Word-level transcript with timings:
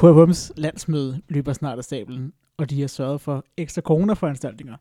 KFM's 0.00 0.50
landsmøde 0.56 1.20
løber 1.28 1.52
snart 1.52 1.78
af 1.78 1.84
stablen, 1.84 2.32
og 2.56 2.70
de 2.70 2.80
har 2.80 2.88
sørget 2.88 3.20
for 3.20 3.44
ekstra 3.56 3.82
coronaforanstaltninger. 3.82 4.76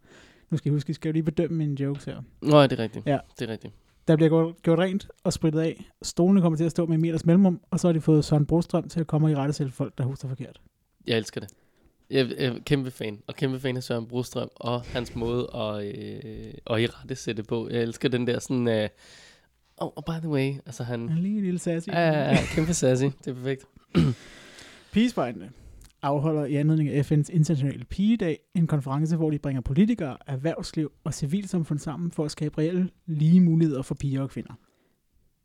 Nu 0.50 0.58
skal 0.58 0.72
I 0.72 0.74
huske, 0.74 0.90
I 0.90 0.94
skal 0.94 1.10
jo 1.10 1.14
lige 1.14 1.24
bedømme 1.24 1.58
mine 1.58 1.82
jokes 1.82 2.04
her. 2.04 2.22
Nå, 2.42 2.64
det 2.64 2.72
er 2.72 2.80
rigtigt. 2.80 3.08
Ja. 3.08 3.20
Det 3.40 3.50
er 3.50 3.54
rigtigt. 3.54 3.74
Der 4.08 4.16
bliver 4.16 4.54
gjort, 4.62 4.80
rent 4.80 5.08
og 5.24 5.34
spritet 5.34 5.60
af. 5.60 5.86
Stolene 6.02 6.42
kommer 6.42 6.58
til 6.58 6.64
at 6.64 6.72
stå 6.72 6.86
med 6.86 6.96
en 6.96 7.02
meters 7.02 7.26
mellemrum, 7.26 7.62
og 7.72 7.80
så 7.80 7.88
har 7.88 7.94
de 7.94 8.02
fået 8.02 8.26
Søren 8.26 8.46
Brostrøm 8.46 8.90
til 8.90 9.00
at 9.00 9.08
komme 9.08 9.28
og 9.28 9.32
i 9.32 9.36
rette 9.36 9.54
selv 9.54 9.72
folk, 9.72 9.98
der 9.98 10.04
husker 10.04 10.28
forkert. 10.28 10.62
Jeg 11.08 11.18
elsker 11.18 11.42
det. 11.42 11.50
Jeg 12.10 12.32
er 12.38 12.60
kæmpe 12.66 12.92
fan, 12.92 13.20
og 13.28 13.36
kæmpe 13.36 13.60
fan 13.60 13.78
af 13.78 13.84
Søren 13.84 14.08
Brostrøm, 14.08 14.50
og 14.56 14.82
hans 14.82 15.16
måde 15.16 15.50
at, 15.56 15.86
øh, 15.86 16.54
at 16.70 16.82
i 16.82 16.86
rette 16.88 17.16
sætte 17.16 17.44
på. 17.44 17.70
Jeg 17.72 17.82
elsker 17.82 18.10
den 18.10 18.28
der 18.28 18.40
sådan, 18.40 18.68
øh, 18.68 18.90
oh, 19.78 19.90
oh, 19.96 20.04
by 20.04 20.20
the 20.20 20.30
way, 20.30 20.54
altså 20.66 20.84
han, 20.84 21.00
En 21.00 21.18
lille, 21.18 21.42
lille 21.42 21.60
sassy. 21.60 21.90
ja, 21.90 22.08
ja, 22.08 22.30
ja, 22.30 22.38
kæmpe 22.56 22.74
sassy, 22.74 23.04
det 23.04 23.28
er 23.28 23.34
perfekt. 23.34 23.66
Pigespejlene 24.94 25.52
afholder 26.02 26.46
i 26.46 26.56
anledning 26.56 26.90
af 26.90 27.12
FN's 27.12 27.36
internationale 27.36 27.86
pigedag 27.86 28.40
en 28.56 28.68
konference, 28.68 29.16
hvor 29.16 29.32
de 29.32 29.40
bringer 29.40 29.62
politikere, 29.62 30.18
erhvervsliv 30.28 30.92
og 31.04 31.14
civilsamfund 31.14 31.80
sammen 31.80 32.12
for 32.12 32.26
at 32.26 32.32
skabe 32.32 32.58
reelle 32.58 32.90
lige 33.06 33.42
muligheder 33.42 33.82
for 33.82 33.96
piger 33.96 34.22
og 34.22 34.30
kvinder. 34.30 34.54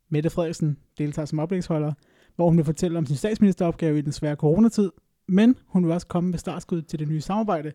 Mette 0.08 0.30
Frederiksen 0.30 0.78
deltager 0.98 1.26
som 1.26 1.38
oplægsholder, 1.38 1.92
hvor 2.36 2.48
hun 2.48 2.56
vil 2.56 2.64
fortælle 2.64 2.98
om 2.98 3.06
sin 3.06 3.16
statsministeropgave 3.16 3.98
i 3.98 4.00
den 4.00 4.12
svære 4.12 4.34
coronatid, 4.34 4.90
men 5.28 5.56
hun 5.66 5.84
vil 5.84 5.92
også 5.92 6.06
komme 6.06 6.30
med 6.30 6.38
startskud 6.38 6.82
til 6.82 6.98
det 6.98 7.08
nye 7.08 7.20
samarbejde, 7.20 7.72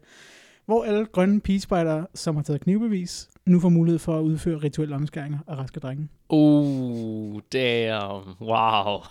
hvor 0.65 0.83
alle 0.83 1.05
grønne 1.05 1.41
pigespejdere, 1.41 2.07
som 2.13 2.35
har 2.35 2.43
taget 2.43 2.61
knivbevis, 2.61 3.29
nu 3.45 3.59
får 3.59 3.69
mulighed 3.69 3.99
for 3.99 4.17
at 4.19 4.23
udføre 4.23 4.57
rituelle 4.57 4.95
omskæringer 4.95 5.39
af 5.47 5.55
raske 5.55 5.79
drenge. 5.79 6.07
Oh, 6.29 7.41
damn, 7.53 8.23
wow 8.41 9.01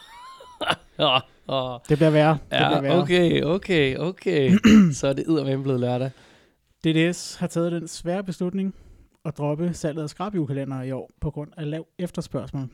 oh, 1.03 1.21
oh. 1.47 1.79
Det 1.89 1.99
bliver 1.99 2.11
værre. 2.11 2.33
det 2.33 2.41
bliver 2.51 2.75
Ja, 2.75 2.81
værre. 2.81 3.03
okay, 3.03 3.43
okay, 3.43 3.97
okay. 3.97 4.51
Så 4.99 5.09
er 5.09 5.13
det 5.13 5.29
eddermame 5.29 5.63
blevet 5.63 5.81
lørdag. 5.81 6.11
DDS 6.85 7.35
har 7.37 7.47
taget 7.47 7.73
den 7.73 7.89
svære 7.89 8.25
beslutning 8.25 8.75
at 9.25 9.39
droppe 9.39 9.75
salget 9.75 10.03
af 10.03 10.11
skrabjulekalender 10.11 10.83
i 10.83 10.93
år 10.93 11.11
på 11.21 11.31
grund 11.31 11.51
af 11.57 11.71
lav 11.71 11.87
efterspørgsel. 11.99 12.69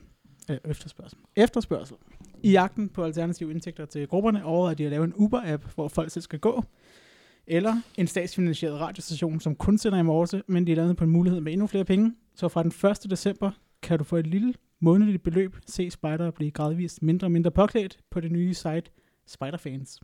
Øh, 0.49 0.57
efterspørgsel. 0.65 1.17
Efterspørgsel. 1.35 1.95
I 2.43 2.51
jagten 2.51 2.89
på 2.89 3.03
alternative 3.03 3.51
indtægter 3.51 3.85
til 3.85 4.07
grupperne 4.07 4.45
overvejede 4.45 4.77
de 4.77 4.85
at 4.85 4.91
lave 4.91 5.03
en 5.03 5.13
Uber-app, 5.13 5.73
hvor 5.75 5.87
folk 5.87 6.11
selv 6.11 6.21
skal 6.21 6.39
gå. 6.39 6.63
Eller 7.47 7.75
en 7.97 8.07
statsfinansieret 8.07 8.79
radiostation, 8.81 9.39
som 9.39 9.55
kun 9.55 9.77
sender 9.77 9.99
i 9.99 10.03
morse, 10.03 10.41
men 10.47 10.67
de 10.67 10.71
er 10.71 10.75
landet 10.75 10.97
på 10.97 11.03
en 11.03 11.09
mulighed 11.09 11.41
med 11.41 11.51
endnu 11.53 11.67
flere 11.67 11.85
penge. 11.85 12.13
Så 12.35 12.47
fra 12.47 12.63
den 12.63 12.89
1. 13.05 13.09
december 13.11 13.51
kan 13.81 13.97
du 13.97 14.03
for 14.03 14.17
et 14.17 14.27
lille 14.27 14.53
månedligt 14.79 15.23
beløb 15.23 15.55
se 15.67 15.89
spejdere 15.91 16.31
blive 16.31 16.51
gradvist 16.51 17.01
mindre 17.03 17.27
og 17.27 17.31
mindre 17.31 17.51
påklædt 17.51 17.97
på 18.09 18.19
det 18.19 18.31
nye 18.31 18.53
site 18.53 18.83
Spiderfans. 19.27 19.99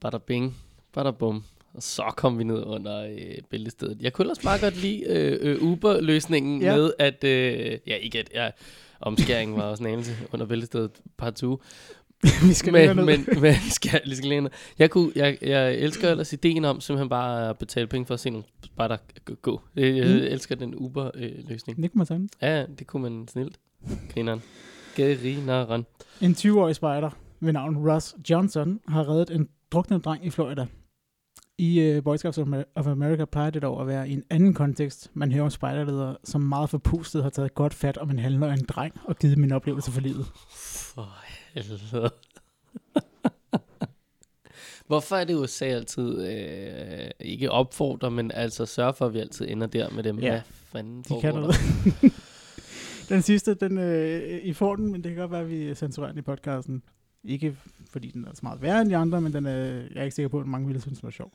Bada 0.00 0.18
bing, 0.18 0.56
bada 0.92 1.10
bum. 1.10 1.44
Og 1.74 1.82
så 1.82 2.12
kom 2.16 2.38
vi 2.38 2.44
ned 2.44 2.62
under 2.66 3.04
øh, 3.04 3.34
bæltestedet. 3.50 4.02
Jeg 4.02 4.12
kunne 4.12 4.22
ellers 4.24 4.38
bare 4.38 4.60
godt 4.60 4.82
lide 4.82 5.04
øh, 5.08 5.38
øh, 5.40 5.62
Uber-løsningen 5.62 6.62
Ja. 6.62 6.76
med, 6.76 6.92
at... 6.98 7.24
Øh, 7.24 7.78
ja, 7.86 7.94
ikke 7.96 8.18
at... 8.18 8.30
Ja, 8.34 8.50
omskæringen 9.00 9.56
var 9.56 9.62
også 9.62 9.84
en 9.84 9.90
anelse 9.90 10.12
under 10.32 10.46
bæltestedet 10.46 11.00
partout. 11.16 11.60
Vi 12.48 12.52
skal 12.52 12.72
men, 12.72 12.96
ned. 12.96 13.04
men, 13.04 13.26
men 13.42 13.54
skal, 13.70 14.00
lige 14.04 14.16
skal 14.16 14.28
længere. 14.28 14.52
Jeg, 14.78 14.90
kunne, 14.90 15.12
jeg, 15.16 15.38
jeg 15.42 15.74
elsker 15.74 16.10
ellers 16.10 16.32
ideen 16.32 16.64
om 16.64 16.80
simpelthen 16.80 17.08
bare 17.08 17.50
at 17.50 17.58
betale 17.58 17.86
penge 17.86 18.06
for 18.06 18.14
at 18.14 18.20
se 18.20 18.30
nogle 18.30 18.44
spejder 18.64 18.96
gå. 19.42 19.60
Jeg, 19.76 19.96
jeg 19.96 20.04
Mm. 20.06 20.12
elsker 20.12 20.54
den 20.54 20.74
Uber-løsning. 20.74 21.82
Det 21.82 21.90
kunne 21.92 21.98
man 21.98 22.06
sådan. 22.06 22.28
Ja, 22.42 22.66
det 22.78 22.86
kunne 22.86 23.02
man 23.02 23.28
snilt. 23.28 23.56
Grineren. 24.14 24.42
Grineren. 24.96 25.86
En 26.20 26.32
20-årig 26.32 26.74
spejder 26.74 27.10
ved 27.40 27.52
navn 27.52 27.90
Russ 27.90 28.14
Johnson 28.30 28.80
har 28.88 29.08
reddet 29.08 29.30
en 29.36 29.48
druknet 29.72 30.04
dreng 30.04 30.26
i 30.26 30.30
Florida. 30.30 30.66
I 31.58 31.96
uh, 31.96 32.04
Boy 32.04 32.16
Scouts 32.16 32.38
of 32.38 32.46
Amer- 32.46 32.64
of 32.74 32.86
America 32.86 33.24
plejer 33.24 33.50
det 33.50 33.62
dog 33.62 33.80
at 33.80 33.86
være 33.86 34.08
i 34.08 34.12
en 34.12 34.22
anden 34.30 34.54
kontekst. 34.54 35.10
Man 35.14 35.32
hører 35.32 35.44
om 35.44 35.50
spejderledere, 35.50 36.16
som 36.24 36.40
meget 36.40 36.70
forpustet 36.70 37.22
har 37.22 37.30
taget 37.30 37.54
godt 37.54 37.74
fat 37.74 37.96
om 37.98 38.10
en 38.10 38.18
handler 38.18 38.46
og 38.46 38.52
en 38.52 38.64
dreng 38.68 38.94
og 39.04 39.16
givet 39.18 39.38
en 39.38 39.52
oplevelse 39.52 39.90
for 39.92 40.00
livet. 40.00 40.26
For 40.94 41.23
helvede. 41.54 42.10
Hvorfor 44.86 45.16
er 45.16 45.24
det 45.24 45.34
USA 45.34 45.64
altid 45.64 46.28
øh, 46.28 47.10
ikke 47.20 47.50
opfordrer, 47.50 48.08
men 48.08 48.30
altså 48.30 48.66
sørger 48.66 48.92
for, 48.92 49.06
at 49.06 49.14
vi 49.14 49.18
altid 49.18 49.48
ender 49.48 49.66
der 49.66 49.90
med 49.90 50.02
dem? 50.02 50.18
Ja. 50.18 50.30
Hvad 50.30 50.40
fanden 50.46 51.02
De 51.02 51.20
kan 51.20 51.34
noget. 51.34 51.54
den 53.08 53.22
sidste, 53.22 53.54
den, 53.54 53.78
øh, 53.78 54.40
I 54.42 54.52
får 54.52 54.76
den, 54.76 54.92
men 54.92 55.04
det 55.04 55.10
kan 55.10 55.20
godt 55.20 55.30
være, 55.30 55.40
at 55.40 55.50
vi 55.50 55.74
censurerer 55.74 56.12
den 56.12 56.18
i 56.18 56.22
podcasten. 56.22 56.82
Ikke 57.24 57.56
fordi 57.90 58.10
den 58.10 58.24
er 58.24 58.30
så 58.34 58.40
meget 58.42 58.62
værre 58.62 58.80
end 58.82 58.90
de 58.90 58.96
andre, 58.96 59.20
men 59.20 59.32
den 59.32 59.46
er, 59.46 59.52
jeg 59.54 59.96
er 59.96 60.02
ikke 60.02 60.14
sikker 60.14 60.28
på, 60.28 60.40
at 60.40 60.46
mange 60.46 60.66
ville 60.66 60.82
synes, 60.82 60.98
den 60.98 61.06
var 61.06 61.10
sjov. 61.10 61.32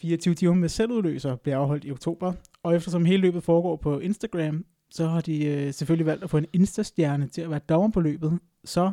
24 0.00 0.34
timer 0.34 0.54
med 0.54 0.68
selvudløser 0.68 1.36
bliver 1.36 1.58
afholdt 1.58 1.84
i 1.84 1.90
oktober, 1.90 2.32
og 2.62 2.76
eftersom 2.76 3.04
hele 3.04 3.20
løbet 3.20 3.42
foregår 3.42 3.76
på 3.76 3.98
Instagram, 3.98 4.64
så 4.90 5.06
har 5.06 5.20
de 5.20 5.44
øh, 5.44 5.74
selvfølgelig 5.74 6.06
valgt 6.06 6.24
at 6.24 6.30
få 6.30 6.36
en 6.36 6.46
Insta-stjerne 6.52 7.28
til 7.28 7.40
at 7.42 7.50
være 7.50 7.60
dommer 7.68 7.90
på 7.90 8.00
løbet. 8.00 8.38
Så 8.66 8.92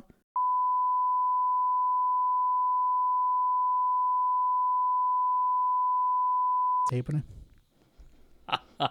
taberne. 6.90 7.24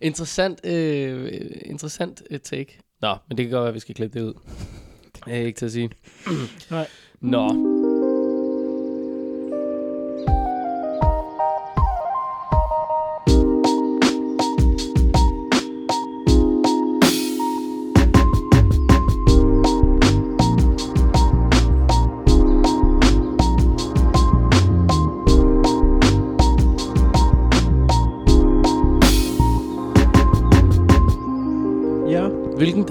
interessant, 0.00 0.66
øh, 0.66 1.32
interessant 1.64 2.22
øh, 2.30 2.40
take. 2.40 2.80
Nå, 3.00 3.16
men 3.28 3.38
det 3.38 3.44
kan 3.44 3.52
godt 3.52 3.62
være, 3.62 3.68
at 3.68 3.74
vi 3.74 3.80
skal 3.80 3.94
klippe 3.94 4.18
det 4.18 4.24
ud. 4.24 4.34
Det 5.24 5.34
er 5.34 5.46
ikke 5.46 5.58
til 5.58 5.66
at 5.66 5.72
sige. 5.72 5.90
Nej. 6.70 6.86
Nå. 7.20 7.79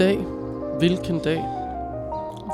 Dag? 0.00 0.18
Hvilken 0.78 1.18
dag? 1.18 1.44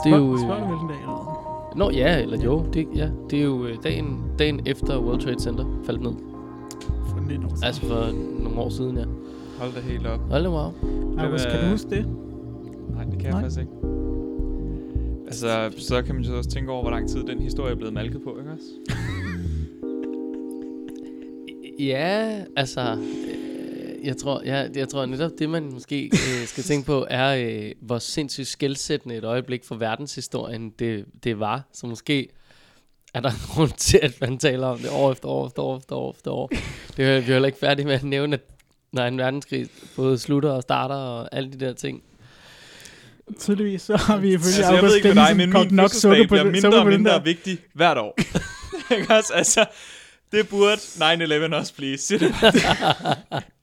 Det 0.05 0.13
er 0.13 0.17
jo... 0.17 0.39
Spørg 0.39 0.59
du 0.59 0.63
Øh, 0.63 0.69
hvilken 0.69 0.89
dag 0.89 0.97
eller 1.01 1.69
hvad? 1.71 1.79
nå, 1.79 1.91
ja, 1.91 2.23
eller 2.23 2.45
jo. 2.45 2.65
Det, 2.73 2.89
ja, 2.95 3.11
det 3.31 3.39
er 3.39 3.45
jo 3.45 3.65
øh, 3.67 3.77
dagen, 3.83 4.21
dagen 4.39 4.61
efter 4.67 5.01
World 5.01 5.21
Trade 5.21 5.41
Center 5.41 5.65
faldt 5.85 6.03
ned. 6.03 6.13
For 7.09 7.21
19 7.21 7.45
år 7.45 7.49
siden. 7.49 7.65
Altså 7.65 7.81
for 7.81 8.43
nogle 8.43 8.59
år 8.59 8.69
siden, 8.69 8.97
ja. 8.97 9.05
Hold 9.59 9.73
da 9.75 9.81
helt 9.81 10.07
op. 10.07 10.21
Hold 10.31 10.43
da 10.43 10.49
wow. 10.49 10.73
August, 11.19 11.49
kan 11.49 11.59
du 11.61 11.65
øh, 11.65 11.71
huske 11.71 11.91
det? 11.91 12.07
Nej, 12.95 13.05
det 13.05 13.13
kan 13.13 13.23
jeg 13.23 13.31
Nej. 13.31 13.41
faktisk 13.41 13.61
ikke. 13.61 13.73
Altså, 15.27 15.73
så 15.79 16.03
kan 16.03 16.15
man 16.15 16.25
så 16.25 16.35
også 16.35 16.51
tænke 16.51 16.71
over, 16.71 16.83
hvor 16.83 16.91
lang 16.91 17.09
tid 17.09 17.25
den 17.25 17.41
historie 17.41 17.73
er 17.73 17.77
blevet 17.77 17.95
malket 17.95 18.23
på, 18.23 18.37
ikke 18.39 18.51
også? 18.51 18.97
Ja, 21.79 22.31
altså, 22.57 22.81
øh, 22.81 23.46
jeg 24.05 24.17
tror, 24.17 24.43
jeg, 24.43 24.71
jeg 24.75 24.89
tror 24.89 25.07
netop 25.07 25.31
det, 25.39 25.51
man 25.51 25.73
måske 25.73 26.05
øh, 26.13 26.47
skal 26.47 26.65
tænke 26.65 26.87
på, 26.87 27.07
er, 27.11 27.37
øh, 27.37 27.73
hvor 27.81 27.99
sindssygt 27.99 28.49
skældsættende 28.49 29.17
et 29.17 29.25
øjeblik 29.25 29.65
for 29.65 29.75
verdenshistorien 29.75 30.71
det, 30.71 31.05
det 31.25 31.41
var. 31.41 31.63
Så 31.73 31.87
måske 31.87 32.29
er 33.15 33.21
der 33.21 33.31
en 33.31 33.37
grund 33.49 33.73
til, 33.89 34.01
at 34.03 34.21
man 34.21 34.39
taler 34.39 34.67
om 34.67 34.79
det 34.79 34.91
år 34.91 35.13
efter 35.13 35.29
år 35.29 35.47
efter 35.47 35.63
år 35.63 35.77
efter 35.79 35.97
år 35.97 36.13
efter 36.13 36.31
år. 36.31 36.49
Det 36.97 37.05
er 37.05 37.21
vi 37.21 37.27
er 37.27 37.33
heller 37.33 37.47
ikke 37.47 37.59
færdige 37.59 37.87
med 37.87 37.95
at 37.95 38.05
nævne, 38.05 38.35
at 38.35 38.41
når 38.93 39.05
en 39.05 39.19
verdenskrig 39.19 39.69
både 39.97 40.19
slutter 40.19 40.51
og 40.51 40.63
starter 40.63 40.95
og 40.95 41.29
alle 41.33 41.53
de 41.53 41.61
der 41.61 41.73
ting. 41.73 42.03
Tydeligvis 43.39 43.83
så 43.83 43.97
har 43.97 44.17
vi 44.17 44.33
ifølge 44.33 44.57
Altså, 44.57 44.73
jeg 44.73 44.83
ved 44.83 44.97
ikke 44.97 45.09
med 45.09 45.15
dig, 45.15 45.37
men 45.37 45.53
min 45.53 45.67
nok 45.71 45.91
sukker 45.91 46.25
på, 46.25 46.29
bliver 46.29 46.45
mindre 46.45 46.79
og 46.79 46.87
mindre 46.87 47.11
der. 47.11 47.23
vigtig 47.23 47.59
hvert 47.75 47.99
år. 47.99 48.19
ikke 48.97 49.15
også? 49.15 49.33
Altså, 49.35 49.67
det 50.33 50.49
burde 50.49 50.77
9-11 51.51 51.55
også 51.55 51.75
blive. 51.75 51.99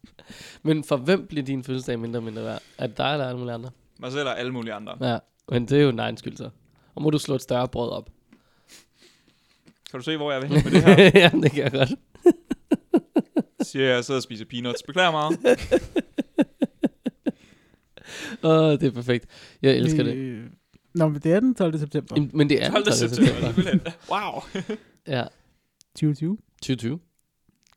Men 0.63 0.83
for 0.83 0.97
hvem 0.97 1.27
bliver 1.27 1.43
din 1.43 1.63
fødselsdag 1.63 1.99
mindre 1.99 2.19
og 2.19 2.23
mindre 2.23 2.43
værd? 2.43 2.61
Er 2.77 2.87
det 2.87 2.97
dig 2.97 3.11
eller 3.13 3.25
alle 3.25 3.39
mulige 3.39 3.53
andre? 3.53 3.69
Mig 3.99 4.11
selv 4.11 4.27
og 4.27 4.39
alle 4.39 4.51
mulige 4.51 4.73
andre. 4.73 5.07
Ja, 5.11 5.17
men 5.49 5.65
det 5.65 5.77
er 5.79 5.83
jo 5.83 5.91
din 5.91 5.99
egen 5.99 6.17
skyld 6.17 6.37
så. 6.37 6.49
Og 6.95 7.01
må 7.01 7.09
du 7.09 7.17
slå 7.17 7.35
et 7.35 7.41
større 7.41 7.67
brød 7.67 7.89
op. 7.91 8.09
Kan 9.91 9.99
du 9.99 10.03
se, 10.03 10.17
hvor 10.17 10.31
jeg 10.31 10.41
vil 10.41 10.49
hen 10.49 10.63
med 10.63 10.71
det 10.71 10.83
her? 10.83 11.11
ja, 11.21 11.29
det 11.33 11.51
kan 11.51 11.63
jeg 11.63 11.71
godt. 11.71 11.89
Siger 13.67 13.85
jeg, 13.85 13.95
jeg 13.95 14.05
sidder 14.05 14.19
og 14.19 14.23
spiser 14.23 14.45
peanuts. 14.45 14.83
Beklager 14.83 15.11
meget. 15.11 15.39
Åh, 18.43 18.71
det 18.71 18.83
er 18.83 18.91
perfekt. 18.91 19.25
Jeg 19.61 19.75
elsker 19.75 20.03
det. 20.03 20.15
Øh, 20.15 20.43
Nå, 20.95 21.07
men 21.07 21.21
det 21.21 21.31
er 21.33 21.39
den 21.39 21.55
12. 21.55 21.79
september 21.79 22.15
Jamen, 22.15 22.31
Men 22.33 22.49
det 22.49 22.63
er 22.63 22.71
12. 22.71 22.85
12. 22.85 22.95
september. 22.95 23.91
Wow. 24.11 24.41
Ja, 25.07 25.23
2020. 25.95 26.37
2020. 26.61 26.99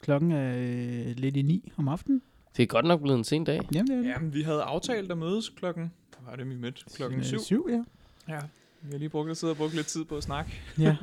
Klokken 0.01 0.33
er 0.33 0.57
øh, 0.57 1.17
lidt 1.17 1.37
i 1.37 1.43
9 1.43 1.73
om 1.77 1.89
aftenen. 1.89 2.23
Det 2.57 2.63
er 2.63 2.67
godt 2.67 2.85
nok 2.87 3.01
blevet 3.03 3.19
en 3.19 3.25
sen 3.25 3.45
dag. 3.45 3.61
Jamen, 3.75 3.87
det 3.91 3.97
er 3.99 4.03
det. 4.03 4.09
Jamen, 4.09 4.35
vi 4.35 4.43
havde 4.43 4.63
aftalt 4.63 5.11
at 5.13 5.19
mødes 5.19 5.49
klokken... 5.49 5.93
Hvad 6.11 6.31
var 6.31 6.37
det, 6.37 6.49
vi 6.51 6.55
mødte? 6.57 6.83
Klokken 6.97 7.25
7. 7.25 7.39
syv, 7.39 7.67
ja. 7.71 7.85
Ja. 8.35 8.41
Vi 8.83 8.91
har 8.91 8.99
lige 8.99 9.09
brugt 9.09 9.31
at 9.31 9.37
sidde 9.37 9.51
og 9.51 9.57
brugt 9.57 9.75
lidt 9.75 9.87
tid 9.87 10.05
på 10.05 10.17
at 10.17 10.23
snakke, 10.23 10.61
Ja. 10.79 10.97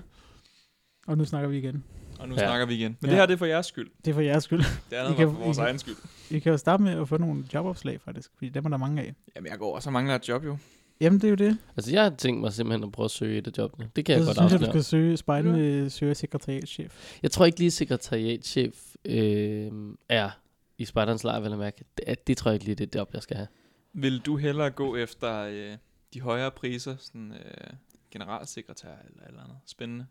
Og 1.07 1.17
nu 1.17 1.25
snakker 1.25 1.49
vi 1.49 1.57
igen. 1.57 1.83
og 2.19 2.29
nu 2.29 2.35
Ja. 2.35 2.41
ja. 2.41 2.47
snakker 2.47 2.65
vi 2.65 2.73
igen. 2.73 2.97
Men 3.01 3.07
Ja. 3.09 3.11
det 3.11 3.19
her 3.19 3.25
det 3.25 3.33
er 3.33 3.37
for 3.37 3.45
jeres 3.45 3.65
skyld. 3.65 3.89
Det 4.05 4.11
er 4.11 4.13
for 4.15 4.21
jeres 4.21 4.43
skyld. 4.43 4.59
Det 4.89 4.95
andet 4.95 5.11
I 5.13 5.15
kan- 5.15 5.27
var 5.27 5.33
for 5.33 5.39
vores 5.43 5.57
I 5.57 5.59
kan- 5.59 5.65
egen 5.67 5.79
skyld. 5.79 5.95
I 6.31 6.39
kan 6.39 6.51
jo 6.51 6.57
starte 6.57 6.83
med 6.83 6.91
at 6.91 7.09
få 7.09 7.17
nogle 7.17 7.43
jobopslag, 7.53 8.01
faktisk. 8.01 8.31
Fordi 8.37 8.49
dem 8.49 8.65
er 8.65 8.69
der 8.69 8.77
mange 8.77 9.01
af. 9.01 9.13
Jamen, 9.35 9.51
jeg 9.51 9.59
går 9.59 9.75
også 9.75 9.89
og 9.89 9.93
mangler 9.93 10.15
et 10.15 10.29
job 10.29 10.45
jo. 10.45 10.57
Jamen, 11.01 11.19
det 11.21 11.27
er 11.27 11.29
jo 11.29 11.35
det. 11.35 11.57
Altså, 11.77 11.91
jeg 11.91 12.03
har 12.03 12.09
tænkt 12.09 12.41
mig 12.41 12.53
simpelthen 12.53 12.83
at 12.83 12.91
prøve 12.91 13.05
at 13.05 13.11
søge 13.11 13.37
et 13.37 13.47
af 13.47 13.51
jobbene. 13.57 13.89
Det 13.95 14.05
kan 14.05 14.15
jeg, 14.15 14.23
Så 14.23 14.25
godt 14.29 14.37
synes 14.37 14.51
jeg, 14.51 14.59
du 14.59 14.65
afsløre. 14.65 14.83
skal 14.83 14.83
søge 14.83 15.17
spejdende 15.17 15.89
søge 15.89 16.15
sekretariatschef. 16.15 17.17
Jeg 17.23 17.31
tror 17.31 17.45
ikke 17.45 17.59
lige, 17.59 17.71
sekretariatchef 17.71 18.75
øh, 19.05 19.71
er 20.09 20.29
i 20.77 20.85
Spartans 20.85 21.23
lejr, 21.23 21.39
vil 21.39 21.49
jeg 21.49 21.59
mærke. 21.59 21.83
Det, 21.97 22.27
det 22.27 22.37
tror 22.37 22.51
jeg 22.51 22.55
ikke 22.55 22.65
lige, 22.65 22.75
det 22.75 22.95
er 22.95 22.99
job, 22.99 23.13
jeg 23.13 23.23
skal 23.23 23.37
have. 23.37 23.47
Vil 23.93 24.19
du 24.19 24.37
hellere 24.37 24.71
gå 24.71 24.95
efter 24.95 25.43
øh, 25.43 25.77
de 26.13 26.21
højere 26.21 26.51
priser, 26.51 26.95
sådan 26.97 27.31
øh, 27.31 27.73
generalsekretær 28.11 28.95
eller 29.09 29.27
eller 29.27 29.43
andet 29.43 29.57
spændende? 29.65 30.05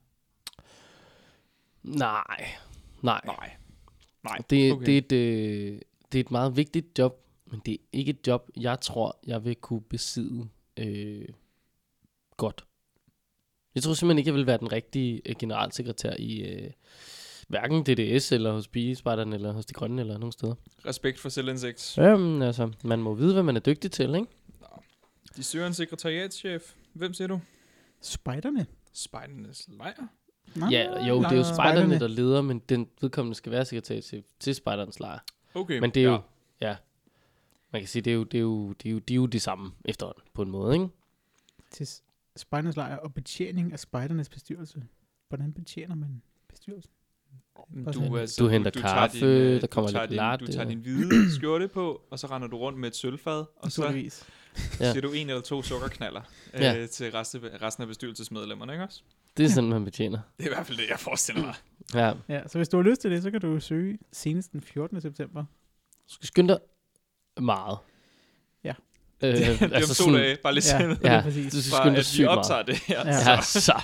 Nej. 1.83 2.47
Nej. 3.03 3.21
Nej. 3.25 3.57
Nej, 4.25 4.39
Det, 4.51 4.73
okay. 4.73 4.87
det, 4.87 4.95
er 4.95 4.99
et, 4.99 5.13
øh, 5.13 5.81
det 6.13 6.19
er 6.19 6.25
et 6.25 6.31
meget 6.31 6.57
vigtigt 6.57 6.99
job, 6.99 7.27
men 7.47 7.61
det 7.67 7.75
er 7.75 7.79
ikke 7.93 8.11
et 8.11 8.27
job, 8.27 8.51
jeg 8.57 8.81
tror, 8.81 9.19
jeg 9.27 9.45
vil 9.45 9.57
kunne 9.57 9.83
besidde 9.83 10.49
øh, 10.77 11.29
godt. 12.37 12.65
Jeg 13.75 13.83
tror 13.83 13.95
simpelthen 13.95 14.19
ikke, 14.19 14.29
jeg 14.29 14.35
vil 14.35 14.47
være 14.47 14.59
den 14.59 14.73
rigtige 14.73 15.23
øh, 15.25 15.35
generalsekretær 15.39 16.15
i 16.19 16.41
øh, 16.41 16.71
hverken 17.49 17.83
DDS, 17.83 18.33
eller 18.33 18.53
hos 18.53 18.69
Bigespejderne, 18.69 19.35
eller 19.35 19.53
hos 19.53 19.67
De 19.67 19.75
Grønne, 19.75 20.03
eller 20.03 20.19
nogen 20.19 20.33
steder. 20.33 20.55
Respekt 20.87 21.19
for 21.19 21.29
selvindsigt. 21.29 21.99
Jamen, 21.99 22.43
altså, 22.43 22.73
man 22.85 22.99
må 23.03 23.15
vide, 23.15 23.33
hvad 23.33 23.43
man 23.43 23.57
er 23.57 23.61
dygtig 23.61 23.91
til, 23.91 24.15
ikke? 24.15 24.27
De 25.37 25.43
søger 25.43 25.67
en 25.67 25.75
sekretariatschef. 25.75 26.75
Hvem 26.93 27.15
siger 27.15 27.29
du? 27.29 27.41
Spejderne? 28.01 28.67
Spejdernes 28.93 29.69
lejr? 29.79 30.07
Nå, 30.55 30.67
Ja, 30.67 31.07
jo, 31.07 31.19
det 31.23 31.33
er 31.33 31.37
jo 31.37 31.55
spejderne, 31.55 31.99
der 31.99 32.09
leder, 32.09 32.43
men 32.43 32.59
den 32.59 32.89
vedkommende 33.01 33.35
skal 33.35 33.53
være 33.53 33.65
sekretariatchef 33.65 34.25
til 34.41 34.55
spejderens 34.55 35.01
lejr. 35.01 35.19
Okay. 35.55 35.79
Men 35.79 35.91
det 35.91 36.01
er 36.01 36.05
jo, 36.05 36.21
ja. 36.61 36.69
ja, 36.69 36.77
man 37.71 37.81
kan 37.83 37.89
sige, 37.89 38.03
det 38.03 38.11
er 38.11 38.15
jo, 38.15 38.25
det 38.25 38.39
er 38.39 38.43
jo, 38.43 38.73
det 38.73 38.89
er 38.89 38.93
jo, 38.93 38.99
de 38.99 39.13
er 39.15 39.17
jo 39.17 39.27
de 39.27 39.41
samme 39.41 39.73
efterhånden, 39.85 40.23
på 40.35 40.43
en 40.43 40.51
måde, 40.51 40.75
ikke? 40.75 40.89
Til 41.71 41.89
spejdernes 42.37 42.77
lejr 42.77 42.97
og 42.97 43.15
betjening 43.15 43.73
af 43.73 43.79
spejdernes 43.79 44.29
bestyrelse. 44.29 44.83
Hvordan 45.29 45.53
betjener 45.53 45.95
man 45.95 46.23
bestyrelsen? 46.49 46.93
Sådan. 47.93 48.09
Du, 48.11 48.17
altså, 48.17 48.45
Du 48.45 48.49
henter 48.49 48.71
tager 48.71 48.87
kaffe, 48.95 49.19
øh, 49.27 49.61
der 49.61 49.67
kommer 49.67 49.89
du 49.89 49.93
tager 49.93 50.03
lidt 50.03 50.11
din, 50.11 50.17
latte, 50.17 50.47
Du 50.47 50.53
tager 50.53 50.69
din 50.69 50.79
hvide 50.79 51.35
skjorte 51.37 51.69
på, 51.69 52.03
og 52.11 52.19
så 52.19 52.27
render 52.27 52.49
du 52.49 52.57
rundt 52.59 52.79
med 52.79 52.89
et 52.89 52.97
sølvfad, 52.97 53.45
og 53.57 53.73
så 53.73 53.81
Naturligvis. 53.81 54.25
Ja. 54.81 54.93
siger 54.93 55.01
du 55.03 55.13
en 55.13 55.29
eller 55.31 55.43
to 55.43 55.63
sukkerknaller 55.63 56.21
Ja. 56.55 56.79
øh, 56.79 56.89
til 56.89 57.11
resten, 57.13 57.41
resten 57.63 57.83
af 57.83 57.89
bestyrelsesmedlemmerne, 57.89 58.73
ikke 58.73 58.85
også? 58.85 59.01
Det 59.37 59.45
er 59.45 59.49
sådan, 59.49 59.71
man 59.71 59.85
betjener. 59.85 60.19
Det 60.39 60.45
er 60.47 60.51
i 60.51 60.55
hvert 60.55 60.67
fald 60.67 60.79
det, 60.79 60.85
jeg 60.91 60.99
forestiller 60.99 61.43
mig. 61.43 61.55
Ja, 61.95 62.13
Ja, 62.29 62.49
så 62.49 62.59
hvis 62.59 62.69
du 62.69 62.77
har 62.77 62.85
lyst 62.85 63.01
til 63.01 63.11
det, 63.11 63.23
så 63.23 63.31
kan 63.31 63.41
du 63.41 63.61
søge 63.61 63.99
senest 64.13 64.53
den 64.53 64.61
14. 64.61 65.01
september. 65.01 65.41
du 66.09 66.15
skal 66.15 66.27
skynde 66.27 66.49
dig 66.49 66.59
meget. 67.45 67.79
Ja. 68.65 68.73
Øh, 69.23 69.33
det 69.37 69.49
er 69.63 69.67
om 69.67 69.73
altså 69.73 70.05
to 70.05 70.15
dage, 70.15 70.37
bare 70.43 70.55
lige 70.55 70.65
Ja, 70.73 70.81
sådan, 70.81 70.99
ja, 71.05 71.15
ja, 71.15 71.21
præcis. 71.23 71.53
du 71.53 71.63
skal 71.63 71.73
skynde 71.79 71.97
dig 71.97 72.05
sygt 72.05 72.25
meget. 72.25 72.39
optager 72.39 72.63
det 72.63 72.77
her. 72.79 73.07
Ja. 73.07 73.31
Ja, 73.37 73.41
så. 73.43 73.81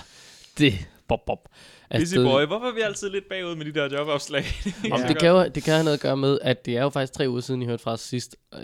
Det, 0.58 0.88
bop, 1.08 1.20
bop. 1.26 1.48
Busy 1.94 2.16
boy, 2.16 2.46
hvorfor 2.46 2.66
er 2.66 2.74
vi 2.74 2.80
altid 2.80 3.10
lidt 3.10 3.28
bagud 3.28 3.54
med 3.56 3.64
de 3.66 3.72
der 3.72 3.96
jobopslag? 3.98 4.44
Om 4.92 5.00
Ja. 5.00 5.08
det, 5.08 5.18
kan 5.18 5.28
jo, 5.28 5.48
det 5.48 5.62
kan 5.62 5.72
have 5.74 5.84
noget 5.84 5.96
at 5.96 6.02
gøre 6.02 6.16
med, 6.16 6.38
at 6.42 6.66
det 6.66 6.76
er 6.76 6.82
jo 6.82 6.88
faktisk 6.90 7.12
tre 7.12 7.28
uger 7.28 7.40
siden, 7.40 7.62
I 7.62 7.66
hørte 7.66 7.82
fra 7.82 7.92
os 7.92 8.00
sidst. 8.00 8.36
Øh, 8.54 8.60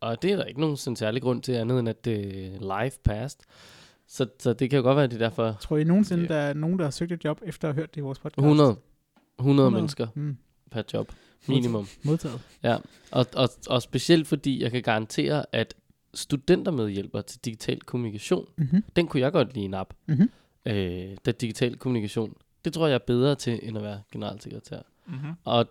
og 0.00 0.22
det 0.22 0.32
er 0.32 0.36
der 0.36 0.44
ikke 0.44 0.60
nogen 0.60 0.76
sådan 0.76 0.96
særlig 0.96 1.22
grund 1.22 1.42
til, 1.42 1.52
andet 1.52 1.78
end 1.78 1.88
at 1.88 2.04
det 2.04 2.46
er 2.46 2.80
live 2.82 2.92
past. 3.04 3.42
Så, 4.08 4.26
så 4.38 4.52
det 4.52 4.70
kan 4.70 4.76
jo 4.76 4.82
godt 4.82 4.96
være, 4.96 5.04
at 5.04 5.10
det 5.10 5.22
er 5.22 5.28
derfor 5.28 5.56
Tror 5.60 5.76
I 5.76 5.84
nogensinde, 5.84 6.22
Ja. 6.22 6.28
der 6.28 6.40
er 6.40 6.52
nogen, 6.54 6.78
der 6.78 6.84
har 6.84 6.90
søgt 6.90 7.12
et 7.12 7.24
job, 7.24 7.40
efter 7.46 7.68
at 7.68 7.74
have 7.74 7.80
hørt 7.80 7.94
det 7.94 8.00
i 8.00 8.02
vores 8.02 8.18
podcast? 8.18 8.38
100, 8.38 8.76
100 9.38 9.70
mennesker 9.70 10.06
Mm. 10.14 10.36
per 10.70 10.82
job. 10.94 11.12
Minimum. 11.48 11.88
Modtaget. 12.02 12.40
Og, 13.10 13.26
og, 13.34 13.48
og 13.68 13.82
specielt 13.82 14.26
fordi 14.26 14.62
jeg 14.62 14.70
kan 14.70 14.82
garantere, 14.82 15.44
at 15.52 15.74
studentermedhjælper 16.14 17.20
til 17.20 17.40
digital 17.44 17.80
kommunikation, 17.80 18.46
Mm-hmm. 18.56 18.84
den 18.96 19.06
kunne 19.06 19.20
jeg 19.20 19.32
godt 19.32 19.54
lige 19.54 19.68
nap. 19.68 19.94
Mhm. 20.06 20.30
Øh, 20.66 21.16
da 21.26 21.30
digital 21.32 21.76
kommunikation, 21.76 22.34
det 22.64 22.72
tror 22.72 22.86
jeg 22.86 22.94
er 22.94 22.98
bedre 23.06 23.34
til, 23.34 23.60
end 23.62 23.76
at 23.78 23.82
være 23.84 24.02
generalsekretær. 24.12 24.80
mm-hmm. 25.06 25.32
Og 25.44 25.66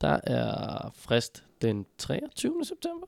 der 0.00 0.20
er 0.24 0.90
frist 0.94 1.44
den 1.62 1.86
23. 1.98 2.64
september. 2.64 3.06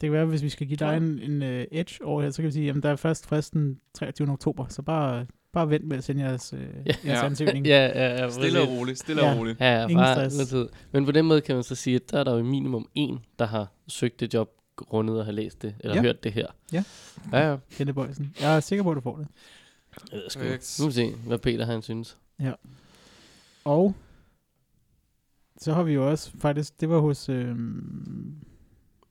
Det 0.00 0.06
kan 0.06 0.12
være, 0.12 0.24
hvis 0.26 0.42
vi 0.42 0.48
skal 0.48 0.66
give 0.66 0.76
dig 0.76 0.86
Ja. 0.90 0.96
en, 0.96 1.18
en 1.18 1.42
uh, 1.42 1.48
edge 1.78 2.04
over 2.04 2.22
her, 2.22 2.30
så 2.30 2.36
kan 2.36 2.46
vi 2.46 2.52
sige, 2.52 2.70
at 2.70 2.82
der 2.82 2.88
er 2.90 2.96
først 2.96 3.26
fristen 3.26 3.80
23. 3.94 4.28
oktober, 4.30 4.66
så 4.68 4.82
bare, 4.82 5.26
bare 5.52 5.70
vent 5.70 5.84
med 5.84 5.96
at 5.96 6.04
sende 6.04 6.22
jeres, 6.24 6.52
uh, 6.52 6.60
Ja. 6.86 6.94
jeres 7.04 7.22
ansøgning. 7.22 7.66
ja, 7.66 7.86
ja, 7.86 8.22
ja, 8.22 8.30
Stille 8.30 8.60
og 8.60 8.68
roligt, 8.68 8.98
stille 8.98 9.24
Ja. 9.24 9.32
og 9.32 9.38
roligt. 9.38 9.60
Ja, 9.60 9.74
ja, 9.74 9.82
Ingen 9.82 9.96
bare 9.96 10.28
tid. 10.30 10.68
Men 10.92 11.04
på 11.04 11.12
den 11.12 11.24
måde 11.26 11.40
kan 11.40 11.54
man 11.54 11.64
så 11.64 11.74
sige, 11.74 11.96
at 11.96 12.10
der 12.10 12.18
er 12.20 12.24
der 12.24 12.36
jo 12.36 12.44
minimum 12.44 12.88
en, 12.94 13.18
der 13.38 13.46
har 13.46 13.72
søgt 13.88 14.20
det 14.20 14.34
job, 14.34 14.50
rundet 14.92 15.18
og 15.18 15.24
har 15.24 15.32
læst 15.32 15.62
det, 15.62 15.74
eller 15.80 15.96
Ja. 15.96 16.02
hørt 16.02 16.24
det 16.24 16.32
her. 16.32 16.46
Ja. 16.72 16.84
Ja, 17.32 17.50
ja. 17.50 17.56
Kende 17.70 17.92
Bøjsen. 17.92 18.34
Jeg 18.40 18.56
er 18.56 18.60
sikker 18.60 18.82
på, 18.82 18.90
at 18.90 18.94
du 18.96 19.00
får 19.00 19.16
det. 19.16 19.26
Jeg 20.12 20.18
ved 20.20 20.30
sgu. 20.30 20.40
Perfekt. 20.42 20.76
Nu 20.80 20.84
må 20.84 20.88
vi 20.88 20.92
se, 20.94 21.14
hvad 21.14 21.38
Peter 21.38 21.64
han 21.66 21.82
synes. 21.82 22.18
Og 23.64 23.94
så 25.58 25.72
har 25.74 25.82
vi 25.82 25.92
jo 25.92 26.10
også 26.10 26.30
faktisk, 26.38 26.80
det 26.80 26.88
var 26.88 26.98
hos, 27.00 27.28
øhm, 27.28 28.36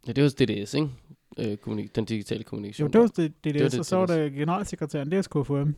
Ja, 0.07 0.11
det 0.11 0.23
hos 0.23 0.33
DDS, 0.33 0.73
ikke? 0.73 0.89
Øh, 1.37 1.57
kommunik- 1.57 1.95
den 1.95 2.05
digitale 2.05 2.43
kommunikation. 2.43 2.87
jo, 2.87 2.91
det 2.91 3.01
var 3.01 3.07
det, 3.07 3.17
det, 3.17 3.43
det, 3.43 3.53
Det 3.53 3.63
var 3.63 3.69
det 3.69 3.77
det, 3.77 3.85
så, 3.85 3.95
var 3.97 4.05
der 4.05 4.29
generalsekretæren, 4.29 5.11
det 5.11 5.17
er 5.19 5.43
KFM. 5.43 5.71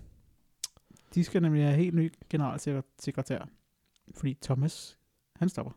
De 1.15 1.23
skal 1.23 1.41
nemlig 1.41 1.63
have 1.63 1.75
helt 1.77 1.95
ny 1.95 2.13
generalsekretær, 2.29 3.49
fordi 4.15 4.37
Thomas, 4.41 4.97
han 5.35 5.49
stopper. 5.49 5.71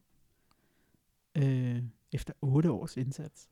Øh, 1.38 1.82
efter 2.12 2.32
otte 2.42 2.70
års 2.70 2.96
indsats. 2.96 3.48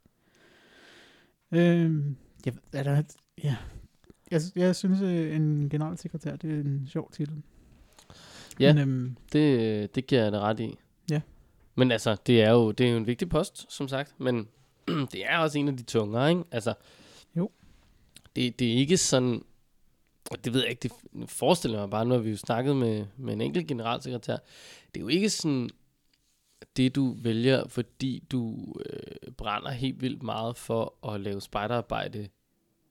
Øh, 1.52 2.04
jeg, 2.46 2.54
er 2.72 2.82
der, 2.82 3.02
ja, 3.44 3.56
jeg, 4.30 4.40
jeg 4.56 4.76
synes, 4.76 5.00
øh, 5.00 5.36
en 5.36 5.68
generalsekretær, 5.70 6.36
det 6.36 6.50
er 6.50 6.60
en 6.60 6.88
sjov 6.90 7.10
titel. 7.12 7.42
Ja. 8.60 8.74
Men, 8.74 8.82
øhm, 8.82 9.16
Det, 9.32 9.94
det 9.94 10.06
giver 10.06 10.22
jeg 10.22 10.32
dig 10.32 10.40
ret 10.40 10.60
i. 10.60 10.78
Ja. 11.10 11.20
Men 11.74 11.90
altså, 11.92 12.16
det 12.26 12.42
er 12.42 12.50
jo, 12.50 12.72
det 12.72 12.86
er 12.86 12.90
jo 12.90 12.96
en 12.96 13.06
vigtig 13.06 13.28
post, 13.28 13.72
som 13.72 13.88
sagt. 13.88 14.14
Men 14.20 14.48
det 15.12 15.26
er 15.26 15.38
også 15.38 15.58
en 15.58 15.68
af 15.68 15.76
de 15.76 15.82
tungere, 15.82 16.30
ikke? 16.30 16.42
Altså, 16.50 16.74
Jo. 17.36 17.50
Det, 18.36 18.58
det 18.58 18.72
er 18.72 18.76
ikke 18.76 18.96
sådan... 18.96 19.42
og 20.30 20.44
Det 20.44 20.52
ved 20.52 20.60
jeg 20.60 20.70
ikke, 20.70 20.88
det 20.88 20.92
forestiller 21.30 21.80
mig 21.80 21.90
bare, 21.90 22.06
har 22.06 22.18
vi 22.18 22.30
jo 22.30 22.36
snakket 22.36 22.76
med, 22.76 23.06
med 23.16 23.32
en 23.32 23.40
enkelt 23.40 23.66
generalsekretær. 23.66 24.36
Det 24.94 24.96
er 24.96 25.00
jo 25.00 25.08
ikke 25.08 25.30
sådan 25.30 25.70
det, 26.76 26.94
du 26.94 27.16
vælger, 27.22 27.68
fordi 27.68 28.24
du 28.30 28.74
øh, 28.90 29.32
brænder 29.32 29.70
helt 29.70 30.02
vildt 30.02 30.22
meget 30.22 30.56
for 30.56 31.08
at 31.14 31.20
lave 31.20 31.40
spejderarbejde 31.40 32.28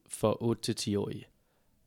for 0.07 0.57
8-10-årige. 0.69 1.27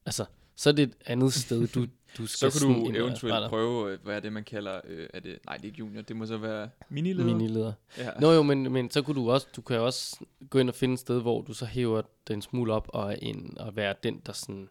Altså, 0.07 0.25
så 0.57 0.69
er 0.71 0.73
det 0.73 0.83
et 0.83 0.95
andet 1.07 1.33
sted, 1.33 1.69
du, 1.69 1.87
du 2.19 2.27
Så 2.27 2.37
skal 2.37 2.51
kan 2.51 2.61
sådan 2.61 2.75
du 2.75 2.81
eventuelt 2.85 3.19
spejder. 3.19 3.49
prøve, 3.49 3.93
øh, 3.93 3.99
hvad 4.05 4.17
er 4.17 4.21
det, 4.21 4.33
man 4.33 4.45
kalder, 4.45 4.81
øh, 4.89 5.07
er 5.15 5.21
det, 5.21 5.39
nej, 5.47 5.57
det 5.57 5.63
er 5.65 5.67
ikke 5.67 5.79
junior, 5.79 6.03
det 6.03 6.17
må 6.17 6.27
så 6.27 6.37
være 6.37 6.69
minileder. 6.89 7.25
Minileder. 7.35 7.73
Ja. 7.99 8.11
Nå 8.21 8.33
jo, 8.33 8.43
men, 8.43 8.73
men 8.73 8.91
så 8.91 9.03
kunne 9.03 9.17
du 9.23 9.31
også, 9.31 9.47
du 9.57 9.63
kan 9.63 9.81
også 9.81 10.17
gå 10.51 10.59
ind 10.59 10.69
og 10.69 10.75
finde 10.75 10.93
et 10.95 11.01
sted, 11.01 11.21
hvor 11.21 11.43
du 11.43 11.55
så 11.55 11.65
hæver 11.67 12.03
den 12.29 12.43
smule 12.43 12.73
op 12.73 12.89
og 12.93 13.17
ind 13.23 13.57
og 13.57 13.77
være 13.77 13.95
den, 14.03 14.23
der 14.27 14.33
sådan 14.33 14.69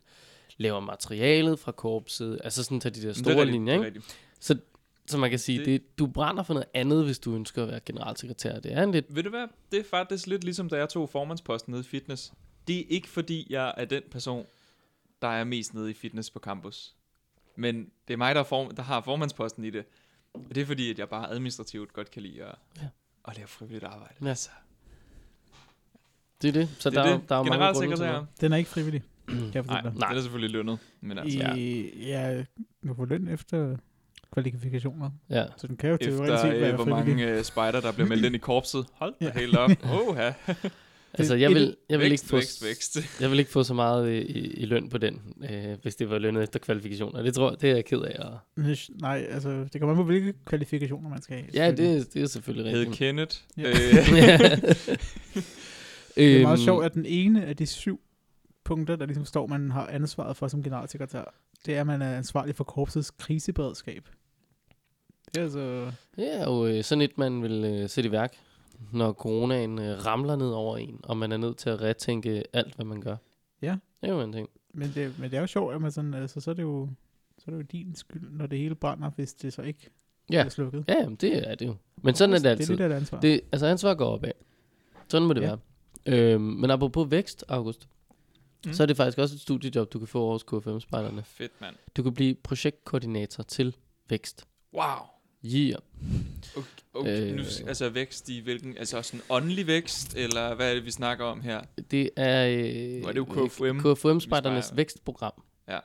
laver 0.58 0.80
materialet 0.80 1.60
fra 1.60 1.72
korpset, 1.72 2.42
altså 2.44 2.64
sådan 2.64 2.80
tage 2.80 2.96
de 2.96 3.02
der 3.02 3.08
det 3.08 3.18
er 3.18 3.22
store 3.24 3.34
rigtigt, 3.36 3.52
linjer, 3.52 3.74
er 3.74 3.78
ikke? 3.78 3.86
rigtigt. 3.86 4.18
Så 5.08 5.18
man 5.18 5.30
kan 5.30 5.40
sige, 5.40 5.58
Det- 5.60 5.66
det, 5.66 5.98
du 6.00 6.08
brænder 6.08 6.44
for 6.44 6.54
noget 6.54 6.68
andet, 6.74 7.06
hvis 7.06 7.20
du 7.20 7.36
ønsker 7.36 7.64
at 7.64 7.70
være 7.70 7.80
generalsekretær. 7.86 8.60
Det 8.60 8.74
er 8.74 8.84
en 8.84 8.92
lidt, 8.92 9.16
Ved 9.16 9.24
du 9.24 9.30
hvad, 9.30 9.48
det 9.72 9.80
er 9.80 9.84
faktisk 9.84 10.28
lidt 10.28 10.44
ligesom, 10.44 10.70
da 10.70 10.76
jeg 10.78 10.90
tog 10.90 11.10
formandsposten 11.10 11.72
nede 11.72 11.82
i 11.82 11.84
fitness. 11.84 12.34
Det 12.70 12.80
er 12.80 12.84
ikke 12.90 13.08
fordi, 13.08 13.48
jeg 13.50 13.74
er 13.78 13.86
den 13.86 14.04
person, 14.12 14.46
der 15.22 15.28
er 15.28 15.44
mest 15.44 15.74
nede 15.74 15.90
i 15.92 15.94
fitness 15.94 16.30
på 16.30 16.40
campus. 16.40 16.96
Men 17.56 17.90
det 18.08 18.14
er 18.14 18.18
mig, 18.18 18.36
der, 18.36 18.42
er 18.42 18.46
form, 18.46 18.76
der 18.76 18.84
har 18.84 19.02
formandsposten 19.02 19.64
i 19.64 19.70
det. 19.70 19.86
Og 20.34 20.46
det 20.56 20.62
er 20.62 20.66
fordi, 20.66 20.90
at 20.92 21.00
jeg 21.00 21.10
bare 21.10 21.30
administrativt 21.32 21.94
godt 21.94 22.12
kan 22.12 22.22
lide 22.22 22.44
at, 22.44 22.56
Ja. 22.82 22.88
at 23.28 23.38
lave 23.38 23.48
frivilligt 23.48 23.84
arbejde. 23.84 24.14
Ja. 24.22 24.28
Altså, 24.30 24.50
det 26.42 26.48
er 26.48 26.52
det. 26.52 26.70
Så 26.80 26.90
det 26.90 26.98
er 26.98 27.04
der, 27.04 27.18
det. 27.18 27.30
der 27.30 27.36
er 27.36 27.44
mange 27.44 27.74
grunde 27.74 27.96
til 27.98 28.06
det. 28.06 28.28
den 28.42 28.54
er 28.54 28.58
ikke 28.58 28.70
frivillig, 28.70 29.04
kan 29.28 29.52
jeg 29.54 29.64
Nej, 29.64 29.82
nej, 29.82 30.10
det 30.10 30.18
er 30.18 30.22
selvfølgelig 30.22 30.52
lønnet. 30.52 30.80
Men 31.02 31.18
altså, 31.18 31.38
ja. 31.40 31.54
I, 31.56 31.92
ja, 32.08 32.44
du 32.88 32.94
får 32.94 33.06
løn 33.06 33.28
efter 33.28 33.78
kvalifikationer. 34.34 35.12
Ja. 35.30 35.46
Så 35.58 35.68
den 35.68 35.78
kan 35.78 35.90
jo 35.90 35.98
teoretisk 35.98 36.22
efter 36.22 36.42
set 36.42 36.54
øh, 36.56 36.62
være 36.62 36.76
hvor 36.76 36.84
frivillig. 36.86 37.16
mange 37.16 37.38
øh, 37.38 37.44
spejder, 37.44 37.82
der 37.82 37.92
bliver 37.92 38.08
meldt 38.08 38.26
ind 38.26 38.36
i 38.36 38.38
korpset. 38.38 38.86
Hold 38.94 39.14
da 39.22 39.26
Ja. 39.26 39.40
helt 39.40 39.58
op. 39.58 39.70
Oha. 40.08 40.32
Altså, 41.14 41.36
jeg 41.36 41.50
vil, 41.50 41.76
jeg 41.90 42.00
vil 42.00 42.10
vækst, 42.10 42.24
ikke 42.24 42.30
få, 42.30 42.36
vækst, 42.36 42.66
vækst. 42.66 43.22
jeg 43.22 43.32
vil 43.32 43.40
ikke 43.40 43.52
få 43.52 43.64
så 43.64 43.74
meget 43.74 44.12
i, 44.12 44.18
i, 44.22 44.54
i 44.54 44.66
løn 44.66 44.90
på 44.90 44.98
den, 44.98 45.22
øh, 45.52 45.78
hvis 45.82 45.96
det 45.96 46.10
var 46.10 46.18
lønnet 46.20 46.44
efter 46.44 46.60
kvalifikationer. 46.60 47.22
Det 47.22 47.34
tror 47.34 47.50
jeg, 47.52 47.62
det 47.62 47.70
er 47.70 47.74
jeg 47.76 47.86
ked 47.86 48.02
af. 48.02 48.20
Og, 48.26 48.38
Nej, 49.02 49.26
altså, 49.30 49.50
det 49.74 49.82
kommer 49.82 49.92
an 49.96 49.98
på, 49.98 50.04
hvilke 50.04 50.34
kvalifikationer 50.46 51.10
man 51.10 51.22
skal 51.22 51.36
have. 51.38 51.48
ja, 51.54 51.72
det, 51.72 52.14
det 52.14 52.22
er 52.22 52.28
selvfølgelig 52.28 52.72
Hed 52.72 52.80
rigtigt. 52.80 52.98
Kenneth. 52.98 53.38
Ja. 53.58 53.70
Øh, 53.70 53.76
Ja. 54.18 54.38
Det 56.16 56.32
er 56.32 56.36
Øhm, 56.36 56.42
meget 56.42 56.60
sjovt, 56.60 56.86
at 56.86 56.94
den 56.94 57.06
ene 57.06 57.46
af 57.46 57.56
de 57.58 57.66
syv 57.66 58.02
punkter, 58.64 58.96
der 58.96 59.06
ligesom 59.06 59.26
står, 59.26 59.48
man 59.48 59.72
har 59.72 59.88
ansvaret 59.88 60.38
for 60.38 60.48
som 60.48 60.64
generalsekretær, 60.64 61.34
det 61.66 61.76
er, 61.76 61.82
at 61.82 61.88
man 61.88 62.02
er 62.02 62.18
ansvarlig 62.18 62.56
for 62.56 62.64
korpsets 62.64 63.12
kriseberedskab. 63.12 64.10
Det 65.26 65.38
er 65.38 65.44
altså... 65.44 65.92
Det 66.16 66.36
er 66.40 66.44
jo 66.44 66.68
øh, 66.68 66.84
sådan 66.84 67.02
et, 67.02 67.18
man 67.18 67.42
vil 67.44 67.64
øh, 67.66 67.90
sætte 67.90 68.08
i 68.08 68.12
værk, 68.12 68.34
når 68.94 69.14
coronaen 69.14 69.80
øh, 69.80 70.06
ramler 70.06 70.36
ned 70.36 70.50
over 70.50 70.78
en, 70.78 71.00
og 71.04 71.18
man 71.18 71.32
er 71.32 71.38
nødt 71.38 71.58
til 71.58 71.70
at 71.70 71.82
retænke 71.82 72.44
alt, 72.54 72.76
hvad 72.76 72.86
man 72.86 73.02
gør. 73.02 73.16
Ja. 73.62 73.78
Det 74.02 74.10
er 74.10 74.14
jo 74.14 74.22
en 74.22 74.34
ting. 74.34 74.50
Men 74.74 74.92
det, 74.96 75.20
men 75.20 75.32
det 75.32 75.38
er 75.38 75.42
jo 75.42 75.48
sjovt, 75.48 75.76
at 75.76 75.82
man 75.82 75.92
sådan, 75.92 76.14
altså, 76.14 76.42
så 76.42 76.50
er 76.52 76.56
det 76.56 76.64
jo 76.64 76.90
så 77.38 77.44
er 77.48 77.52
det 77.52 77.58
jo 77.58 77.62
din 77.72 77.96
skyld, 77.96 78.30
når 78.32 78.48
det 78.48 78.60
hele 78.60 78.76
brænder, 78.76 79.10
hvis 79.10 79.34
det 79.34 79.54
så 79.54 79.62
ikke 79.62 79.90
Ja, 80.32 80.42
bliver 80.44 80.50
slukket. 80.50 80.86
ja 80.88 80.94
jamen, 81.02 81.16
det 81.16 81.50
er 81.52 81.56
det 81.56 81.66
jo. 81.68 81.76
Men 82.04 82.16
sådan 82.16 82.34
er 82.34 82.38
det 82.38 82.44
Det 82.44 82.50
altid. 82.50 82.66
er 82.66 82.70
lidt 82.78 82.82
af 82.82 82.88
et 82.90 82.94
ansvar. 83.00 83.20
Det, 83.20 83.42
altså 83.52 83.66
ansvar 83.68 83.94
går 83.94 84.06
opad. 84.06 84.32
Sådan 85.10 85.28
må 85.28 85.34
det 85.34 85.42
Ja. 85.42 85.56
være. 86.06 86.34
Øhm, 86.34 86.42
men 86.44 86.72
apropos 86.72 87.12
vækst, 87.12 87.44
August, 87.48 87.88
Mm. 88.66 88.74
så 88.74 88.84
er 88.84 88.88
det 88.88 88.98
faktisk 88.98 89.18
også 89.18 89.36
et 89.36 89.42
studiejob, 89.42 89.94
du 89.94 90.00
kan 90.00 90.08
få 90.08 90.32
hos 90.32 90.44
KFM-spejderne. 90.44 91.24
Fedt, 91.24 91.52
mand. 91.62 91.76
Du 91.98 92.04
kan 92.04 92.14
blive 92.14 92.36
projektkoordinator 92.44 93.44
til 93.44 93.76
vækst. 94.10 94.48
Wow. 94.74 94.84
Yeah. 95.46 95.76
Okay, 96.58 96.68
okay. 96.94 97.30
Øh. 97.30 97.36
Nu, 97.36 97.44
altså 97.68 97.90
vækst 97.90 98.30
i 98.30 98.40
hvilken, 98.40 98.78
altså 98.78 99.02
sådan 99.02 99.22
åndelig 99.30 99.68
vækst, 99.68 100.16
eller 100.16 100.56
hvad 100.56 100.70
er 100.70 100.74
det, 100.74 100.86
vi 100.86 100.92
snakker 100.92 101.26
om 101.26 101.42
her? 101.42 101.62
Det 101.92 102.10
er, 102.16 102.48
øh, 102.48 103.02
Nu 103.02 103.08
er 103.08 103.12
det 103.12 103.18
jo 103.18 103.26
KFUM, 103.26 103.80
KFUM-spejdernes 103.80 104.66
spejder. 104.66 104.76
vækstprogram. 104.76 105.34
Ja. 105.68 105.80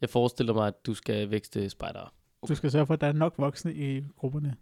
Jeg 0.00 0.10
forestiller 0.10 0.52
mig, 0.54 0.66
at 0.66 0.86
du 0.86 0.94
skal 0.94 1.30
vækste 1.30 1.70
spejdere. 1.70 2.08
Du 2.48 2.54
skal 2.54 2.70
sørge 2.70 2.86
for, 2.86 2.94
at 2.94 3.00
der 3.00 3.06
er 3.06 3.12
nok 3.12 3.34
voksne 3.38 3.74
i 3.74 4.02
grupperne, 4.16 4.56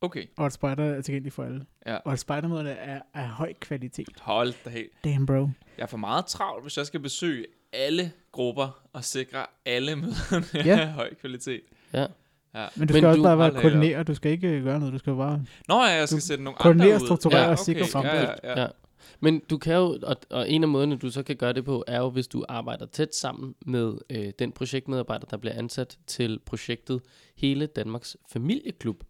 Okay, 0.00 0.24
og 0.36 0.46
at 0.46 0.52
spejder 0.52 0.84
er 0.84 1.00
tilgængelig 1.02 1.32
for 1.32 1.44
alle. 1.44 1.66
Ja. 1.86 1.96
Og 1.96 2.12
at 2.12 2.18
spejdermøderne 2.18 2.70
er 2.70 3.00
af 3.14 3.28
høj 3.28 3.52
kvalitet. 3.60 4.08
hold 4.20 4.54
da 4.64 4.70
helt. 4.70 4.92
Damn, 5.04 5.26
bro. 5.26 5.48
Jeg 5.78 5.88
får 5.90 5.96
meget 5.96 6.26
travlt, 6.26 6.64
hvis 6.64 6.76
jeg 6.78 6.86
skal 6.86 7.00
besøge 7.00 7.46
alle 7.72 8.12
grupper 8.32 8.88
og 8.92 9.04
sikre 9.04 9.46
alle 9.64 9.96
møderne 9.96 10.46
Ja. 10.66 10.80
af 10.86 10.88
høj 10.92 11.14
kvalitet. 11.14 11.60
Ja. 11.92 12.06
Ja. 12.54 12.66
Men 12.76 12.88
du 12.88 12.92
Men 12.94 13.00
skal 13.00 13.06
også 13.08 13.16
du- 13.18 13.22
bare 13.22 13.38
være 13.38 13.50
koordinere, 13.50 14.02
du 14.02 14.14
skal 14.14 14.32
ikke 14.32 14.60
gøre 14.60 14.78
noget, 14.78 14.92
du 14.94 14.98
skal 14.98 15.14
bare... 15.14 15.44
Nå 15.68 15.74
ja, 15.74 15.80
jeg 15.82 16.08
skal 16.08 16.20
Du 16.20 16.26
sætte 16.26 16.44
nogle 16.44 16.56
koordinerer, 16.60 16.88
andre 16.94 17.02
ud. 17.02 17.06
strukturerer 17.06 17.44
og 17.46 17.52
okay. 17.52 17.62
sikrer 17.64 17.86
fremdrift. 17.86 18.14
Ja, 18.42 18.48
ja, 18.50 18.50
ja. 18.50 18.60
Ja. 18.60 18.66
Men 19.20 19.42
du 19.50 19.58
kan 19.58 19.74
jo, 19.74 19.98
og, 20.02 20.16
og 20.30 20.50
en 20.50 20.62
af 20.62 20.68
måderne, 20.68 20.96
du 20.96 21.10
så 21.10 21.22
kan 21.22 21.36
gøre 21.36 21.52
det 21.52 21.64
på, 21.64 21.84
er 21.86 21.98
jo, 21.98 22.10
hvis 22.10 22.26
du 22.28 22.44
arbejder 22.48 22.86
tæt 22.86 23.14
sammen 23.14 23.54
med 23.66 23.92
øh, 24.10 24.32
den 24.38 24.52
projektmedarbejder, 24.52 25.26
der 25.26 25.36
bliver 25.36 25.54
ansat 25.54 25.98
til 26.06 26.38
projektet 26.46 27.00
Hele 27.36 27.66
Danmarks 27.66 28.16
Familieklub. 28.32 29.04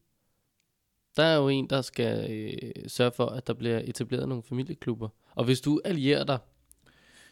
Der 1.16 1.22
er 1.22 1.36
jo 1.36 1.48
en, 1.48 1.66
der 1.70 1.82
skal 1.82 2.30
øh, 2.30 2.70
sørge 2.88 3.12
for, 3.16 3.26
at 3.26 3.46
der 3.46 3.54
bliver 3.54 3.80
etableret 3.84 4.28
nogle 4.28 4.42
familieklubber. 4.48 5.08
Og 5.34 5.44
hvis 5.44 5.60
du 5.60 5.80
allierer 5.84 6.24
dig 6.24 6.38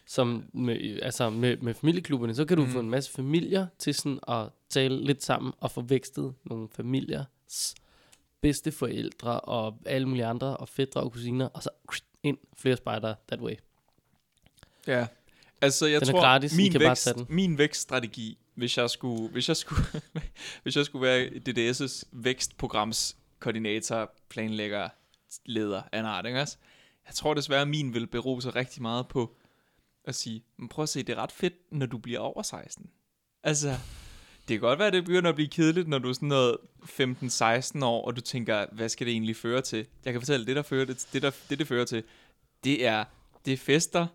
som 0.07 0.45
med, 0.55 0.99
altså 1.03 1.31
med, 1.31 1.57
med 1.57 1.75
familieklubberne, 1.75 2.35
så 2.35 2.45
kan 2.45 2.57
du 2.57 2.65
mm. 2.65 2.71
få 2.71 2.81
en 2.81 2.91
masse 2.91 3.13
familier 3.13 3.67
til 3.79 3.95
sådan 3.95 4.19
at 4.29 4.49
tale 4.73 5.05
lidt 5.05 5.23
sammen 5.23 5.53
og 5.61 5.71
få 5.71 5.81
vækstet 5.81 6.35
nogle 6.45 6.69
familiers 6.69 7.75
bedste 8.41 8.73
forældre 8.73 9.41
og 9.41 9.79
alle 9.87 10.09
mulige 10.09 10.27
andre 10.27 10.57
og 10.57 10.69
fædre 10.69 11.01
og 11.01 11.13
kusiner, 11.13 11.49
og 11.49 11.63
så 11.63 11.71
ind 12.23 12.39
flere 12.57 12.77
spejdere 12.77 13.15
that 13.29 13.41
way. 13.41 13.55
Ja. 14.87 15.07
Altså, 15.61 15.87
jeg 15.87 16.01
Den 16.01 16.09
tror, 16.09 16.21
gratis, 16.21 16.57
min, 16.57 16.73
kan 16.73 16.81
bare 16.81 16.89
vækst, 16.89 17.29
min 17.29 17.59
vækststrategi, 17.59 18.39
hvis 18.55 18.79
jeg 18.79 18.91
skulle, 18.91 19.29
hvis 19.29 19.49
jeg 19.49 19.57
skulle, 19.57 19.83
hvis 20.63 20.77
jeg 20.77 20.85
skulle 20.85 21.03
være 21.03 21.31
DDS' 21.49 22.03
vækstprograms 22.13 23.17
koordinator, 23.39 24.13
planlægger, 24.29 24.89
leder 25.45 25.83
af 25.93 25.99
en 25.99 26.05
art, 26.05 26.27
ikke 26.27 26.41
også? 26.41 26.57
Jeg 27.07 27.15
tror 27.15 27.35
desværre, 27.35 27.63
at 27.63 27.69
min 27.69 27.95
vil 27.95 28.07
bero 28.07 28.41
sig 28.41 28.55
rigtig 28.55 28.83
meget 28.83 29.09
på 29.09 29.37
at 30.05 30.15
sige, 30.15 30.45
men 30.57 30.69
prøv 30.69 30.83
at 30.83 30.89
se, 30.89 31.03
det 31.03 31.13
er 31.13 31.23
ret 31.23 31.33
fedt, 31.33 31.55
når 31.71 31.87
du 31.87 31.99
bliver 31.99 32.19
over 32.19 32.43
16. 32.43 32.91
Altså, 33.43 33.77
det 34.49 34.55
kan 34.55 34.61
godt 34.61 34.79
være, 34.79 34.89
at 34.89 34.93
det 34.93 35.05
begynder 35.05 35.29
at 35.29 35.35
blive 35.35 35.49
kedeligt, 35.49 35.89
når 35.89 35.99
du 35.99 36.09
er 36.09 36.13
sådan 36.13 36.29
noget 36.29 36.57
15-16 37.81 37.85
år, 37.85 38.07
og 38.07 38.17
du 38.17 38.21
tænker, 38.21 38.67
hvad 38.73 38.89
skal 38.89 39.07
det 39.07 39.13
egentlig 39.13 39.37
føre 39.37 39.61
til? 39.61 39.87
Jeg 40.05 40.13
kan 40.13 40.21
fortælle, 40.23 40.47
det 40.47 40.57
der 40.57 40.63
fører 40.63 40.85
det, 40.85 41.07
det, 41.13 41.23
der, 41.23 41.31
det, 41.51 41.59
det 41.59 41.67
fører 41.67 41.85
til, 41.85 42.03
det 42.65 42.87
er, 42.87 43.05
det 43.45 43.53
er 43.53 43.57
fester, 43.57 44.07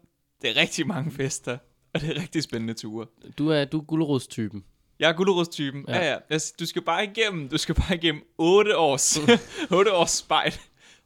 det 0.42 0.50
er 0.50 0.56
rigtig 0.62 0.88
mange 0.88 1.12
fester, 1.12 1.58
og 1.94 2.02
det 2.02 2.10
er 2.18 2.22
rigtig 2.22 2.44
spændende 2.44 2.74
ture. 2.74 3.06
Du 3.38 3.50
er, 3.50 3.66
du 3.66 3.80
er 3.80 3.84
gulerodstypen. 3.84 4.64
Jeg 5.00 5.10
er 5.10 5.14
gulerodstypen. 5.14 5.86
Ja, 5.88 5.98
Ja. 5.98 6.12
ja. 6.12 6.18
Jeg, 6.30 6.42
du 6.60 6.66
skal 6.66 6.82
bare 6.82 7.04
igennem, 7.04 7.50
du 7.50 7.58
skal 7.58 7.76
bare 7.76 7.96
igennem 7.96 8.22
8 8.38 8.78
års, 8.78 9.18
8 9.78 9.94
års 9.94 10.12
spejl. 10.12 10.54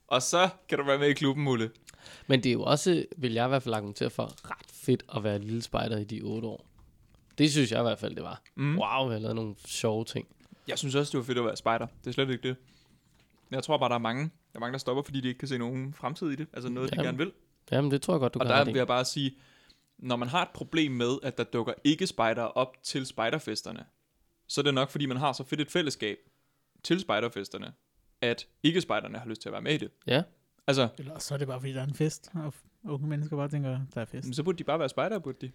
Og 0.07 0.21
så 0.21 0.49
kan 0.69 0.77
du 0.77 0.83
være 0.85 0.97
med 0.99 1.07
i 1.07 1.13
klubben, 1.13 1.43
Mulle. 1.43 1.71
Men 2.27 2.43
det 2.43 2.49
er 2.49 2.53
jo 2.53 2.63
også, 2.63 3.05
vil 3.17 3.33
jeg 3.33 3.45
i 3.45 3.47
hvert 3.47 3.63
fald 3.63 3.75
argumentere 3.75 4.09
for, 4.09 4.23
ret 4.49 4.65
fedt 4.73 5.03
at 5.15 5.23
være 5.23 5.39
lille 5.39 5.61
spejder 5.61 5.97
i 5.97 6.03
de 6.03 6.21
otte 6.21 6.47
år. 6.47 6.65
Det 7.38 7.51
synes 7.51 7.71
jeg 7.71 7.79
i 7.79 7.83
hvert 7.83 8.00
fald, 8.00 8.15
det 8.15 8.23
var. 8.23 8.41
Mm. 8.55 8.79
Wow, 8.79 9.07
vi 9.07 9.13
har 9.13 9.19
lavet 9.19 9.35
nogle 9.35 9.55
sjove 9.65 10.05
ting. 10.05 10.27
Jeg 10.67 10.77
synes 10.79 10.95
også, 10.95 11.11
det 11.11 11.17
var 11.17 11.23
fedt 11.23 11.38
at 11.38 11.45
være 11.45 11.55
spejder. 11.55 11.88
Det 12.03 12.07
er 12.09 12.11
slet 12.11 12.29
ikke 12.29 12.47
det. 12.47 12.55
Jeg 13.51 13.63
tror 13.63 13.77
bare, 13.77 13.89
der 13.89 13.95
er 13.95 14.00
mange, 14.00 14.23
der 14.23 14.29
er 14.55 14.59
mange, 14.59 14.71
der 14.71 14.77
stopper, 14.77 15.03
fordi 15.03 15.21
de 15.21 15.27
ikke 15.27 15.38
kan 15.38 15.47
se 15.47 15.57
nogen 15.57 15.93
fremtid 15.93 16.29
i 16.29 16.35
det. 16.35 16.47
Altså 16.53 16.69
noget, 16.69 16.89
de 16.89 16.95
Jamen, 16.95 17.05
gerne 17.05 17.17
vil. 17.17 17.31
Jamen, 17.71 17.91
det 17.91 18.01
tror 18.01 18.13
jeg 18.13 18.19
godt, 18.19 18.33
du 18.33 18.39
og 18.39 18.45
kan 18.45 18.53
der 18.53 18.59
ret 18.61 18.67
vil 18.67 18.75
jeg 18.75 18.88
bare 18.88 19.05
sige, 19.05 19.35
når 19.97 20.15
man 20.15 20.27
har 20.27 20.41
et 20.41 20.50
problem 20.53 20.91
med, 20.91 21.17
at 21.23 21.38
der 21.38 21.43
dukker 21.43 21.73
ikke 21.83 22.07
spejdere 22.07 22.51
op 22.51 22.83
til 22.83 23.05
spejderfesterne, 23.05 23.85
så 24.47 24.61
er 24.61 24.63
det 24.63 24.73
nok, 24.73 24.89
fordi 24.89 25.05
man 25.05 25.17
har 25.17 25.33
så 25.33 25.43
fedt 25.43 25.61
et 25.61 25.71
fællesskab 25.71 26.17
til 26.83 27.00
spejderfesterne, 27.00 27.73
at 28.21 28.47
ikke 28.63 28.81
spejderne 28.81 29.17
har 29.17 29.25
lyst 29.25 29.41
til 29.41 29.50
at 29.50 29.53
være 29.53 29.61
med 29.61 29.73
i 29.73 29.77
det. 29.77 29.91
Ja, 30.07 30.23
Altså, 30.67 30.88
Eller 30.97 31.19
så 31.19 31.33
er 31.33 31.38
det 31.38 31.47
bare, 31.47 31.59
fordi 31.59 31.73
der 31.73 31.81
er 31.81 31.85
en 31.85 31.93
fest, 31.93 32.31
og 32.35 32.53
unge 32.83 33.07
mennesker 33.07 33.35
bare 33.35 33.50
tænker, 33.50 33.79
der 33.93 34.01
er 34.01 34.05
fest. 34.05 34.35
så 34.35 34.43
burde 34.43 34.57
de 34.57 34.63
bare 34.63 34.79
være 34.79 34.89
spejdere, 34.89 35.21
burde 35.21 35.38
de. 35.47 35.51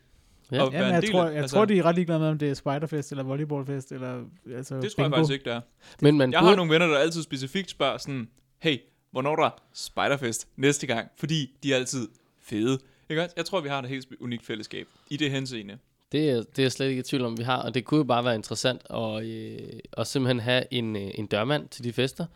Ja. 0.53 0.63
Og 0.63 0.73
Ja, 0.73 0.79
men 0.79 0.89
en 0.89 0.95
jeg, 0.95 1.03
del 1.03 1.11
tror, 1.13 1.25
af- 1.25 1.31
jeg 1.33 1.37
altså, 1.43 1.57
tror, 1.57 1.65
de 1.65 1.79
er 1.79 1.83
ret 1.83 1.95
ligeglade 1.95 2.21
med, 2.21 2.29
om 2.29 2.39
det 2.39 2.51
er 2.51 2.55
spiderfest, 2.55 3.11
eller 3.11 3.25
volleyballfest, 3.25 3.93
eller 3.93 4.25
altså 4.57 4.81
Det 4.81 4.93
tror 4.93 5.03
jeg 5.03 5.11
bingo. 5.11 5.17
faktisk 5.17 5.33
ikke, 5.33 5.45
det 5.45 5.53
er. 5.53 5.61
men 6.03 6.19
man 6.19 6.33
Jeg 6.33 6.41
burde, 6.41 6.49
har 6.49 6.57
nogle 6.57 6.73
venner, 6.73 6.87
der 6.87 6.99
altid 6.99 7.23
specifikt 7.23 7.71
spørger 7.71 7.99
sådan, 7.99 8.29
hey, 8.59 8.79
hvornår 9.11 9.33
er 9.33 9.37
der 9.37 9.51
spiderfest 9.73 10.49
næste 10.57 10.87
gang? 10.87 11.09
Fordi 11.17 11.51
de 11.63 11.73
er 11.73 11.77
altid 11.77 12.09
fede. 12.43 12.79
Ikke? 13.11 13.29
Jeg 13.37 13.45
tror, 13.45 13.61
vi 13.61 13.69
har 13.69 13.79
et 13.83 13.89
helt 13.89 14.07
unikt 14.21 14.47
fællesskab 14.47 14.87
i 15.11 15.17
det 15.17 15.31
henseende. 15.31 15.79
Det 16.13 16.31
er, 16.31 16.35
det 16.37 16.59
er 16.59 16.63
jeg 16.63 16.73
slet 16.73 16.89
ikke 16.89 17.01
i 17.01 17.03
tvivl 17.03 17.25
om, 17.25 17.39
vi 17.39 17.43
har, 17.43 17.63
og 17.63 17.75
det 17.75 17.85
kunne 17.85 17.99
jo 17.99 18.05
bare 18.05 18.25
være 18.25 18.35
interessant 18.35 18.83
at, 18.91 19.25
øh, 19.27 19.59
at 19.99 20.07
simpelthen 20.07 20.41
have 20.41 20.65
en, 20.71 20.97
øh, 20.97 21.03
en 21.15 21.27
dørmand 21.27 21.69
til 21.69 21.85
de 21.85 21.93
fester. 21.93 22.27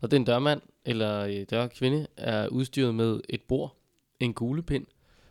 Og 0.00 0.10
den 0.10 0.24
dørmand, 0.24 0.60
eller 0.84 1.20
øh, 1.20 1.46
dørkvinde, 1.50 2.06
er 2.16 2.48
udstyret 2.48 2.94
med 2.94 3.20
et 3.28 3.42
bord, 3.42 3.76
en 4.20 4.32
guglepind 4.34 4.86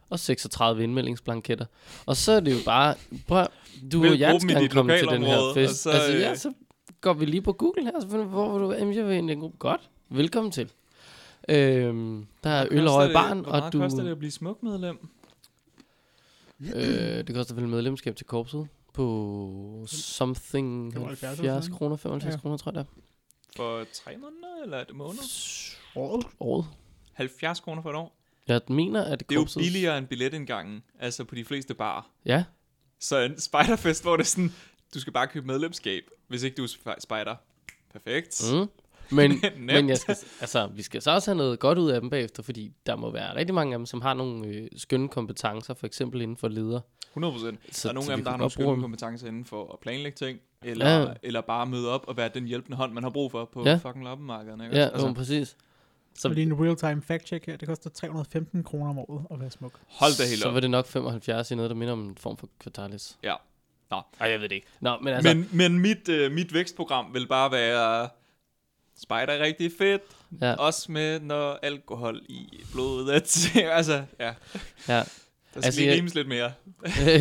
og 0.10 0.20
36 0.20 0.84
indmeldingsblanketter. 0.84 1.66
Og 2.06 2.16
så 2.18 2.32
er 2.32 2.40
det 2.40 2.52
jo 2.52 2.58
bare, 2.66 2.96
prøv, 3.28 3.46
du 3.92 4.00
Vælg 4.02 4.14
og 4.14 4.20
jeg 4.20 4.42
dit 4.62 4.72
komme 4.72 4.98
til 4.98 5.08
den 5.08 5.24
her 5.24 5.54
fest. 5.54 5.76
så, 5.76 5.82
Så, 5.84 5.90
altså, 5.90 6.14
øh, 6.14 6.20
ja, 6.20 6.36
så 6.36 6.54
går 7.02 7.14
vi 7.14 7.26
lige 7.26 7.42
på 7.42 7.54
Google 7.54 7.84
her, 7.84 7.92
så 8.02 8.10
finder 8.10 8.24
vi, 8.26 8.30
hvor 8.30 8.52
vil 8.60 8.62
du, 8.68 8.74
jamen, 8.74 8.96
jeg 8.96 9.06
vil 9.06 9.14
egentlig 9.14 9.38
gå 9.38 9.54
godt. 9.60 9.90
Velkommen 10.10 10.52
til. 10.52 10.72
Øhm, 11.50 12.28
der 12.44 12.50
er 12.50 12.68
øl 12.72 12.88
og 12.88 12.96
røg 12.96 13.10
i 13.10 13.14
barn, 13.14 13.40
Hvor 13.40 13.52
og 13.52 13.74
du, 13.74 13.80
koster 13.80 14.04
det 14.04 14.12
at 14.12 14.18
blive 14.20 14.32
smukmedlem? 14.32 15.08
Øh, 16.76 17.28
det 17.28 17.36
koster 17.36 17.56
vel 17.56 17.68
medlemskab 17.68 18.16
til 18.16 18.26
korpset 18.26 18.68
på 18.94 19.86
something 19.88 20.94
75 20.94 21.40
eller 21.40 21.52
70 21.52 21.66
sådan. 21.66 21.78
kroner, 21.78 21.96
75 21.96 22.34
Ja. 22.36 22.40
kroner, 22.40 22.58
tror 22.58 22.72
jeg 22.72 22.86
det 22.86 22.88
For 23.56 23.84
tre 23.94 24.12
måneder, 24.18 24.64
eller 24.64 24.78
er 24.78 24.84
det 24.84 24.96
måneder? 24.96 25.24
er. 25.24 26.00
Året? 26.00 26.26
Året. 26.40 26.66
70 27.14 27.60
kroner 27.60 27.82
for 27.82 27.90
et 27.90 27.96
år. 27.96 28.19
Jeg 28.50 28.62
mener, 28.70 29.04
at 29.04 29.20
Det 29.20 29.26
er 29.32 29.36
jo 29.36 29.40
korpset... 29.42 29.60
billigere 29.62 29.98
end 29.98 30.08
billetindgangen, 30.08 30.84
altså 31.00 31.24
på 31.24 31.36
de 31.36 31.46
fleste 31.46 31.74
barer. 31.74 32.12
Ja, 32.26 32.44
Så 33.00 33.18
en 33.20 33.40
spiderfest, 33.40 34.04
hvor 34.04 34.18
det 34.18 34.24
er 34.24 34.28
sådan, 34.28 34.54
du 34.94 35.00
skal 35.00 35.14
bare 35.14 35.28
købe 35.28 35.48
medlemskab, 35.48 36.04
hvis 36.28 36.44
ikke 36.44 36.56
du 36.56 36.64
er 36.64 36.68
sp- 36.68 37.00
spider. 37.00 37.36
Perfekt. 37.94 38.42
mm. 38.54 38.68
men, 39.16 39.32
Nemt. 39.44 39.60
men 39.66 39.90
jeg 39.90 39.98
skal, 39.98 40.18
altså, 40.42 40.68
vi 40.68 40.82
skal 40.82 41.02
så 41.02 41.12
også 41.12 41.32
have 41.32 41.38
noget 41.38 41.60
godt 41.60 41.78
ud 41.78 41.90
af 41.92 42.02
dem 42.02 42.10
bagefter, 42.10 42.44
fordi 42.44 42.72
der 42.86 42.96
må 42.96 43.12
være 43.12 43.36
rigtig 43.36 43.54
mange 43.56 43.74
af 43.74 43.80
dem, 43.80 43.86
som 43.86 44.02
har 44.02 44.14
nogle 44.14 44.48
øh, 44.48 44.68
skønne 44.78 45.08
kompetencer, 45.10 45.74
for 45.74 45.88
eksempel 45.88 46.22
inden 46.22 46.38
for 46.38 46.48
leder. 46.48 46.80
100 47.12 47.34
procent. 47.34 47.60
Så, 47.72 47.88
Der 47.88 47.90
er 47.90 47.94
nogle 47.94 48.06
så 48.06 48.12
af 48.12 48.18
vi 48.18 48.20
dem, 48.20 48.24
der 48.26 48.32
har 48.32 48.38
nogle 48.38 48.44
godt 48.50 48.56
bruge 48.56 48.66
skønne 48.66 48.74
dem. 48.76 48.82
kompetencer 48.82 49.28
inden 49.28 49.46
for 49.46 49.74
at 49.74 49.80
planlægge 49.80 50.16
ting, 50.16 50.40
eller, 50.64 50.90
Ja. 50.90 51.00
ja. 51.02 51.14
eller 51.24 51.42
bare 51.42 51.66
møde 51.66 51.90
op 51.90 52.06
og 52.08 52.18
være 52.18 52.30
den 52.34 52.46
hjælpende 52.46 52.78
hånd, 52.78 52.94
man 52.94 53.04
har 53.04 53.10
brug 53.10 53.32
for 53.32 53.50
på 53.54 53.64
Ja. 53.66 53.70
ja. 53.70 53.76
fucking 53.78 54.04
loppemarkedet. 54.06 54.64
Ikke? 54.64 54.78
Ja, 54.78 54.88
altså, 54.88 55.08
jo, 55.08 55.14
præcis. 55.14 55.58
Så 56.22 56.30
lige 56.30 56.44
en 56.46 56.66
real-time 56.66 57.02
fact-check 57.12 57.46
her. 57.46 57.58
Det 57.58 57.68
koster 57.68 57.90
315 57.90 58.64
kroner 58.64 58.90
om 58.90 58.98
året 59.00 59.26
at 59.32 59.40
være 59.40 59.52
smuk. 59.52 59.80
hold 59.88 60.18
da 60.18 60.30
helt 60.30 60.42
så 60.42 60.48
op. 60.48 60.54
var 60.54 60.60
det 60.60 60.70
nok 60.72 60.88
75 60.88 61.52
i 61.52 61.56
noget, 61.56 61.70
der 61.70 61.76
minder 61.76 61.94
om 61.94 62.00
en 62.10 62.18
form 62.18 62.38
for 62.38 62.50
kvartalis. 62.60 63.18
Ja. 63.24 63.34
Nå. 63.92 64.02
Ej, 64.20 64.30
jeg 64.30 64.42
ved 64.42 64.50
det 64.50 64.56
ikke. 64.56 64.68
Nå, 64.82 64.98
men 65.02 65.14
altså... 65.14 65.34
Men, 65.34 65.50
men 65.54 65.80
mit, 65.80 66.10
øh, 66.10 66.32
mit 66.32 66.54
vækstprogram 66.54 67.14
vil 67.14 67.28
bare 67.28 67.52
være, 67.52 68.10
spider 68.98 69.16
er 69.34 69.44
rigtig 69.44 69.72
fedt, 69.78 70.02
ja, 70.42 70.54
også 70.54 70.92
med 70.92 71.20
når 71.20 71.60
alkohol 71.62 72.22
i 72.30 72.64
blodet. 72.74 73.12
Altså, 73.56 74.04
ja, 74.20 74.26
ja. 74.26 74.34
der 74.96 75.04
skal 75.04 75.66
Altså, 75.66 75.80
lige 75.80 75.90
jeg- 75.90 75.98
rimes 75.98 76.16
lidt 76.16 76.28
mere. 76.28 76.52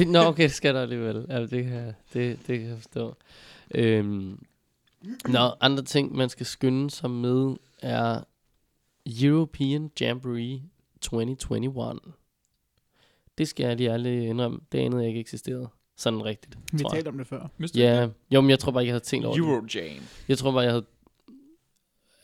Øh, 0.01 0.07
Nå, 0.09 0.19
okay, 0.19 0.43
det 0.43 0.53
skal 0.53 0.75
der 0.75 0.83
alligevel. 0.83 1.27
Ja, 1.29 1.41
det 1.41 1.65
kan, 1.65 1.93
det, 2.13 2.39
det 2.47 2.59
kan 2.59 2.69
jeg 2.69 2.77
forstå. 2.77 3.17
Øhm, 3.75 4.39
nå, 5.29 5.53
andre 5.61 5.83
ting, 5.83 6.17
man 6.17 6.29
skal 6.29 6.47
skynde 6.47 6.91
sig 6.91 7.11
med, 7.11 7.57
er 7.83 8.21
European 9.23 9.91
Jamboree 10.01 10.63
2021. 11.01 12.01
Det 13.39 13.49
skal 13.49 13.67
jeg 13.67 13.77
lige 13.77 13.91
ærligt 13.91 14.25
indrømme. 14.25 14.59
Det 14.73 14.79
anede 14.79 15.01
jeg 15.03 15.09
ikke 15.09 15.21
eksisterede. 15.21 15.69
Sådan 15.97 16.25
rigtigt, 16.25 16.59
Vi 16.73 16.79
tror 16.79 16.89
jeg. 16.89 16.97
talte 16.97 17.09
om 17.09 17.19
det 17.19 17.27
før. 17.27 17.49
Ja, 17.75 18.09
jo, 18.31 18.41
men 18.41 18.51
jeg 18.51 18.59
tror 18.59 18.73
bare 18.73 18.83
ikke, 18.83 18.89
jeg 18.89 18.95
havde 18.95 19.05
tænkt 19.05 19.27
over 19.27 19.37
det. 19.37 19.43
Eurojam. 19.43 20.03
Jeg 20.29 20.39
tror 20.39 20.51
bare, 20.53 20.61
jeg 20.61 20.71
havde 20.73 20.85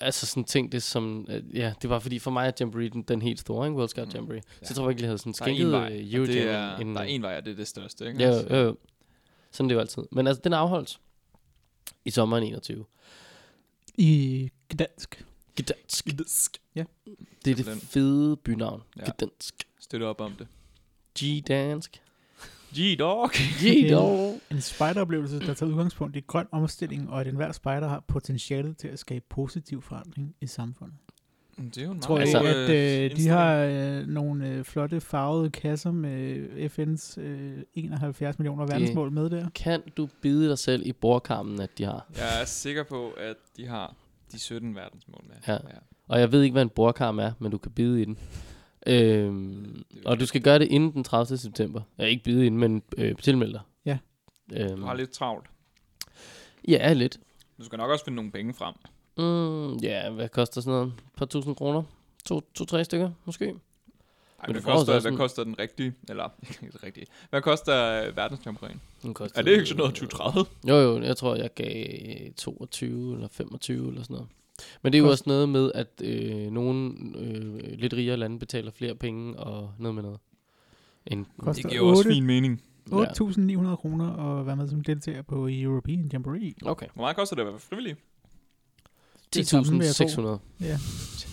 altså 0.00 0.26
sådan 0.26 0.44
tænkt 0.44 0.72
det 0.72 0.82
som, 0.82 1.26
øh, 1.30 1.56
ja, 1.56 1.72
det 1.82 1.90
var 1.90 1.98
fordi 1.98 2.18
for 2.18 2.30
mig 2.30 2.46
er 2.48 2.52
Jamboree 2.60 2.88
den, 2.88 3.02
den 3.02 3.22
helt 3.22 3.40
store, 3.40 3.66
ikke? 3.66 3.76
World 3.76 3.88
Scout 3.88 4.06
Mm. 4.08 4.14
Jamboree. 4.14 4.42
Ja. 4.60 4.66
Så 4.66 4.70
jeg 4.72 4.76
tror 4.76 4.90
ikke, 4.90 5.02
jeg 5.02 5.08
havde 5.08 5.18
sådan 5.18 5.32
Der 5.38 5.44
er 5.44 5.48
en 5.48 5.56
skænket 5.56 5.72
vej, 5.72 5.92
øh, 5.92 5.96
og 5.96 6.12
Eurojam. 6.12 6.26
det 6.26 6.50
er, 6.50 6.76
en, 6.76 6.94
der 6.94 7.00
er 7.00 7.04
en 7.04 7.22
vej, 7.22 7.36
og 7.36 7.44
det 7.44 7.50
er 7.52 7.56
det 7.56 7.68
største, 7.68 8.06
ikke? 8.06 8.20
Ja, 8.22 8.26
Altså, 8.30 8.54
jo, 8.56 8.62
jo. 8.62 8.76
Sådan 9.50 9.66
er 9.66 9.68
det 9.68 9.74
jo 9.74 9.80
altid. 9.80 10.02
Men 10.12 10.26
altså, 10.26 10.40
den 10.44 10.52
er 10.52 10.56
afholdt 10.56 11.00
i 12.04 12.10
sommeren 12.10 12.42
21. 12.44 12.84
I 13.98 14.50
Gdansk. 15.56 16.04
Gdansk. 16.04 16.58
Gdansk. 16.74 16.90
Det 17.44 17.50
er 17.50 17.54
det 17.54 17.56
Simpelthen. 17.56 17.80
fede 17.88 18.36
bynavn. 18.36 18.82
Ja. 18.96 19.02
Gdansk. 19.18 19.54
Støtter 19.80 20.06
op 20.06 20.20
om 20.20 20.32
det. 20.32 20.46
G-dansk. 21.18 22.00
G-Dog. 22.74 23.30
G-dog. 23.62 24.40
En 24.50 24.60
spejderoplevelse, 24.60 25.40
der 25.40 25.54
tager 25.54 25.72
udgangspunkt 25.72 26.16
i 26.16 26.20
grøn 26.20 26.46
omstilling, 26.52 27.10
og 27.10 27.20
at 27.20 27.26
enhver 27.26 27.52
spejder 27.52 27.88
har 27.88 28.04
potentialet 28.08 28.76
til 28.76 28.88
at 28.88 28.98
skabe 28.98 29.24
positiv 29.30 29.82
forandring 29.82 30.34
i 30.40 30.46
samfundet. 30.46 30.96
Det 31.58 31.78
er 31.78 31.84
jo 31.84 31.90
en 31.90 32.00
Tror 32.00 32.18
Altså- 32.18 32.38
at 32.38 32.46
øh, 32.56 32.68
de 32.68 33.04
indstilling. 33.04 33.32
har 33.34 33.54
øh, 33.56 34.06
nogle 34.06 34.48
øh, 34.48 34.64
flotte 34.64 35.00
farvede 35.00 35.50
kasser 35.50 35.90
med 35.90 36.46
FN's 36.78 37.20
øh, 37.20 37.58
71 37.74 38.38
millioner 38.38 38.66
verdensmål 38.66 39.10
med 39.12 39.30
der. 39.30 39.50
Kan 39.54 39.82
du 39.96 40.08
bide 40.20 40.48
dig 40.48 40.58
selv 40.58 40.86
i 40.86 40.92
bordkarmen, 40.92 41.60
at 41.60 41.78
de 41.78 41.84
har? 41.84 42.06
Jeg 42.16 42.40
er 42.40 42.44
sikker 42.44 42.82
på, 42.82 43.10
at 43.10 43.36
de 43.56 43.66
har 43.66 43.94
de 44.34 44.38
17 44.40 44.74
verdensmål 44.74 45.24
med. 45.28 45.36
Ja. 45.48 45.58
Og 46.08 46.20
jeg 46.20 46.32
ved 46.32 46.42
ikke, 46.42 46.52
hvad 46.52 46.62
en 46.62 46.68
bordkarm 46.68 47.18
er, 47.18 47.32
men 47.38 47.50
du 47.52 47.58
kan 47.58 47.72
bide 47.72 48.02
i 48.02 48.04
den. 48.04 48.18
Øhm, 48.86 49.82
og 50.04 50.20
du 50.20 50.26
skal 50.26 50.42
gøre 50.42 50.58
det 50.58 50.68
inden 50.68 50.92
den 50.92 51.04
30. 51.04 51.38
september. 51.38 51.80
Ja, 51.98 52.04
ikke 52.04 52.24
bide 52.24 52.42
i 52.46 52.48
den, 52.48 52.58
men 52.58 52.82
øh, 52.98 53.16
tilmelde 53.16 53.52
dig. 53.52 53.60
Ja. 53.84 53.98
Øhm, 54.52 54.76
Du 54.80 54.84
har 54.86 54.94
lidt 54.94 55.10
travlt. 55.10 55.46
Ja, 56.68 56.92
lidt. 56.92 57.18
Du 57.58 57.64
skal 57.64 57.76
nok 57.78 57.90
også 57.90 58.04
finde 58.04 58.16
nogle 58.16 58.30
penge 58.32 58.54
frem. 58.54 58.74
Mm, 59.18 59.76
ja, 59.76 60.10
hvad 60.10 60.28
koster 60.28 60.60
sådan 60.60 60.72
noget? 60.72 60.86
Et 60.86 60.94
par 61.16 61.26
tusind 61.26 61.56
kroner? 61.56 61.82
To, 62.24 62.40
to 62.54 62.64
tre 62.64 62.84
stykker, 62.84 63.10
måske? 63.24 63.54
Ej, 64.44 64.52
Men 64.52 64.62
får 64.62 64.72
koster, 64.72 64.92
hvad 64.92 65.00
sådan- 65.00 65.18
koster 65.18 65.44
den 65.44 65.58
rigtige? 65.58 65.94
Eller, 66.08 66.28
ikke 66.62 66.72
det 66.72 66.82
rigtige. 66.82 67.06
Hvad 67.30 67.42
koster 67.42 68.02
øh, 68.06 68.16
verdensjamboreen? 68.16 68.80
Den 69.02 69.14
koster, 69.14 69.38
Er 69.38 69.42
det 69.42 69.50
ikke 69.52 69.66
sådan 69.66 69.78
noget 69.78 69.94
2030? 69.94 70.44
Jo, 70.68 70.74
jo, 70.76 71.02
jeg 71.02 71.16
tror, 71.16 71.34
jeg 71.36 71.54
gav 71.54 71.86
22 72.36 73.14
eller 73.14 73.28
25 73.28 73.88
eller 73.88 74.02
sådan 74.02 74.14
noget. 74.14 74.28
Men 74.82 74.92
det 74.92 74.98
er 74.98 75.02
jo 75.02 75.08
Kost- 75.08 75.12
også 75.12 75.24
noget 75.26 75.48
med, 75.48 75.72
at 75.74 75.88
øh, 76.04 76.50
nogle 76.52 76.92
øh, 77.18 77.78
lidt 77.78 77.92
rigere 77.94 78.16
lande 78.16 78.38
betaler 78.38 78.70
flere 78.70 78.94
penge 78.94 79.36
og 79.36 79.70
noget 79.78 79.94
med 79.94 80.02
noget. 80.02 80.18
End, 81.06 81.26
Koster 81.38 81.62
Det 81.62 81.70
giver 81.70 81.82
jo 81.82 81.88
også 81.88 81.98
8. 82.00 82.10
fin 82.14 82.24
mening. 82.26 82.62
8.900 82.92 83.76
kroner 83.76 84.38
at 84.40 84.46
være 84.46 84.56
med 84.56 84.68
som 84.68 84.80
deltager 84.80 85.22
på 85.22 85.48
European 85.52 86.10
Jamboree. 86.12 86.54
Okay. 86.62 86.86
Hvor 86.94 87.02
meget 87.02 87.16
koster 87.16 87.36
det 87.36 87.42
at 87.42 87.46
være 87.48 87.58
frivillig? 87.58 87.96
Det 89.34 89.46
samme, 89.46 89.70
vil 89.78 89.86
jeg 89.86 89.94
tro. 89.94 90.36
10.600. 90.60 90.64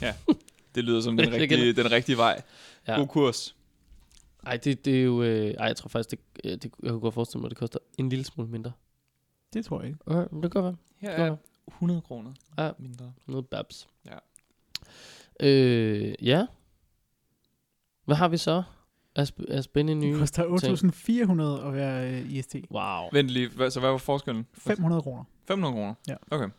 Ja, 0.01 0.13
det 0.75 0.84
lyder 0.84 1.01
som 1.01 1.18
den 1.18 1.25
Det 1.32 1.42
rigtige, 1.42 1.74
den 1.74 1.92
rigtige 1.92 2.18
vej. 2.18 2.42
Ja. 2.88 2.96
God 2.96 3.08
kurs. 3.08 3.56
Ej, 4.46 4.58
det, 4.58 4.86
det 4.86 5.00
er 5.00 5.04
jo... 5.04 5.24
Øh, 5.24 5.51
ej, 5.54 5.66
jeg 5.66 5.75
tror 5.75 5.88
faktisk, 5.90 6.10
det, 6.12 6.63
det, 6.63 6.72
jeg 6.84 6.90
kunne 6.92 7.00
godt 7.00 7.13
forestille 7.13 7.42
mig, 7.42 7.46
at 7.48 7.50
det 7.50 7.58
koster 7.58 7.80
en 7.98 8.10
lille 8.10 8.25
smule 8.25 8.50
mindre. 8.50 8.72
Det 9.54 9.66
tror 9.66 9.80
jeg 9.82 9.88
ikke. 9.90 10.00
Okay, 10.06 10.42
det 10.44 10.51
kan 10.51 10.63
være. 10.63 10.75
Her 10.98 11.16
Det 11.16 11.25
er 11.25 11.30
godt 11.30 11.40
100 11.68 12.01
kroner 12.01 12.34
Ja. 12.58 12.72
mindre. 12.80 13.13
Noget 13.28 13.48
babs. 13.48 13.88
Ja. 14.06 14.18
Øh, 15.40 16.13
ja. 16.22 16.46
Hvad 18.06 18.16
har 18.16 18.28
vi 18.28 18.38
så? 18.38 18.63
af 19.50 19.63
spændende 19.63 20.01
Det 20.08 20.12
nye 20.13 20.20
koster 20.20 20.44
8.400 21.62 21.68
at 21.68 21.74
være 21.74 22.12
øh, 22.12 22.32
IST. 22.32 22.56
Wow. 22.72 23.10
Vent 23.13 23.30
lige, 23.30 23.50
hvad, 23.50 23.70
så 23.72 23.80
hvad 23.80 23.90
var 23.90 23.98
forskellen? 23.98 24.48
500 24.54 25.01
kroner. 25.01 25.24
500 25.48 25.74
kroner? 25.74 25.94
Ja. 26.08 26.16
Okay. 26.32 26.44
Dermed 26.44 26.51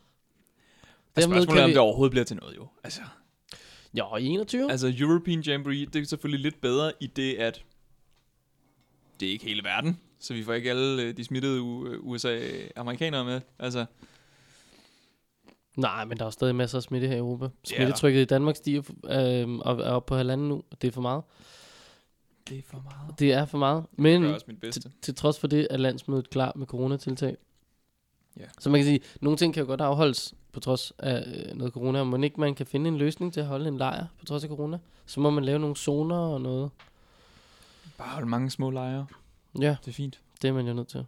Spørgsmålet 1.23 1.47
kan 1.47 1.57
er, 1.57 1.63
om 1.63 1.67
vi- 1.67 1.71
det 1.73 1.79
overhovedet 1.79 2.11
bliver 2.11 2.23
til 2.25 2.37
noget, 2.37 2.55
jo. 2.57 2.67
Altså, 2.83 3.01
Jo, 3.93 4.15
i 4.15 4.25
21? 4.25 4.71
altså 4.71 4.93
European 4.99 5.41
Jamboree, 5.41 5.85
det 5.85 5.95
er 5.95 6.05
selvfølgelig 6.05 6.43
lidt 6.43 6.61
bedre 6.61 6.91
i 6.99 7.07
det, 7.07 7.33
at 7.35 7.63
det 9.19 9.27
er 9.27 9.31
ikke 9.31 9.45
hele 9.45 9.63
verden, 9.63 9.99
så 10.19 10.33
vi 10.33 10.43
får 10.43 10.53
ikke 10.53 10.69
alle 10.69 11.03
øh, 11.03 11.17
de 11.17 11.23
smittede 11.23 11.61
USA-amerikanere 12.01 13.25
med. 13.25 13.41
Altså, 13.59 13.85
Nej, 15.75 16.05
men 16.05 16.17
der 16.17 16.23
er 16.23 16.27
jo 16.27 16.31
stadig 16.31 16.55
masser 16.55 16.77
af 16.77 16.83
smitte 16.83 17.07
her 17.07 17.15
i 17.15 17.17
Europa. 17.17 17.49
Smittetrykket 17.63 18.21
i 18.21 18.25
Danmark 18.25 18.55
stiger 18.55 18.81
øh, 19.05 19.49
og 19.49 19.79
er 19.79 19.91
oppe 19.91 20.07
på 20.07 20.15
halvanden 20.15 20.47
nu, 20.47 20.63
og 20.71 20.81
det 20.81 20.87
er 20.87 20.91
for 20.91 21.01
meget. 21.01 21.23
det 22.49 22.57
er 22.57 22.61
for 22.65 22.79
meget. 22.83 23.19
Det 23.19 23.33
er 23.33 23.45
for 23.45 23.57
meget. 23.57 23.85
Men 23.91 24.21
gør 24.21 24.33
også 24.33 24.45
mit 24.47 24.59
bedste. 24.59 24.91
til, 25.01 25.15
trods 25.15 25.39
for 25.39 25.47
det 25.47 25.67
er 25.69 25.77
landsmødet 25.77 26.29
klar 26.29 26.51
med 26.55 26.67
coronatiltag. 26.67 27.37
Ja. 28.39 28.45
Så 28.59 28.69
man 28.69 28.79
kan 28.79 28.85
sige, 28.85 28.99
nogle 29.21 29.37
ting 29.37 29.53
kan 29.53 29.61
jo 29.61 29.67
godt 29.67 29.81
afholdes 29.81 30.33
på 30.53 30.59
trods 30.59 30.93
af 30.99 31.23
øh, 31.49 31.57
noget 31.57 31.73
corona. 31.73 32.03
Må 32.03 32.17
ikke 32.17 32.39
man 32.39 32.55
kan 32.55 32.65
finde 32.65 32.87
en 32.87 32.97
løsning 32.97 33.33
til 33.33 33.39
at 33.39 33.45
holde 33.45 33.67
en 33.67 33.77
lejr 33.77 34.05
på 34.19 34.25
trods 34.25 34.43
af 34.43 34.49
corona. 34.49 34.79
Så 35.05 35.19
må 35.19 35.29
man 35.29 35.45
lave 35.45 35.59
nogle 35.59 35.75
zoner 35.75 36.15
og 36.17 36.41
noget. 36.41 36.71
Bare 37.97 38.09
holde 38.09 38.27
mange 38.29 38.51
små 38.51 38.69
lejre. 38.69 39.05
Ja, 39.59 39.75
Det 39.85 39.87
er 39.87 39.93
fint. 39.93 40.21
det 40.41 40.47
er 40.47 40.53
man 40.53 40.67
jo 40.67 40.73
nødt 40.73 40.87
til. 40.87 41.05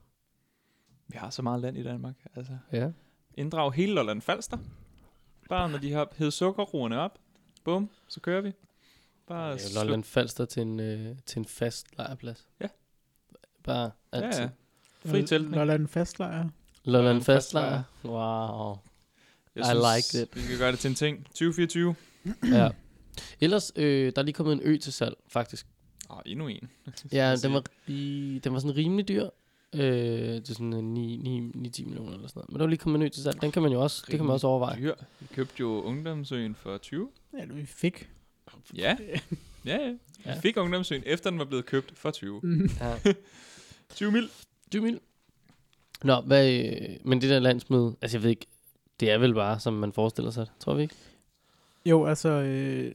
Vi 1.07 1.17
har 1.17 1.29
så 1.29 1.41
meget 1.41 1.61
land 1.61 1.77
i 1.77 1.83
Danmark. 1.83 2.15
Altså, 2.35 2.57
Ja. 2.71 2.89
inddrag 3.35 3.73
hele 3.73 3.93
Lolland 3.93 4.21
Falster. 4.21 4.57
Bare 5.49 5.69
når 5.69 5.77
de 5.77 5.91
har 5.91 6.07
hævet 6.17 6.33
sukkerroerne 6.33 6.99
op. 6.99 7.19
Bum, 7.63 7.89
så 8.07 8.19
kører 8.19 8.41
vi. 8.41 8.51
Bare 9.27 9.49
ja 9.49 9.57
Lolland 9.83 10.03
Falster 10.03 10.45
til 10.45 10.61
en, 10.61 10.79
øh, 10.79 11.15
til 11.25 11.39
en 11.39 11.45
fast 11.45 11.97
lejrplads. 11.97 12.47
Ja. 12.61 12.67
Bare 13.63 13.91
Ja, 14.13 14.17
altid. 14.21 14.41
ja. 14.41 14.49
Fri 15.11 15.25
teltning. 15.25 15.55
Lolland 15.55 15.87
fastlejr. 15.87 16.49
Lolland 16.83 17.21
Fastlejr. 17.21 17.83
Wow. 18.05 18.77
Jeg 19.55 19.65
I 19.71 19.95
like 19.95 20.21
it. 20.23 20.35
Vi 20.35 20.47
kan 20.49 20.57
gøre 20.57 20.71
det 20.71 20.79
til 20.79 20.89
en 20.89 20.95
ting. 20.95 21.25
2024. 21.25 21.95
ja. 22.43 22.69
Ellers, 23.41 23.71
øh, 23.75 24.11
der 24.15 24.21
er 24.21 24.25
lige 24.25 24.33
kommet 24.33 24.53
en 24.53 24.59
ø 24.63 24.77
til 24.77 24.93
salg, 24.93 25.15
faktisk. 25.27 25.67
Åh, 26.09 26.17
endnu 26.25 26.47
en. 26.47 26.69
Ja, 27.11 27.35
den 27.43 27.53
var, 27.53 27.63
i, 27.87 28.41
den 28.43 28.53
var 28.53 28.59
sådan 28.59 28.75
rimelig 28.75 29.07
dyr. 29.07 29.29
Øh, 29.75 30.43
til 30.43 30.55
sådan 30.55 30.73
en 30.73 30.97
9-10 30.97 31.85
millioner 31.85 32.13
eller 32.13 32.27
sådan 32.27 32.39
noget. 32.39 32.49
Men 32.49 32.55
der 32.55 32.63
var 32.65 32.69
lige 32.69 32.79
kommet 32.79 32.99
en 32.99 33.05
ø 33.05 33.09
til 33.09 33.23
salg. 33.23 33.41
Den 33.41 33.51
kan 33.51 33.61
man 33.61 33.71
jo 33.71 33.81
også, 33.81 34.03
det 34.07 34.15
kan 34.15 34.25
man 34.25 34.33
også 34.33 34.47
overveje. 34.47 34.77
Dyr. 34.77 34.93
Vi 35.19 35.27
købte 35.33 35.55
jo 35.59 35.81
Ungdomsøen 35.81 36.55
for 36.55 36.77
20. 36.77 37.09
Ja, 37.39 37.45
vi 37.45 37.65
fik. 37.65 38.09
Ja. 38.75 38.95
Ja, 39.65 39.77
ja. 40.25 40.35
Vi 40.35 40.41
fik 40.41 40.57
Ungdomsøen, 40.57 41.03
efter 41.05 41.29
den 41.29 41.39
var 41.39 41.45
blevet 41.45 41.65
købt 41.65 41.91
for 41.97 42.11
20. 42.11 42.39
Mhm. 42.43 42.69
Ja. 42.79 42.95
20 43.95 44.11
mil. 44.11 44.29
20 44.71 44.81
mil. 44.83 44.99
Nå, 46.03 46.21
hvad, 46.21 46.53
øh, 46.53 46.89
men 47.05 47.21
det 47.21 47.29
der 47.29 47.39
landsmøde, 47.39 47.95
altså 48.01 48.17
jeg 48.17 48.23
ved 48.23 48.29
ikke, 48.29 48.45
det 48.99 49.11
er 49.11 49.17
vel 49.17 49.33
bare, 49.33 49.59
som 49.59 49.73
man 49.73 49.93
forestiller 49.93 50.31
sig, 50.31 50.47
tror 50.59 50.73
vi 50.73 50.81
ikke? 50.81 50.95
Jo, 51.85 52.05
altså, 52.05 52.29
øh, 52.29 52.91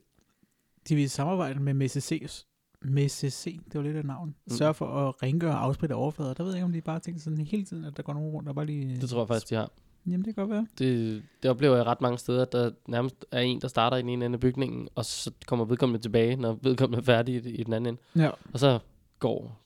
de 0.89 0.95
vil 0.95 1.11
samarbejde 1.11 1.61
med 1.61 1.75
MCC. 1.75 2.45
MCC, 2.83 3.61
det 3.65 3.75
var 3.75 3.83
lidt 3.83 3.97
af 3.97 4.05
navn. 4.05 4.35
Mm. 4.47 4.57
Sørg 4.57 4.77
for 4.77 4.87
at 4.87 5.23
rengøre 5.23 5.53
og 5.53 5.65
afspritte 5.65 5.93
overflader. 5.93 6.35
Der 6.35 6.45
ved 6.45 6.53
jeg 6.53 6.59
ikke, 6.59 6.65
om 6.65 6.73
de 6.73 6.81
bare 6.81 7.01
tænker 7.01 7.21
sådan 7.21 7.39
hele 7.39 7.65
tiden, 7.65 7.85
at 7.85 7.97
der 7.97 8.03
går 8.03 8.13
nogen 8.13 8.31
rundt 8.31 8.49
og 8.49 8.55
bare 8.55 8.67
lige... 8.67 9.01
Det 9.01 9.11
tror 9.11 9.21
jeg 9.21 9.29
faktisk, 9.29 9.51
de 9.51 9.55
har. 9.55 9.71
Jamen, 10.07 10.25
det 10.25 10.35
kan 10.35 10.43
godt 10.43 10.51
være. 10.51 10.67
Det, 10.79 11.23
det 11.43 11.51
oplever 11.51 11.77
jeg 11.77 11.87
ret 11.87 12.01
mange 12.01 12.19
steder, 12.19 12.43
at 12.43 12.53
der 12.53 12.71
nærmest 12.89 13.25
er 13.31 13.41
en, 13.41 13.61
der 13.61 13.69
starter 13.69 13.97
i 13.97 14.03
den 14.03 14.09
ene 14.09 14.25
ende 14.25 14.37
af 14.37 14.41
bygningen, 14.41 14.89
og 14.95 15.05
så 15.05 15.31
kommer 15.47 15.65
vedkommende 15.65 16.03
tilbage, 16.03 16.37
når 16.37 16.59
vedkommende 16.63 16.99
er 16.99 17.05
færdig 17.05 17.35
i, 17.35 17.51
i 17.51 17.63
den 17.63 17.73
anden 17.73 17.95
ende. 17.95 18.25
Ja. 18.25 18.31
Og 18.53 18.59
så 18.59 18.79
går 19.19 19.61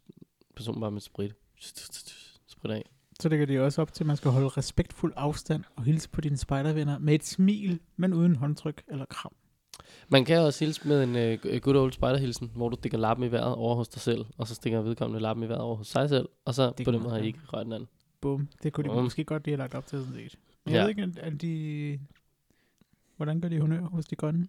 personen 0.56 0.80
bare 0.80 0.90
med 0.90 1.00
sprit. 1.00 1.32
Sprit 2.46 2.72
af. 2.72 2.84
Så 3.20 3.28
lægger 3.28 3.46
de 3.46 3.60
også 3.60 3.82
op 3.82 3.92
til, 3.92 4.02
at 4.04 4.06
man 4.06 4.16
skal 4.16 4.30
holde 4.30 4.48
respektfuld 4.48 5.12
afstand 5.16 5.64
og 5.76 5.84
hilse 5.84 6.08
på 6.08 6.20
dine 6.20 6.36
spejdervenner 6.36 6.98
med 6.98 7.14
et 7.14 7.24
smil, 7.24 7.80
men 7.96 8.12
uden 8.14 8.36
håndtryk 8.36 8.82
eller 8.88 9.04
kram. 9.04 9.32
Man 10.08 10.24
kan 10.24 10.38
også 10.40 10.64
hilse 10.64 10.88
med 10.88 11.02
en 11.04 11.38
uh, 11.54 11.56
good 11.60 11.76
old 11.76 11.92
spiderhilsen, 11.92 12.50
hvor 12.54 12.68
du 12.68 12.76
stikker 12.76 12.98
lappen 12.98 13.26
i 13.26 13.32
vejret 13.32 13.54
over 13.54 13.74
hos 13.74 13.88
dig 13.88 14.00
selv, 14.02 14.24
og 14.36 14.46
så 14.46 14.54
stikker 14.54 14.80
vedkommende 14.82 15.20
lappen 15.22 15.44
i 15.44 15.48
vejret 15.48 15.62
over 15.62 15.76
hos 15.76 15.86
sig 15.88 16.08
selv, 16.08 16.28
og 16.44 16.54
så 16.54 16.72
Det 16.78 16.84
på 16.84 16.90
den 16.92 17.02
måde 17.02 17.14
har 17.14 17.20
I 17.20 17.26
ikke 17.26 17.38
rørt 17.46 17.64
den 17.64 17.72
anden. 17.72 17.88
Bum. 18.20 18.48
Det 18.62 18.72
kunne 18.72 18.84
de 18.84 18.94
Bum. 18.94 19.02
måske 19.04 19.24
godt 19.24 19.44
lige 19.44 19.52
have 19.52 19.58
lagt 19.58 19.74
op 19.74 19.86
til, 19.86 19.98
sådan 19.98 20.14
set. 20.14 20.38
Jeg 20.66 20.72
Ja. 20.74 20.80
ved 20.82 20.88
ikke, 20.88 21.12
er 21.16 21.30
de... 21.30 21.98
Hvordan 23.16 23.40
gør 23.40 23.48
de 23.48 23.60
honør 23.60 23.80
hos 23.80 24.04
de 24.06 24.16
grønne? 24.16 24.48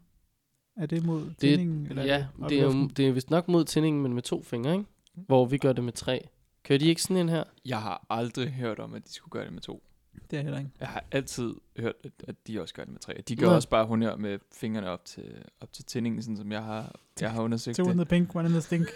Er 0.77 0.85
det 0.85 1.05
mod 1.05 1.21
Det- 1.25 1.37
tændingen? 1.37 1.85
Eller 1.89 2.03
ja, 2.03 2.25
det 2.43 2.51
i 2.51 2.57
er, 2.59 2.87
det 2.97 3.07
er 3.07 3.11
vist 3.11 3.29
nok 3.29 3.47
mod 3.47 3.65
tændingen, 3.65 4.01
men 4.03 4.13
med 4.13 4.21
to 4.21 4.43
fingre, 4.43 4.71
ikke? 4.73 4.85
Hvor 5.13 5.45
vi 5.45 5.57
gør 5.57 5.73
det 5.73 5.83
med 5.83 5.93
tre. 5.93 6.27
Kører 6.65 6.79
de 6.79 6.85
ikke 6.87 7.01
sådan 7.01 7.17
en 7.17 7.29
her? 7.29 7.43
Jeg 7.65 7.81
har 7.81 8.05
aldrig 8.09 8.51
hørt 8.51 8.79
om, 8.79 8.93
at 8.93 9.07
de 9.07 9.13
skulle 9.13 9.31
gøre 9.31 9.45
det 9.45 9.53
med 9.53 9.61
to. 9.61 9.83
Det 10.31 10.39
er 10.39 10.43
heller 10.43 10.59
ikke. 10.59 10.71
Jeg 10.79 10.87
har 10.87 11.03
altid 11.11 11.53
hørt, 11.79 11.93
at, 12.03 12.11
at 12.27 12.35
de 12.47 12.61
også 12.61 12.73
gør 12.73 12.83
det 12.83 12.91
med 12.91 12.99
tre. 12.99 13.23
De 13.27 13.35
gør 13.35 13.47
Nå. 13.47 13.55
også 13.55 13.69
bare 13.69 13.85
honør 13.85 14.15
med 14.15 14.39
fingrene 14.53 14.89
op 14.89 15.05
til, 15.05 15.43
op 15.61 15.73
til 15.73 15.85
tændingen, 15.85 16.23
sådan 16.23 16.37
som 16.37 16.51
jeg 16.51 16.63
har, 16.63 16.95
jeg 17.21 17.31
har 17.31 17.41
undersøgt 17.41 17.77
Two 17.77 17.83
in 17.91 17.97
det. 17.99 18.07
the 18.07 18.17
pink, 18.17 18.35
one 18.35 18.45
in 18.47 18.51
the 18.51 18.61
stink. 18.61 18.87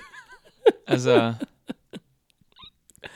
Altså, 0.88 1.34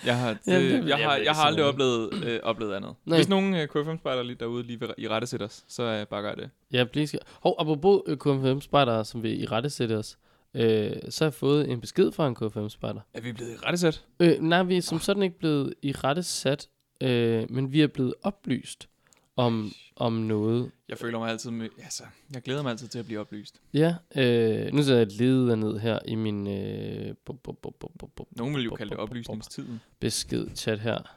jeg 0.06 0.20
har, 0.20 0.30
det, 0.34 0.40
Jamen, 0.48 0.72
det- 0.72 0.90
jeg, 0.90 1.00
jeg 1.00 1.10
har, 1.10 1.16
jeg 1.18 1.36
har 1.36 1.50
ikke 1.50 1.64
aldrig 1.64 1.64
sådan 1.64 1.70
oplevet, 1.74 2.24
øh, 2.24 2.40
oplevet 2.44 2.74
andet. 2.74 2.96
Nej. 3.06 3.18
Hvis 3.18 3.30
nogen 3.30 3.54
øh, 3.56 3.68
KFM-spejder 3.68 4.24
lige 4.24 4.36
derude 4.36 4.64
lige 4.64 4.80
vil 4.80 4.94
i 4.98 5.08
rette 5.10 5.28
sætte 5.28 5.44
os, 5.44 5.64
så 5.68 5.84
øh, 5.84 6.08
bare 6.08 6.22
gør 6.22 6.36
det. 6.36 6.50
Ja, 6.72 6.84
please. 6.84 7.18
Hov, 7.44 7.56
apropos 7.60 8.02
øh, 8.08 8.18
KFM 8.18 8.60
Spider, 8.62 9.04
som 9.04 9.24
vil 9.24 9.42
i 9.42 9.46
rette 9.46 9.70
sætte 9.70 9.98
os. 9.98 10.18
Øh, 10.54 10.92
så 11.10 11.24
har 11.24 11.30
jeg 11.30 11.34
fået 11.34 11.70
en 11.72 11.82
besked 11.82 12.12
fra 12.12 12.28
en 12.28 12.36
K5-spejder. 12.42 13.02
Er 13.14 13.22
vi 13.22 13.32
blevet 13.34 13.52
i 13.52 13.56
rettesat? 13.56 14.06
Øh, 14.20 14.40
nej, 14.42 14.64
vi 14.64 14.78
er 14.78 14.82
som 14.82 15.00
sådan 15.00 15.24
ikke 15.24 15.38
blevet 15.40 15.74
i 15.82 15.92
rette 15.92 16.24
sat, 16.24 16.70
øh, 17.02 17.52
men 17.52 17.72
vi 17.72 17.82
er 17.82 17.88
blevet 17.88 18.14
oplyst 18.24 18.90
om, 19.36 19.72
om 19.96 20.14
noget. 20.14 20.72
Jeg 20.90 20.98
føler 20.98 21.20
mig 21.20 21.30
altid 21.32 21.52
med, 21.52 21.70
altså, 21.84 22.04
jeg 22.34 22.42
glæder 22.42 22.64
mig 22.64 22.70
altid 22.72 22.88
til 22.88 23.00
at 23.00 23.06
blive 23.06 23.20
oplyst. 23.20 23.62
Ja, 23.74 23.96
øh, 24.16 24.74
nu 24.74 24.84
så 24.84 24.96
jeg 24.96 25.08
leder 25.12 25.56
ned 25.56 25.80
her 25.80 26.00
i 26.06 26.16
min 26.16 26.48
øh, 26.48 27.16
bu- 27.30 27.34
bu- 27.48 27.56
bu- 27.68 27.72
bu- 27.84 27.96
bu- 28.04 28.10
bu- 28.22 28.26
Nogen 28.38 28.56
vil 28.56 28.64
jo 28.64 28.76
kalde 28.76 28.90
det 28.90 28.98
oplysningstiden. 29.00 29.82
besked 30.00 30.48
chat 30.56 30.80
her. 30.80 31.16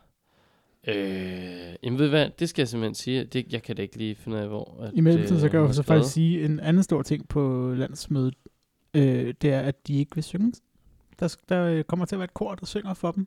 Øh, 0.88 0.94
jamen 1.82 1.98
ved 1.98 2.04
du 2.06 2.10
hvad, 2.10 2.30
det 2.38 2.48
skal 2.48 2.62
jeg 2.62 2.68
simpelthen 2.68 2.94
sige. 2.94 3.24
Det, 3.24 3.52
jeg 3.52 3.62
kan 3.62 3.76
da 3.76 3.82
ikke 3.82 3.96
lige 3.96 4.14
finde 4.14 4.36
ud 4.36 4.42
af, 4.42 4.48
hvor... 4.48 4.78
At, 4.82 4.90
I 4.94 5.00
mellemtiden, 5.00 5.40
så 5.40 5.46
øh, 5.46 5.50
kan 5.50 5.60
jeg 5.60 5.68
jo 5.68 5.72
så 5.72 5.82
faktisk 5.82 6.14
sige 6.14 6.44
en 6.44 6.60
anden 6.60 6.82
stor 6.82 7.02
ting 7.02 7.28
på 7.28 7.72
landsmødet. 7.76 8.34
Øh, 8.96 9.34
det 9.42 9.52
er, 9.52 9.60
at 9.60 9.86
de 9.86 9.98
ikke 9.98 10.14
vil 10.14 10.24
synge. 10.24 10.52
Der, 11.20 11.36
der 11.48 11.64
øh, 11.64 11.84
kommer 11.84 12.06
til 12.06 12.14
at 12.14 12.18
være 12.18 12.24
et 12.24 12.34
kor, 12.34 12.54
der 12.54 12.66
synger 12.66 12.94
for 12.94 13.12
dem. 13.12 13.26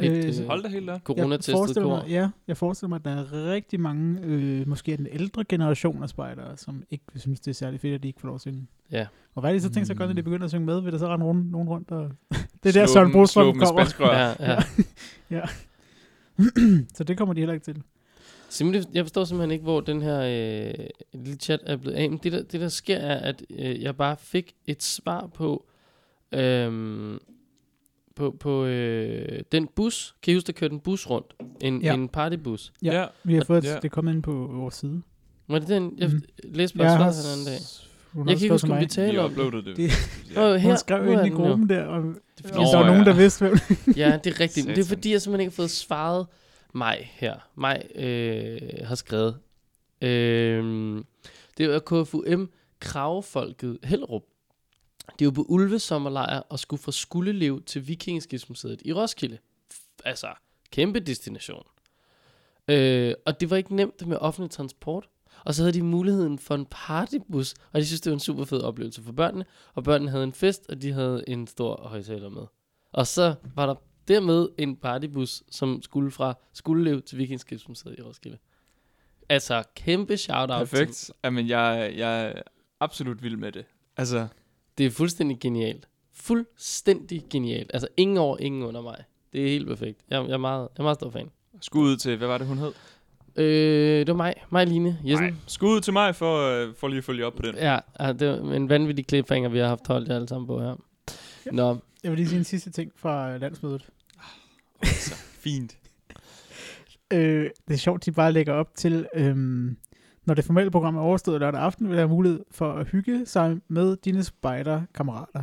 Et, 0.00 0.40
øh, 0.40 0.46
Hold 0.46 0.62
da 0.62 0.68
helt 0.68 0.86
der. 0.86 0.92
jeg 0.92 1.00
Coronatestet 1.04 1.52
forestiller 1.52 1.88
kor. 1.88 1.96
mig, 1.96 2.08
ja, 2.08 2.28
jeg 2.48 2.56
forestiller 2.56 2.88
mig, 2.88 2.96
at 2.96 3.04
der 3.04 3.10
er 3.10 3.52
rigtig 3.52 3.80
mange, 3.80 4.20
øh, 4.22 4.68
måske 4.68 4.92
af 4.92 4.98
den 4.98 5.06
ældre 5.10 5.44
generation 5.44 6.02
af 6.02 6.08
spejdere, 6.08 6.56
som 6.56 6.82
ikke 6.90 7.04
vil 7.12 7.20
synes, 7.20 7.40
det 7.40 7.50
er 7.50 7.54
særlig 7.54 7.80
fedt, 7.80 7.94
at 7.94 8.02
de 8.02 8.08
ikke 8.08 8.20
får 8.20 8.26
lov 8.28 8.34
at 8.34 8.40
synge. 8.40 8.66
Ja. 8.92 9.06
Og 9.34 9.40
hvad 9.40 9.50
er 9.50 9.54
det 9.54 9.62
så 9.62 9.70
tænkt 9.70 9.86
sig 9.86 9.94
at 9.94 9.98
gøre, 9.98 10.08
når 10.08 10.14
de 10.14 10.22
begynder 10.22 10.44
at 10.44 10.50
synge 10.50 10.66
med? 10.66 10.80
Vil 10.80 10.92
der 10.92 10.98
så 10.98 11.08
rende 11.08 11.26
rundt, 11.26 11.50
nogen 11.50 11.68
rundt? 11.68 11.90
Og 11.90 12.10
det 12.62 12.68
er 12.68 12.70
Slå 12.72 12.80
der, 12.80 12.86
Søren 12.86 13.12
Brostrøm 13.12 13.44
slå 13.44 13.52
dem 13.52 13.56
med 13.56 13.66
kommer. 13.66 13.84
rør. 14.00 14.34
Ja, 14.40 14.62
ja. 15.30 15.42
så 16.96 17.04
det 17.04 17.18
kommer 17.18 17.34
de 17.34 17.40
heller 17.40 17.54
ikke 17.54 17.64
til. 17.64 17.82
Simon, 18.56 18.74
jeg 18.94 19.04
forstår 19.04 19.24
simpelthen 19.24 19.50
ikke, 19.50 19.62
hvor 19.62 19.80
den 19.80 20.02
her 20.02 20.20
øh, 20.20 20.86
lille 21.14 21.38
chat 21.38 21.60
er 21.66 21.76
blevet 21.76 21.96
af. 21.96 22.10
Men 22.10 22.20
det 22.22 22.32
der, 22.32 22.42
det 22.42 22.60
der 22.60 22.68
sker 22.68 22.96
er, 22.96 23.16
at 23.16 23.42
øh, 23.58 23.82
jeg 23.82 23.96
bare 23.96 24.16
fik 24.20 24.54
et 24.66 24.82
svar 24.82 25.26
på, 25.34 25.66
øhm, 26.32 27.18
på, 28.16 28.36
på 28.40 28.64
øh, 28.64 29.40
den 29.52 29.68
bus. 29.76 30.14
Kan 30.22 30.30
I 30.32 30.34
huske, 30.34 30.46
der 30.46 30.52
kørte 30.52 30.74
en 30.74 30.80
bus 30.80 31.10
rundt? 31.10 31.34
En, 31.60 31.82
Ja. 31.82 31.94
en 31.94 32.08
partybus. 32.08 32.72
Ja, 32.82 33.00
Ja. 33.00 33.06
Vi 33.24 33.34
har 33.34 33.44
fået, 33.44 33.64
Ja. 33.64 33.68
ja. 33.70 33.76
det 33.76 33.84
er 33.84 33.88
kommet 33.88 34.12
ind 34.14 34.22
på 34.22 34.50
vores 34.52 34.74
side. 34.74 35.02
Var 35.48 35.58
det 35.58 35.68
den, 35.68 35.94
jeg 35.98 36.08
mm. 36.08 36.22
læste 36.44 36.78
bare 36.78 36.96
svaret 36.96 37.14
den 37.14 37.32
anden 37.32 37.46
dag? 37.46 37.58
hun 38.12 38.28
Jeg 38.28 38.36
kan 38.36 38.44
ikke 38.44 38.54
huske, 38.54 38.72
om 38.72 38.80
vi 38.80 38.86
taler 38.86 39.22
om 39.22 39.30
det. 39.34 39.52
det. 39.64 39.76
Det- 39.76 39.92
Ja. 40.34 40.56
her, 40.56 40.68
Hun 40.68 40.76
skrev 40.76 41.08
er 41.08 41.18
ind 41.24 41.26
i 41.32 41.36
gruppen 41.36 41.68
der, 41.68 41.82
og 41.84 42.02
hvis 42.02 42.52
Nå, 42.52 42.60
der 42.62 42.76
var 42.76 42.86
nogen, 42.86 43.04
ja. 43.04 43.10
der 43.10 43.16
vidste, 43.16 43.44
hvem 43.48 43.58
Ja, 43.96 44.18
det 44.24 44.32
er 44.34 44.40
rigtigt. 44.40 44.66
Men 44.66 44.76
det 44.76 44.82
er 44.84 44.88
fordi, 44.88 45.12
jeg 45.12 45.22
simpelthen 45.22 45.40
ikke 45.40 45.52
har 45.56 45.62
fået 45.62 45.70
svaret 45.70 46.26
mig 46.76 47.10
her. 47.12 47.50
Mig 47.54 47.82
øh, 47.94 48.60
har 48.84 48.94
skrevet. 48.94 49.38
Øh, 50.00 51.04
det 51.58 51.66
er 51.66 51.78
KFUM 51.78 52.50
Kravfolket 52.80 53.78
Hellerup. 53.84 54.22
De 55.18 55.24
er 55.24 55.26
jo 55.26 55.30
på 55.30 55.42
ulvesommerlejr 55.48 56.38
og 56.38 56.58
skulle 56.58 56.82
fra 56.82 56.92
Skuldelev 56.92 57.62
til 57.62 57.88
Vikingeskibsmuseet 57.88 58.82
i 58.84 58.92
Roskilde. 58.92 59.38
Altså, 60.04 60.28
kæmpe 60.70 61.00
destination. 61.00 61.66
Øh, 62.68 63.14
og 63.26 63.40
det 63.40 63.50
var 63.50 63.56
ikke 63.56 63.76
nemt 63.76 64.06
med 64.06 64.16
offentlig 64.16 64.50
transport. 64.50 65.08
Og 65.44 65.54
så 65.54 65.62
havde 65.62 65.72
de 65.72 65.82
muligheden 65.82 66.38
for 66.38 66.54
en 66.54 66.66
partybus, 66.70 67.54
og 67.72 67.80
de 67.80 67.86
synes, 67.86 68.00
det 68.00 68.10
var 68.10 68.16
en 68.16 68.20
super 68.20 68.44
fed 68.44 68.60
oplevelse 68.60 69.02
for 69.02 69.12
børnene. 69.12 69.44
Og 69.74 69.84
børnene 69.84 70.10
havde 70.10 70.24
en 70.24 70.32
fest, 70.32 70.66
og 70.68 70.82
de 70.82 70.92
havde 70.92 71.24
en 71.28 71.46
stor 71.46 71.88
højtaler 71.88 72.28
med. 72.28 72.42
Og 72.92 73.06
så 73.06 73.34
var 73.54 73.66
der 73.66 73.74
dermed 74.08 74.48
en 74.58 74.76
partybus, 74.76 75.42
som 75.50 75.82
skulle 75.82 76.10
fra 76.10 76.34
Skuldelev 76.52 77.02
til 77.02 77.18
Vikingskibsmuseet 77.18 77.98
i 77.98 78.02
Roskilde. 78.02 78.38
Altså, 79.28 79.62
kæmpe 79.76 80.16
shout-out. 80.16 80.68
Til, 80.68 80.76
Perfekt. 80.76 81.10
Jamen, 81.24 81.48
jeg, 81.48 81.94
jeg 81.96 82.26
er 82.26 82.32
absolut 82.80 83.22
vild 83.22 83.36
med 83.36 83.52
det. 83.52 83.64
Altså, 83.96 84.26
det 84.78 84.86
er 84.86 84.90
fuldstændig 84.90 85.40
genialt. 85.40 85.88
Fuldstændig 86.14 87.22
genialt. 87.30 87.70
Altså, 87.74 87.88
ingen 87.96 88.16
over, 88.16 88.38
ingen 88.38 88.62
under 88.62 88.80
mig. 88.82 89.04
Det 89.32 89.44
er 89.44 89.48
helt 89.48 89.66
perfekt. 89.68 90.00
Jeg, 90.10 90.24
jeg, 90.26 90.32
er, 90.32 90.36
meget, 90.38 90.60
jeg 90.76 90.78
er 90.78 90.82
meget 90.82 90.96
stor 90.96 91.10
fan. 91.10 91.30
skud 91.60 91.88
ud 91.90 91.96
til, 91.96 92.16
hvad 92.16 92.28
var 92.28 92.38
det, 92.38 92.46
hun 92.46 92.58
hed? 92.58 92.72
Øh, 93.36 93.98
det 93.98 94.08
var 94.08 94.14
mig. 94.14 94.34
Mig 94.50 94.66
Line 94.66 94.98
Jessen. 95.04 95.26
Nej, 95.26 95.34
skud 95.46 95.68
ud 95.76 95.80
til 95.80 95.92
mig 95.92 96.14
for, 96.16 96.48
øh, 96.48 96.74
for 96.74 96.88
lige 96.88 96.98
at 96.98 97.04
følge 97.04 97.26
op 97.26 97.34
på 97.34 97.42
den. 97.42 97.54
Ja, 97.54 97.78
det 98.12 98.28
var 98.28 98.54
en 98.54 98.68
vanvittig 98.68 99.04
cliffhanger, 99.08 99.48
vi 99.48 99.58
har 99.58 99.66
haft 99.68 99.86
holdt 99.86 100.08
jer 100.08 100.14
alle 100.14 100.28
sammen 100.28 100.46
på 100.46 100.60
her. 100.60 100.76
Ja. 101.46 101.50
Nå, 101.50 101.76
Jeg 102.02 102.10
vil 102.10 102.18
lige 102.18 102.28
sige 102.28 102.38
en 102.38 102.44
sidste 102.44 102.70
ting 102.70 102.92
fra 102.96 103.36
landsmødet. 103.36 103.86
Altså, 104.82 105.14
fint. 105.14 105.76
Øh, 107.12 107.50
det 107.68 107.74
er 107.74 107.78
sjovt, 107.78 108.04
de 108.06 108.12
bare 108.12 108.32
lægger 108.32 108.52
op 108.52 108.68
til, 108.76 109.06
øhm, 109.14 109.76
når 110.24 110.34
det 110.34 110.44
formelle 110.44 110.70
program 110.70 110.96
er 110.96 111.00
overstået 111.00 111.40
lørdag 111.40 111.60
aften, 111.60 111.88
vil 111.88 111.96
der 111.96 112.02
have 112.02 112.08
mulighed 112.08 112.44
for 112.50 112.72
at 112.72 112.86
hygge 112.88 113.26
sig 113.26 113.56
med 113.68 113.96
dine 113.96 114.24
spejderkammerater. 114.24 115.42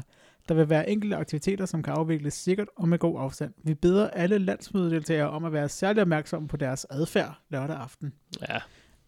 Der 0.50 0.54
vil 0.56 0.70
være 0.70 0.90
enkelte 0.90 1.16
aktiviteter, 1.16 1.66
som 1.66 1.84
kan 1.84 1.94
afvikles 1.94 2.34
sikkert 2.34 2.68
og 2.76 2.88
med 2.90 3.00
god 3.00 3.20
afstand. 3.22 3.54
Vi 3.64 3.74
beder 3.74 4.10
alle 4.10 4.38
landsmødedeltagere 4.38 5.30
om 5.30 5.46
at 5.46 5.54
være 5.54 5.70
særlig 5.70 6.02
opmærksomme 6.02 6.48
på 6.48 6.58
deres 6.58 6.86
adfærd 6.90 7.34
lørdag 7.50 7.76
aften. 7.76 8.14
ja. 8.50 8.58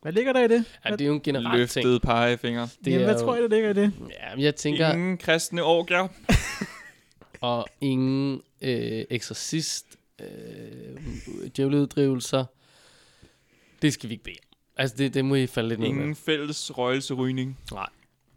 Hvad 0.01 0.13
ligger 0.13 0.33
der 0.33 0.43
i 0.43 0.47
det? 0.47 0.79
ja 0.85 0.91
det 0.91 1.01
er 1.01 1.05
jo 1.05 1.13
en 1.13 1.21
generel 1.21 1.67
ting. 1.67 1.85
Løftede 1.85 1.99
pegefinger. 1.99 2.67
Det 2.85 2.91
Jamen, 2.91 3.03
hvad 3.05 3.13
jo- 3.15 3.19
tror 3.21 3.33
jeg, 3.35 3.43
der 3.43 3.47
ligger 3.49 3.69
i 3.69 3.73
det? 3.73 3.93
Ja, 3.99 4.35
men 4.35 4.43
jeg 4.43 4.55
tænker, 4.55 4.93
Ingen 4.93 5.17
kristne 5.17 5.63
orgier. 5.63 6.07
og 7.41 7.65
ingen 7.81 8.41
øh, 8.61 9.03
eksorcist, 9.09 9.85
øh, 10.21 10.97
djævleuddrivelser. 11.57 12.45
Det 13.81 13.93
skal 13.93 14.09
vi 14.09 14.13
ikke 14.13 14.23
bede. 14.23 14.35
Altså, 14.77 14.95
det, 14.97 15.13
det 15.13 15.25
må 15.25 15.35
I 15.35 15.47
falde 15.47 15.69
lidt 15.69 15.79
ned 15.79 15.89
med. 15.89 15.95
Ingen 15.97 16.15
fælles 16.15 16.77
røgelserygning. 16.77 17.59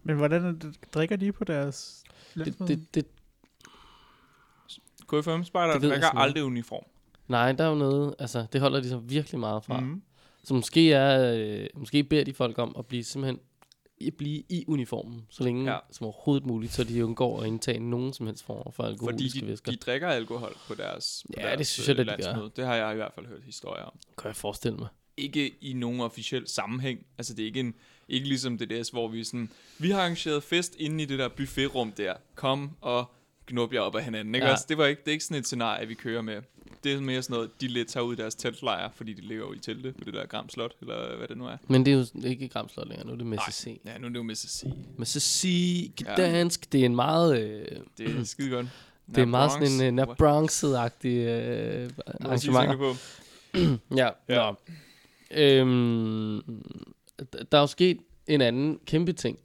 Men 0.02 0.16
hvordan 0.16 0.44
er 0.44 0.52
det, 0.52 0.76
drikker 0.94 1.16
de 1.16 1.32
på 1.32 1.44
deres 1.44 2.04
Det, 2.34 2.36
landsmøde? 2.46 2.76
det, 2.76 2.94
det, 2.94 3.06
KFM 5.08 5.42
spejder 5.42 5.72
Det 5.72 5.82
ved 5.82 5.88
jeg 5.88 5.94
drikker 5.94 6.06
simpelthen 6.06 6.18
aldrig 6.18 6.44
uniform. 6.44 6.84
nej, 7.28 7.52
der 7.52 7.64
er 7.64 7.68
jo 7.68 7.74
noget, 7.74 8.14
altså, 8.18 8.46
det 8.52 8.60
holder 8.60 8.80
de 8.80 8.88
så 8.88 8.98
virkelig 8.98 9.40
meget 9.40 9.64
fra. 9.64 9.80
Mm. 9.80 10.02
Så 10.44 10.54
måske, 10.54 10.92
er, 10.92 11.34
øh, 11.38 11.66
måske 11.74 12.04
beder 12.04 12.24
de 12.24 12.34
folk 12.34 12.58
om 12.58 12.74
at 12.78 12.86
blive 12.86 13.04
simpelthen 13.04 13.40
at 14.06 14.14
blive 14.14 14.42
i 14.48 14.64
uniformen, 14.68 15.26
så 15.30 15.44
længe 15.44 15.72
Ja. 15.72 15.78
som 15.90 16.06
overhovedet 16.06 16.46
muligt, 16.46 16.72
så 16.72 16.84
de 16.84 17.04
undgår 17.04 17.40
at 17.40 17.46
indtage 17.46 17.78
nogen 17.80 18.12
som 18.12 18.26
helst 18.26 18.44
form 18.44 18.62
for 18.64 18.70
Fordi 18.72 18.88
alkoholiske 18.92 19.40
de, 19.40 19.46
væsker. 19.46 19.70
de 19.72 19.76
drikker 19.76 20.08
alkohol 20.08 20.56
på 20.68 20.74
deres, 20.74 21.24
på 21.26 21.32
Ja, 21.36 21.46
deres 21.46 21.58
det 21.58 21.66
synes 21.66 21.88
jeg 21.88 21.96
da, 21.96 22.02
øh, 22.02 22.08
de 22.18 22.22
gør. 22.22 22.48
Det 22.56 22.66
har 22.66 22.74
jeg 22.74 22.92
i 22.92 22.96
hvert 22.96 23.12
fald 23.14 23.26
hørt 23.26 23.42
historier 23.44 23.82
om. 23.84 23.98
Kan 24.18 24.28
jeg 24.28 24.36
forestille 24.36 24.76
mig. 24.78 24.88
Ikke 25.16 25.54
i 25.60 25.72
nogen 25.72 26.00
officiel 26.00 26.48
sammenhæng. 26.48 27.06
Altså 27.18 27.34
det 27.34 27.42
er 27.42 27.46
ikke, 27.46 27.60
en, 27.60 27.74
ikke 28.08 28.28
ligesom 28.28 28.58
det 28.58 28.70
der, 28.70 28.88
hvor 28.92 29.08
vi 29.08 29.24
sådan, 29.24 29.50
vi 29.78 29.90
har 29.90 30.00
arrangeret 30.00 30.42
fest 30.42 30.76
inde 30.78 31.02
i 31.02 31.06
det 31.06 31.18
der 31.18 31.28
buffetrum 31.28 31.92
der. 31.92 32.14
Kom 32.34 32.70
og 32.80 33.04
knup 33.48 33.72
jer 33.74 33.80
op 33.80 33.96
af 33.96 34.04
hinanden. 34.04 34.34
Ikke? 34.34 34.44
Ja. 34.46 34.50
Altså, 34.50 34.66
det, 34.68 34.78
var 34.78 34.86
ikke, 34.86 35.00
det 35.00 35.08
er 35.08 35.12
ikke 35.12 35.24
sådan 35.24 35.36
et 35.40 35.46
scenarie, 35.46 35.86
vi 35.88 35.94
kører 35.94 36.22
med. 36.22 36.42
Det 36.84 36.92
er 36.92 37.00
mere 37.00 37.22
sådan 37.22 37.34
noget, 37.34 37.50
de 37.60 37.66
lidt 37.68 37.88
tager 37.88 38.04
ud 38.04 38.12
i 38.14 38.16
deres 38.16 38.34
teltlejr, 38.34 38.90
fordi 38.94 39.12
de 39.12 39.20
ligger 39.20 39.44
jo 39.46 39.52
i 39.52 39.58
telte 39.58 39.92
på 39.92 40.04
det 40.04 40.14
der 40.14 40.26
Gram 40.26 40.48
Slot, 40.48 40.72
eller 40.80 41.16
hvad 41.16 41.28
det 41.28 41.36
nu 41.38 41.46
er. 41.46 41.56
Men 41.68 41.86
det 41.86 41.92
er 41.94 41.98
jo 42.22 42.28
ikke 42.28 42.48
Gramslot 42.48 42.88
længere, 42.88 43.06
nu 43.06 43.12
er 43.12 43.16
det 43.16 43.26
med 43.26 43.38
CC. 43.50 43.80
Ja, 43.84 43.98
nu 43.98 44.04
er 44.04 44.08
det 44.08 44.16
jo 44.16 44.22
med 44.22 44.32
at 44.32 44.38
sige. 44.38 44.74
Med 44.98 45.06
CC, 45.06 45.44
Ja. 46.06 46.14
dansk, 46.14 46.72
det 46.72 46.80
er 46.80 46.84
en 46.86 46.96
meget... 46.96 47.40
Øh, 47.42 47.66
Det 47.98 48.16
er 48.20 48.24
skide 48.24 48.50
godt. 48.50 48.66
det 49.14 49.18
er 49.18 49.24
meget 49.26 49.52
sådan 49.52 49.94
en 49.94 49.98
uh, 49.98 50.04
What- 50.04 50.08
Nabronx-agtig 50.12 51.06
øh, 51.06 51.88
I 51.88 51.92
arrangement. 52.20 52.78
på. 52.78 52.94
Ja, 53.96 54.08
Ja. 54.28 54.50
Nå. 54.50 54.56
Øhm, 55.30 56.42
der 57.52 57.58
er 57.58 57.60
jo 57.60 57.66
sket 57.66 57.98
en 58.26 58.40
anden 58.40 58.78
kæmpe 58.86 59.12
ting. 59.12 59.38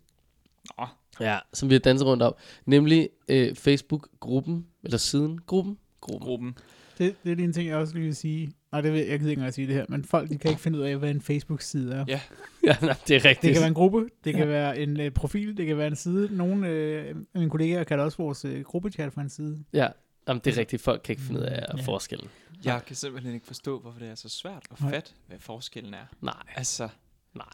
Nå. 0.80 0.86
Ja, 1.24 1.40
som 1.54 1.70
vi 1.70 1.76
har 1.76 1.80
danset 1.80 2.08
rundt 2.08 2.24
om. 2.24 2.36
Nemlig 2.66 3.10
øh, 3.30 3.56
Facebook-gruppen, 3.56 4.68
eller 4.84 4.98
siden 4.98 5.40
gruppen. 5.46 5.78
Gruppen. 6.02 6.28
Gruppen. 6.28 6.58
Det, 6.98 7.16
det 7.24 7.32
er 7.32 7.36
lige 7.36 7.46
en 7.46 7.54
ting, 7.54 7.70
jeg 7.70 7.78
også 7.78 7.94
lige 7.94 8.06
vil 8.06 8.16
sige. 8.16 8.54
Nej, 8.72 8.82
det 8.82 8.94
vil, 8.94 9.00
jeg 9.00 9.08
gider 9.20 9.30
ikke 9.30 9.32
engang 9.32 9.48
at 9.48 9.54
sige 9.54 9.68
det 9.68 9.76
her, 9.76 9.86
men 9.90 10.06
folk 10.06 10.30
de 10.30 10.38
kan 10.38 10.50
ikke 10.50 10.62
finde 10.62 10.80
ud 10.80 10.84
af, 10.84 10.98
hvad 10.98 11.10
en 11.10 11.22
Facebook-side 11.22 11.94
er. 11.94 12.06
Ja. 12.08 12.22
ja, 12.68 12.76
nej, 12.82 12.96
det 13.08 13.16
er 13.16 13.26
rigtigt. 13.26 13.42
Det 13.42 13.54
kan 13.54 13.60
være 13.62 13.68
en 13.68 13.74
gruppe, 13.74 14.10
det 14.24 14.34
kan 14.34 14.44
Ja. 14.44 14.50
være 14.50 14.80
en 14.80 15.00
øh, 15.00 15.12
profil, 15.12 15.58
det 15.58 15.66
kan 15.68 15.78
være 15.78 15.88
en 15.88 15.96
side. 15.96 16.36
Nogle 16.38 16.68
øh, 16.68 17.08
af 17.08 17.16
mine 17.40 17.50
kollegaer 17.50 17.84
kalder 17.84 18.04
også 18.04 18.18
vores 18.18 18.46
øh, 18.46 18.62
gruppechat 18.62 19.14
for 19.14 19.22
en 19.22 19.30
side. 19.30 19.64
Ja, 19.74 19.88
Jamen, 20.28 20.42
det 20.46 20.54
er 20.54 20.58
rigtigt. 20.60 20.82
Folk 20.82 21.02
kan 21.04 21.14
ikke 21.14 21.22
finde 21.24 21.40
ud 21.42 21.46
af 21.46 21.66
Ja. 21.78 21.82
forskellen. 21.82 22.30
Jeg 22.66 22.82
kan 22.88 22.96
simpelthen 22.96 23.34
ikke 23.34 23.48
forstå, 23.48 23.80
hvorfor 23.80 24.00
det 24.00 24.08
er 24.10 24.16
så 24.16 24.30
svært 24.30 24.64
at 24.72 24.78
fatte, 24.78 25.12
hvad 25.28 25.38
forskellen 25.40 25.94
er. 25.94 26.06
Nej, 26.22 26.34
Altså, 26.56 26.90
nej. 27.36 27.46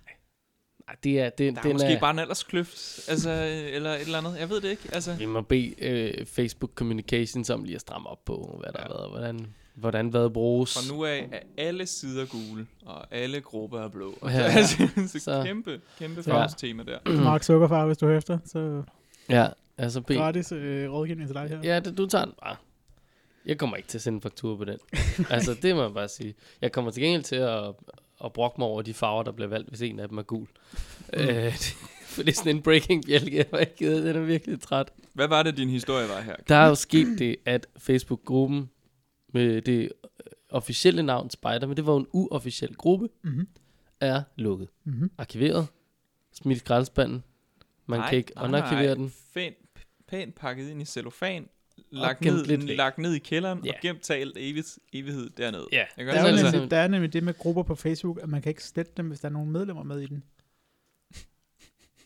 Det 1.03 1.19
er... 1.19 1.29
Det, 1.29 1.53
der 1.53 1.59
er 1.59 1.63
den 1.63 1.71
måske 1.71 1.87
er, 1.87 1.99
bare 1.99 2.11
en 2.11 2.19
alderskløft, 2.19 3.09
altså, 3.09 3.29
eller 3.73 3.93
et 3.93 4.01
eller 4.01 4.17
andet. 4.17 4.35
Jeg 4.39 4.49
ved 4.49 4.61
det 4.61 4.69
ikke. 4.69 4.89
Altså, 4.93 5.13
Vi 5.15 5.25
må 5.25 5.41
bede 5.41 5.73
øh, 5.83 6.25
Facebook 6.25 6.71
Communications 6.75 7.49
om 7.49 7.63
lige 7.63 7.75
at 7.75 7.81
stramme 7.81 8.09
op 8.09 8.25
på, 8.25 8.59
hvad 8.63 8.73
der 8.73 8.79
Ja. 8.79 8.87
har 8.87 8.93
været, 8.97 9.09
hvordan, 9.09 9.47
hvordan 9.75 10.07
hvad 10.07 10.29
bruges. 10.29 10.73
fra 10.73 10.93
nu 10.95 11.05
af 11.05 11.29
er 11.31 11.39
alle 11.63 11.85
sider 11.85 12.25
gule, 12.25 12.67
og 12.85 13.05
alle 13.15 13.41
grupper 13.41 13.79
er 13.79 13.87
blå. 13.89 14.17
Ja. 14.23 14.29
altså, 14.57 14.87
så, 15.07 15.19
Så- 15.19 15.43
kæmpe, 15.45 15.81
kæmpe 15.99 16.23
Ja. 16.27 16.45
tema 16.57 16.83
der. 16.83 17.11
Mark 17.23 17.43
Zuckerfar, 17.43 17.85
hvis 17.85 17.97
du 17.97 18.05
hører 18.05 18.17
efter, 18.17 18.37
så 18.45 18.83
Ja, 19.29 19.47
altså 19.77 20.01
bed. 20.01 20.15
gratis 20.17 20.51
øh, 20.51 20.91
rådgivning 20.91 21.27
til 21.29 21.35
dig 21.35 21.47
her. 21.49 21.59
Ja, 21.63 21.79
det, 21.79 21.97
du 21.97 22.05
tager 22.05 22.25
den 22.25 22.33
bare. 22.43 22.55
Jeg 23.45 23.57
kommer 23.57 23.77
ikke 23.77 23.89
til 23.89 23.97
at 23.97 24.01
sende 24.01 24.17
en 24.17 24.21
faktur 24.21 24.57
på 24.57 24.65
den. 24.65 24.77
altså, 25.29 25.55
det 25.61 25.75
må 25.75 25.81
jeg 25.81 25.93
bare 25.93 26.07
sige. 26.07 26.35
Jeg 26.61 26.71
kommer 26.71 26.91
til 26.91 27.03
gengæld 27.03 27.23
til 27.23 27.35
at, 27.35 27.63
at 28.25 28.33
brokke 28.33 28.55
mig 28.61 28.67
over 28.67 28.81
de 28.81 28.93
farver, 28.93 29.23
der 29.23 29.31
bliver 29.31 29.47
valgt, 29.47 29.69
hvis 29.69 29.81
en 29.81 29.99
af 29.99 30.09
dem 30.09 30.17
er 30.17 30.21
gul. 30.23 30.47
Mm. 31.13 31.19
Øh, 31.19 31.27
det, 31.53 31.75
For 32.09 32.23
det 32.23 32.31
er 32.31 32.35
sådan 32.35 32.55
en 32.55 32.61
breaking 32.61 33.05
bjælke, 33.05 33.37
jeg 33.37 33.45
var 33.51 33.57
ikke 33.59 33.75
givet. 33.75 34.03
Den 34.03 34.15
er 34.15 34.19
virkelig 34.21 34.61
træt. 34.61 34.91
Hvad 35.13 35.27
var 35.27 35.43
det, 35.43 35.57
din 35.57 35.69
historie 35.69 36.09
var 36.09 36.21
her? 36.21 36.35
Der 36.47 36.55
er 36.55 36.67
jo 36.67 36.75
sket 36.75 37.19
det, 37.19 37.35
at 37.45 37.67
Facebook-gruppen 37.77 38.69
med 39.33 39.61
det 39.61 39.81
øh, 39.83 39.89
officielle 40.49 41.03
navn 41.03 41.29
Spider, 41.29 41.67
men 41.67 41.77
det 41.77 41.85
var 41.85 41.93
jo 41.93 41.99
en 41.99 42.07
uofficiel 42.13 42.75
gruppe, 42.75 43.09
Mhm. 43.23 43.47
er 43.99 44.23
lukket. 44.35 44.67
Mhm. 44.83 45.11
Arkiveret. 45.17 45.67
Smidt 46.33 46.63
i. 46.63 47.23
Man 47.85 48.09
kan 48.09 48.17
ikke 48.17 48.31
unarkivere 48.43 48.95
den. 48.95 49.13
Fæn, 49.33 49.53
pænt 50.07 50.35
pakket 50.35 50.69
ind 50.69 50.81
i 50.81 50.85
cellofan, 50.85 51.47
lagt 51.91 52.21
ned, 52.21 52.45
lidt 52.45 52.67
væk. 52.67 52.77
lagt 52.77 52.97
ned 52.97 53.13
i 53.13 53.19
kælderen 53.19 53.65
Ja. 53.65 53.71
og 53.71 53.77
gemt 53.81 54.01
talt 54.01 54.33
evigt, 54.37 54.79
evighed 54.93 55.29
dernede. 55.37 55.67
Ja. 55.71 55.77
Jeg 55.77 55.87
Der 55.97 56.03
gør 56.03 56.11
er, 56.11 56.21
jo 56.21 56.27
det 56.27 56.33
det, 56.33 56.39
altså- 56.39 56.51
nemlig, 56.57 56.71
der 56.71 56.77
er 56.77 56.87
nemlig 56.87 57.13
det 57.13 57.23
med 57.23 57.33
grupper 57.37 57.63
på 57.63 57.75
Facebook, 57.75 58.19
at 58.21 58.29
man 58.29 58.41
kan 58.41 58.49
ikke 58.49 58.63
slette 58.63 58.91
dem, 58.97 59.07
hvis 59.07 59.19
der 59.19 59.27
er 59.27 59.33
nogle 59.33 59.51
medlemmer 59.51 59.83
med 59.83 59.99
i 60.01 60.05
den. 60.07 60.23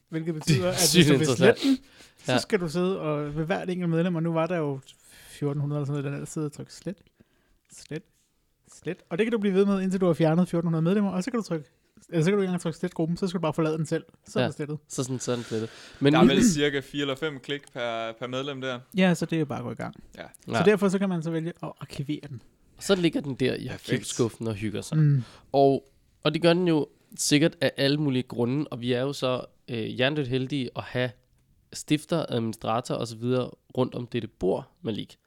Hvilket 0.10 0.34
betyder, 0.34 0.70
at 0.70 0.92
hvis 0.96 1.08
du 1.08 1.18
vil 1.18 1.28
slette 1.28 1.62
den, 1.68 1.78
så 2.18 2.32
Ja. 2.32 2.38
skal 2.38 2.60
du 2.60 2.70
sidde 2.70 3.00
og 3.00 3.36
ved 3.36 3.46
hvert 3.46 3.70
enkelt 3.70 3.90
medlem, 3.90 4.16
og 4.16 4.24
nu 4.24 4.34
var 4.34 4.48
der 4.48 4.58
jo 4.58 4.80
1400 5.30 5.80
eller 5.80 5.86
sådan 5.86 6.02
noget, 6.04 6.14
der 6.14 6.20
der 6.20 6.26
sidder 6.26 6.48
og 6.48 6.52
trykke 6.54 6.74
slet, 6.74 6.98
slet, 7.74 8.04
slet. 8.74 8.98
Og 9.10 9.18
det 9.18 9.26
kan 9.26 9.32
du 9.32 9.38
blive 9.38 9.54
ved 9.54 9.66
med, 9.66 9.82
indtil 9.82 10.02
du 10.02 10.06
har 10.06 10.14
fjernet 10.14 10.42
1400 10.44 10.82
medlemmer, 10.82 11.12
og 11.12 11.24
så 11.24 11.32
kan 11.32 11.38
du 11.40 11.44
trykke, 11.46 11.70
eller 12.14 12.24
så 12.24 12.32
kan 12.32 12.38
du 12.38 12.42
ikke 12.42 12.48
engang 12.50 12.62
trykke 12.62 12.78
slet 12.80 12.94
gruppen, 12.94 13.18
så 13.18 13.28
skal 13.28 13.38
du 13.38 13.42
bare 13.42 13.54
forlade 13.54 13.78
den 13.78 13.86
selv. 13.86 14.04
Så 14.28 14.40
er 14.40 14.44
Ja. 14.44 14.48
det 14.48 14.56
slettet. 14.56 14.78
Så 14.88 15.04
sådan 15.04 15.20
sådan 15.20 15.44
det. 15.50 15.70
Men 16.00 16.14
Der 16.14 16.20
er 16.20 16.26
vel 16.26 16.44
cirka 16.50 16.80
4 16.80 17.02
eller 17.02 17.16
5 17.16 17.40
klik 17.40 17.62
per, 17.74 18.12
per 18.20 18.28
medlem 18.28 18.62
der. 18.62 18.80
Ja, 18.98 19.14
så 19.14 19.26
det 19.26 19.36
er 19.36 19.40
jo 19.40 19.46
bare 19.46 19.60
at 19.60 19.64
gå 19.66 19.72
i 19.72 19.76
gang. 19.76 19.96
Ja. 20.18 20.22
Ja. 20.48 20.58
Så 20.58 20.64
derfor 20.66 20.90
så 20.90 21.00
kan 21.00 21.10
man 21.10 21.24
så 21.24 21.32
vælge 21.32 21.50
at 21.64 21.72
arkivere 21.80 22.20
den. 22.30 22.42
så 22.80 22.96
ligger 22.96 23.22
den 23.22 23.36
der 23.36 23.54
i 23.54 23.68
arkivskuffen 23.68 24.48
og 24.48 24.54
hygger 24.54 24.82
sig. 24.82 24.98
Mm. 24.98 25.24
Og, 25.52 25.90
og 26.24 26.34
det 26.34 26.42
gør 26.42 26.54
den 26.54 26.68
jo 26.68 26.88
sikkert 27.18 27.56
af 27.62 27.72
alle 27.78 27.98
mulige 27.98 28.24
grunde, 28.24 28.68
og 28.68 28.82
vi 28.82 28.94
er 28.94 29.02
jo 29.02 29.14
så 29.14 29.46
øh, 29.68 29.84
hjernedødt 29.86 30.28
heldige 30.28 30.70
at 30.76 30.84
have 30.84 31.10
stifter, 31.74 32.26
administrator 32.30 32.96
og 32.96 33.08
så 33.08 33.16
videre 33.16 33.50
rundt 33.78 33.96
om 33.96 34.08
dette 34.08 34.28
bord, 34.28 34.72
Malik. 34.82 35.18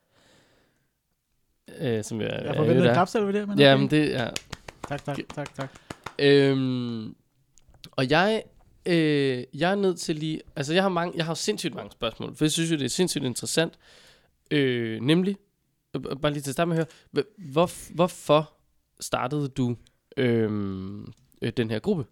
Øh, 1.78 2.04
som 2.04 2.20
jeg, 2.20 2.28
Jeg 2.28 2.46
er 2.46 2.54
forventede 2.54 2.88
en 2.88 2.94
klapsalve 2.94 3.26
ved 3.26 3.34
det, 3.40 3.48
men 3.48 3.58
Ja, 3.58 3.72
okay. 3.74 3.80
men 3.80 3.90
det 3.90 4.16
er... 4.16 4.30
Tak, 4.88 5.04
tak, 5.04 5.18
tak, 5.34 5.54
tak. 5.54 5.70
Øhm, 6.18 7.16
og 7.90 8.10
jeg, 8.10 8.42
øh, 8.86 9.44
jeg 9.54 9.70
er 9.70 9.74
nødt 9.74 9.98
til 9.98 10.16
lige... 10.16 10.40
Altså, 10.56 10.74
jeg 10.74 10.82
har, 10.82 10.88
mange, 10.88 11.16
jeg 11.16 11.26
har 11.26 11.34
sindssygt 11.34 11.74
mange 11.74 11.92
spørgsmål, 11.92 12.36
for 12.36 12.44
jeg 12.44 12.52
synes 12.52 12.70
jo, 12.70 12.76
det 12.76 12.84
er 12.84 12.88
sindssygt 12.88 13.24
interessant. 13.24 13.78
Øh, 14.50 15.00
nemlig, 15.00 15.36
øh, 15.94 16.02
bare 16.02 16.32
lige 16.32 16.42
til 16.42 16.50
at 16.50 16.54
starte 16.54 16.68
med 16.68 16.78
at 16.78 16.88
høre, 17.12 17.24
hv- 17.24 17.52
hvor, 17.52 17.94
hvorfor 17.94 18.52
startede 19.00 19.48
du 19.48 19.76
øh, 20.16 21.00
øh, 21.42 21.52
den 21.56 21.70
her 21.70 21.78
gruppe 21.78 22.06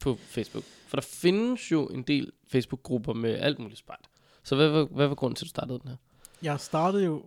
på 0.00 0.16
Facebook? 0.20 0.64
For 0.86 0.96
der 0.96 1.02
findes 1.02 1.72
jo 1.72 1.86
en 1.86 2.02
del 2.02 2.32
Facebook-grupper 2.48 3.12
med 3.12 3.34
alt 3.38 3.58
muligt 3.58 3.78
spejt. 3.78 4.08
Så 4.42 4.56
hvad 4.56 4.68
var, 4.68 4.84
hvad 4.84 5.06
var 5.06 5.14
grunden 5.14 5.36
til, 5.36 5.44
at 5.44 5.46
du 5.46 5.50
startede 5.50 5.78
den 5.78 5.88
her? 5.88 5.96
Jeg 6.42 6.60
startede 6.60 7.04
jo 7.04 7.24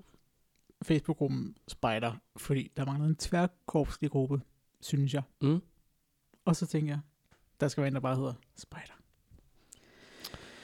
Facebook-gruppen 0.83 1.55
Spider, 1.67 2.13
fordi 2.37 2.71
der 2.77 2.85
manglede 2.85 3.09
en 3.09 3.15
tværkorpslig 3.15 4.11
gruppe, 4.11 4.41
synes 4.83 5.13
jeg. 5.13 5.21
Mm? 5.41 5.61
Og 6.45 6.55
så 6.55 6.65
tænkte 6.65 6.89
jeg, 6.91 6.99
der 7.59 7.67
skal 7.67 7.81
være 7.81 7.87
en, 7.87 7.93
der 7.93 7.99
bare 8.01 8.15
hedder 8.15 8.33
Spider. 8.57 8.93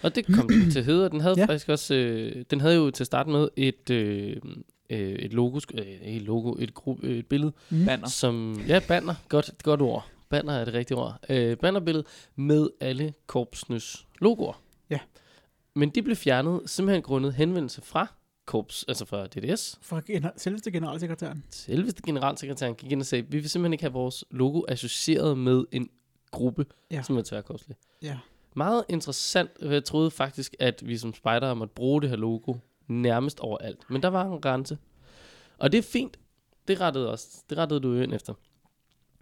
Og 0.03 0.15
det 0.15 0.25
kom 0.25 0.47
den 0.47 0.71
til 0.71 0.83
hedder. 0.83 1.07
Den 1.09 1.21
havde 1.21 1.35
ja. 1.39 1.45
Faktisk 1.45 1.69
også, 1.69 1.95
øh, 1.95 2.45
den 2.49 2.61
havde 2.61 2.75
jo 2.75 2.91
til 2.91 3.03
at 3.03 3.07
starte 3.07 3.29
med 3.29 3.47
et, 3.55 3.89
øh, 3.89 4.37
øh, 4.89 4.99
et 5.11 5.33
logo, 5.33 5.59
øh, 5.73 5.85
et 5.85 6.21
logo, 6.21 6.55
et, 6.59 6.71
gru- 6.79 6.99
øh, 7.03 7.17
et 7.17 7.25
billede, 7.27 7.51
Mm. 7.69 7.85
Banner. 7.85 8.07
som, 8.07 8.61
ja, 8.67 8.81
banner, 8.87 9.15
godt, 9.29 9.47
et 9.49 9.63
godt 9.63 9.81
ord. 9.81 10.07
Banner 10.29 10.53
er 10.53 10.65
det 10.65 10.73
rigtige 10.73 10.97
ord. 10.97 11.19
Øh, 11.29 11.57
bannerbillede 11.57 12.03
med 12.35 12.69
alle 12.81 13.13
korpsenes 13.27 14.07
logoer. 14.21 14.61
Ja. 14.89 14.99
Men 15.75 15.89
de 15.89 16.01
blev 16.01 16.15
fjernet 16.15 16.61
simpelthen 16.65 17.03
grundet 17.03 17.33
henvendelse 17.33 17.81
fra 17.81 18.13
korps, 18.49 18.85
altså 18.87 19.05
fra 19.05 19.27
DDS. 19.27 19.79
For 19.81 20.01
gener- 20.11 20.31
selveste 20.37 20.71
generalsekretæren. 20.71 21.43
Selveste 21.49 22.01
generalsekretæren 22.05 22.75
gik 22.75 22.91
ind 22.91 23.01
og 23.01 23.05
sagde, 23.05 23.23
vi 23.29 23.37
vil 23.39 23.49
simpelthen 23.49 23.73
ikke 23.73 23.83
have 23.83 23.93
vores 23.93 24.25
logo 24.31 24.61
associeret 24.67 25.37
med 25.37 25.65
en 25.71 25.89
gruppe, 26.31 26.65
ja. 26.91 27.01
Som 27.03 27.17
er 27.17 27.21
tværkorpslig. 27.21 27.77
Ja. 28.01 28.17
Meget 28.55 28.85
interessant. 28.89 29.49
Jeg 29.61 29.83
troede 29.83 30.11
faktisk, 30.11 30.55
at 30.59 30.81
vi 30.87 30.97
som 30.97 31.13
spejdere 31.13 31.55
måtte 31.55 31.73
bruge 31.73 32.01
det 32.01 32.09
her 32.09 32.17
logo 32.17 32.53
nærmest 32.87 33.39
overalt. 33.39 33.89
Men 33.89 34.01
der 34.03 34.07
var 34.09 34.25
en 34.25 34.41
grænse. 34.41 34.77
Og 35.57 35.71
det 35.71 35.77
er 35.77 35.81
fint. 35.81 36.19
Det 36.67 36.81
rettede, 36.81 37.11
os. 37.11 37.25
det 37.49 37.57
rettede 37.57 37.79
du 37.79 37.93
jo 37.93 38.01
ind 38.01 38.13
efter. 38.13 38.33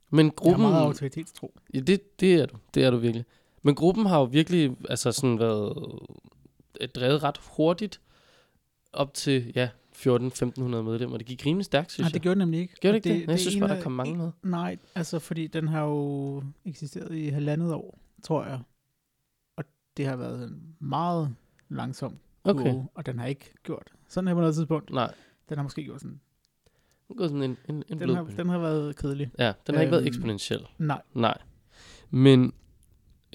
Men 0.09 0.25
Jeg 0.25 0.35
gruppen... 0.35 0.61
har 0.65 0.69
meget 0.71 0.85
autoritetstro. 0.85 1.53
ja, 1.73 1.79
det, 1.79 2.19
det 2.19 2.33
er 2.33 2.45
du. 2.45 2.57
Det 2.73 2.83
er 2.83 2.91
du 2.91 2.97
virkelig. 2.97 3.25
Men 3.61 3.75
gruppen 3.75 4.05
har 4.05 4.17
jo 4.19 4.23
virkelig 4.23 4.77
altså 4.89 5.11
sådan 5.11 5.39
været 5.39 5.99
øh, 6.81 6.87
drevet 6.89 7.23
ret 7.23 7.37
hurtigt 7.51 8.01
op 8.97 9.13
til 9.13 9.51
ja, 9.55 9.69
14-1500 9.95 10.61
medlemmer. 10.61 11.17
Det 11.17 11.27
gik 11.27 11.45
rimelig 11.45 11.65
stærkt, 11.65 11.91
synes 11.91 12.03
Nej, 12.03 12.07
jeg. 12.07 12.13
det 12.13 12.21
gjorde 12.21 12.39
det 12.39 12.47
nemlig 12.47 12.59
ikke. 12.59 12.75
Gjorde 12.81 12.99
det 12.99 13.05
ikke 13.05 13.21
det? 13.21 13.27
Jeg 13.31 13.39
synes 13.39 13.55
en 13.55 13.59
bare, 13.61 13.75
der 13.75 13.81
kom 13.81 13.91
mange 13.91 14.17
med. 14.17 14.31
Nej, 14.43 14.77
altså 14.95 15.19
fordi 15.19 15.47
den 15.47 15.67
har 15.67 15.83
jo 15.83 16.43
eksisteret 16.65 17.15
i 17.15 17.27
halvandet 17.27 17.73
år, 17.73 17.99
tror 18.23 18.45
jeg. 18.45 18.59
Og 19.57 19.63
det 19.97 20.05
har 20.05 20.15
været 20.15 20.43
en 20.49 20.75
meget 20.79 21.35
langsom 21.69 22.17
Okay. 22.43 22.63
kurve, 22.63 22.87
og 22.95 23.05
den 23.05 23.19
har 23.19 23.25
ikke 23.25 23.53
gjort 23.63 23.91
sådan 24.07 24.27
her 24.27 24.33
på 24.35 24.39
noget 24.39 24.55
tidspunkt. 24.55 24.89
Nej, 24.89 25.13
Den 25.49 25.57
har 25.57 25.63
måske 25.63 25.83
gjort 25.83 26.01
sådan. 26.01 26.19
det 27.09 27.19
er 27.23 27.27
sådan 27.27 27.43
en, 27.43 27.57
en, 27.69 27.83
en 27.89 27.99
Den 27.99 28.09
har, 28.09 28.23
den 28.23 28.49
har 28.49 28.57
været 28.59 28.95
kedelig. 28.95 29.31
Ja, 29.39 29.53
den 29.67 29.75
har 29.75 29.81
ikke 29.81 29.91
været 29.91 30.01
Øhm, 30.01 30.07
eksponentiel. 30.07 30.67
Nej, 30.77 31.01
Nej. 31.13 31.37
Men, 32.09 32.53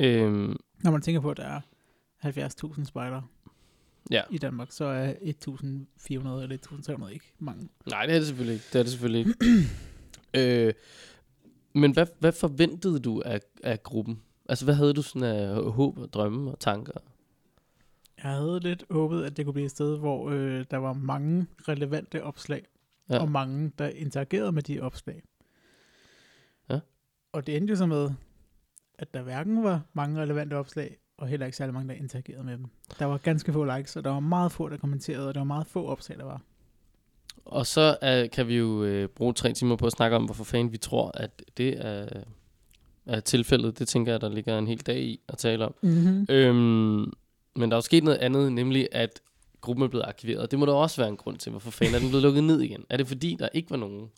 øhm, 0.01 0.57
når 0.85 0.91
man 0.91 1.03
tænker 1.03 1.21
på, 1.21 1.31
at 1.31 1.37
der 1.37 1.45
er 1.45 1.61
70.000 2.25 2.85
spejdere 2.85 3.23
ja. 4.11 4.23
i 4.31 4.39
Danmark, 4.39 4.73
så 4.73 4.85
er 4.85 5.13
1.400 5.13 5.23
eller 6.11 6.57
1.300 7.07 7.09
ikke 7.09 7.33
mange. 7.39 7.69
Nej, 7.87 8.07
det 8.07 8.15
er 8.15 8.19
det 8.19 8.27
selvfølgelig 8.27 8.55
ikke. 8.55 8.65
Det 8.73 8.79
er 8.79 8.83
det 8.83 8.91
selvfølgelig 8.93 9.19
ikke. 9.27 9.35
øh, 10.69 10.75
men 11.75 11.93
hvad, 11.93 12.07
hvad 12.19 12.33
forventede 12.33 13.01
du 13.01 13.23
af, 13.25 13.41
af 13.63 13.83
gruppen? 13.83 14.23
Altså, 14.49 14.65
hvad 14.65 14.75
havde 14.75 14.95
du 14.95 15.03
sådan 15.03 15.29
af 15.29 15.73
håb 15.73 15.99
og 15.99 16.13
drømme 16.13 16.51
og 16.51 16.61
tanker? 16.61 16.93
Jeg 18.23 18.31
havde 18.31 18.61
lidt 18.61 18.85
håbet, 18.91 19.25
at 19.25 19.37
det 19.37 19.45
kunne 19.45 19.53
blive 19.53 19.65
et 19.65 19.71
sted, 19.71 19.99
hvor 19.99 20.31
øh, 20.31 20.65
der 20.71 20.77
var 20.77 20.93
mange 20.93 21.47
relevante 21.69 22.23
opslag, 22.25 22.67
Ja. 23.11 23.19
og 23.19 23.31
mange, 23.31 23.73
der 23.79 23.89
interagerede 23.89 24.53
med 24.53 24.63
de 24.63 24.81
opslag. 24.81 25.23
Ja. 26.71 26.81
Og 27.33 27.47
det 27.47 27.57
endte 27.57 27.71
jo 27.71 27.77
så 27.77 27.87
med, 27.87 28.11
at 28.99 29.15
der 29.15 29.23
hverken 29.23 29.63
var 29.63 29.83
mange 29.93 30.21
relevante 30.21 30.55
opslag, 30.55 30.97
og 31.19 31.29
heller 31.29 31.47
ikke 31.47 31.57
særlig 31.57 31.75
mange, 31.75 31.89
der 31.89 32.01
interagerede 32.01 32.45
med 32.45 32.53
dem. 32.53 32.67
Der 32.99 33.05
var 33.05 33.19
ganske 33.19 33.53
få 33.53 33.77
likes, 33.77 33.97
og 33.97 34.05
der 34.05 34.11
var 34.11 34.21
meget 34.21 34.53
få, 34.53 34.69
der 34.69 34.77
kommenterede, 34.77 35.29
og 35.29 35.35
der 35.35 35.41
var 35.41 35.45
meget 35.45 35.67
få 35.67 35.87
opslag, 35.87 36.19
der 36.19 36.25
var. 36.25 36.41
Og 37.45 37.67
så 37.67 37.97
uh, 38.03 38.31
kan 38.31 38.49
vi 38.49 38.57
jo 38.57 38.85
øh, 38.85 39.09
bruge 39.09 39.33
tre 39.33 39.53
timer 39.53 39.77
på 39.77 39.87
at 39.87 39.93
snakke 39.93 40.17
om, 40.17 40.25
hvorfor 40.25 40.45
fanden 40.45 40.73
vi 40.73 40.77
tror, 40.77 41.11
at 41.15 41.43
det 41.57 41.87
er, 41.87 42.07
er 43.07 43.21
tilfældet. 43.21 43.79
Det 43.79 43.89
tænker 43.89 44.13
jeg, 44.13 44.21
der 44.21 44.29
ligger 44.29 44.59
en 44.59 44.67
hel 44.67 44.81
dag 44.81 44.99
i 44.99 45.21
at 45.29 45.39
tale 45.39 45.65
om. 45.65 45.75
Mm-hmm. 45.83 46.27
Øhm, 46.29 47.13
men 47.57 47.71
der 47.71 47.71
er 47.71 47.77
jo 47.77 47.81
sket 47.81 48.05
noget 48.05 48.19
andet, 48.19 48.53
nemlig 48.53 48.89
at 48.93 49.21
gruppen 49.61 49.85
er 49.85 49.89
blevet 49.89 50.05
arkiveret. 50.05 50.51
Det 50.51 50.59
må 50.59 50.67
der 50.67 50.73
også 50.73 51.01
være 51.01 51.09
en 51.09 51.17
grund 51.17 51.39
til, 51.39 51.51
hvorfor 51.51 51.71
fanden 51.71 51.95
er 51.95 51.99
den 51.99 52.09
blevet 52.09 52.23
lukket 52.23 52.45
ned 52.45 52.61
igen. 52.61 52.85
Er 52.91 52.97
det 52.97 53.09
fordi, 53.09 53.37
der 53.39 53.49
ikke 53.53 53.71
var 53.71 53.77
nogen 53.77 54.11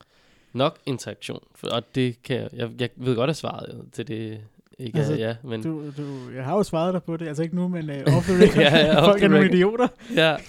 nok 0.52 0.78
interaktion? 0.86 1.44
For, 1.54 1.68
og 1.68 1.94
det 1.94 2.22
kan 2.22 2.36
jeg, 2.36 2.48
jeg, 2.52 2.70
jeg 2.80 2.90
ved 2.96 3.16
godt, 3.16 3.30
at 3.30 3.36
svaret 3.36 3.88
til 3.92 4.08
det 4.08 4.40
ikke 4.78 4.98
altså, 4.98 5.14
ja, 5.14 5.36
men 5.44 5.62
Du, 5.62 5.90
du, 5.96 6.30
jeg 6.30 6.44
har 6.44 6.56
jo 6.56 6.62
svaret 6.62 6.94
dig 6.94 7.02
på 7.02 7.16
det, 7.16 7.28
altså 7.28 7.42
ikke 7.42 7.56
nu, 7.56 7.68
men 7.68 7.90
uh, 7.90 8.16
off 8.16 8.26
the 8.26 8.34
record. 8.44 8.62
Ja, 8.62 8.76
ja, 8.76 9.06
Folk 9.06 9.22
er 9.22 9.28
nogle 9.28 9.46
idioter, 9.46 9.88
ja. 10.14 10.32
og 10.32 10.40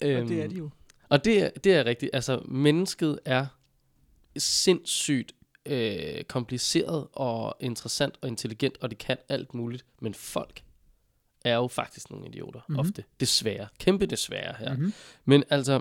det 0.00 0.42
er 0.42 0.48
de 0.48 0.54
jo. 0.54 0.70
Og 1.08 1.24
det 1.24 1.42
er, 1.42 1.50
det 1.64 1.74
er 1.74 1.84
rigtigt. 1.84 2.10
Altså, 2.12 2.42
mennesket 2.48 3.18
er 3.24 3.46
sindssygt 4.36 5.32
øh, 5.66 6.24
kompliceret 6.24 7.06
og 7.12 7.56
interessant 7.60 8.18
og 8.20 8.28
intelligent, 8.28 8.78
og 8.80 8.90
det 8.90 8.98
kan 8.98 9.16
alt 9.28 9.54
muligt. 9.54 9.84
Men 10.00 10.14
folk 10.14 10.62
er 11.44 11.54
jo 11.54 11.68
faktisk 11.68 12.10
nogle 12.10 12.26
idioter, 12.26 12.60
mm-hmm. 12.60 12.72
Mhm. 12.72 12.88
ofte. 12.88 13.04
Desværre. 13.20 13.66
Kæmpe 13.78 14.06
desværre 14.06 14.54
her. 14.58 14.74
Mm-hmm. 14.74 14.92
Men 15.24 15.44
altså, 15.50 15.80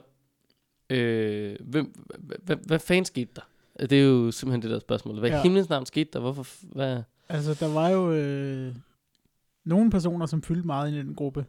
øh, 0.90 1.56
hvem, 1.60 2.06
hvad, 2.18 2.56
hvad, 2.56 2.80
fanden 2.80 3.06
skete 3.06 3.32
der? 3.36 3.42
Det 3.86 4.00
er 4.00 4.04
jo 4.04 4.32
simpelthen 4.32 4.62
det 4.62 4.72
der 4.72 4.80
spørgsmål. 4.80 5.20
Hvad 5.20 5.30
ja. 5.30 5.42
Himlens 5.42 5.70
navn 5.70 5.86
skete 5.86 6.10
der? 6.14 6.20
Hvorfor? 6.20 6.48
Hvad? 6.62 7.04
Altså, 7.30 7.66
der 7.66 7.74
var 7.74 7.90
jo 7.90 8.12
øh, 8.14 8.76
nogle 9.66 9.92
personer, 9.92 10.26
som 10.26 10.42
fyldte 10.42 10.66
meget 10.68 10.94
i 10.94 10.98
den 10.98 11.16
gruppe. 11.16 11.46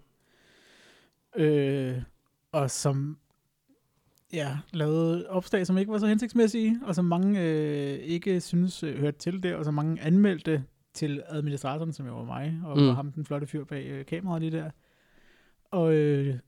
Øh, 1.37 2.03
og 2.53 2.71
som 2.71 3.19
ja, 4.33 4.59
lavede 4.73 5.29
opslag, 5.29 5.67
som 5.67 5.79
ikke 5.79 5.93
var 5.93 5.99
så 5.99 6.07
hensigtsmæssige, 6.07 6.81
og 6.85 6.95
som 6.95 7.05
mange 7.05 7.41
øh, 7.43 7.99
ikke 7.99 8.41
synes 8.41 8.83
øh, 8.83 8.99
hørte 8.99 9.19
til 9.19 9.43
det, 9.43 9.55
og 9.55 9.64
som 9.64 9.75
mange 9.75 10.01
anmeldte 10.03 10.64
til 10.95 11.23
administratoren, 11.27 11.93
som 11.93 12.07
jo 12.07 12.17
var 12.17 12.25
mig, 12.25 12.61
og 12.64 12.79
Mm. 12.79 12.87
var 12.87 12.93
ham 12.95 13.12
den 13.12 13.25
flotte 13.25 13.47
fyr 13.47 13.64
bag 13.64 13.87
øh, 13.87 14.07
kameraet 14.07 14.43
lige 14.43 14.53
der. 14.59 14.71
Og 15.71 15.95
øh, 15.95 16.38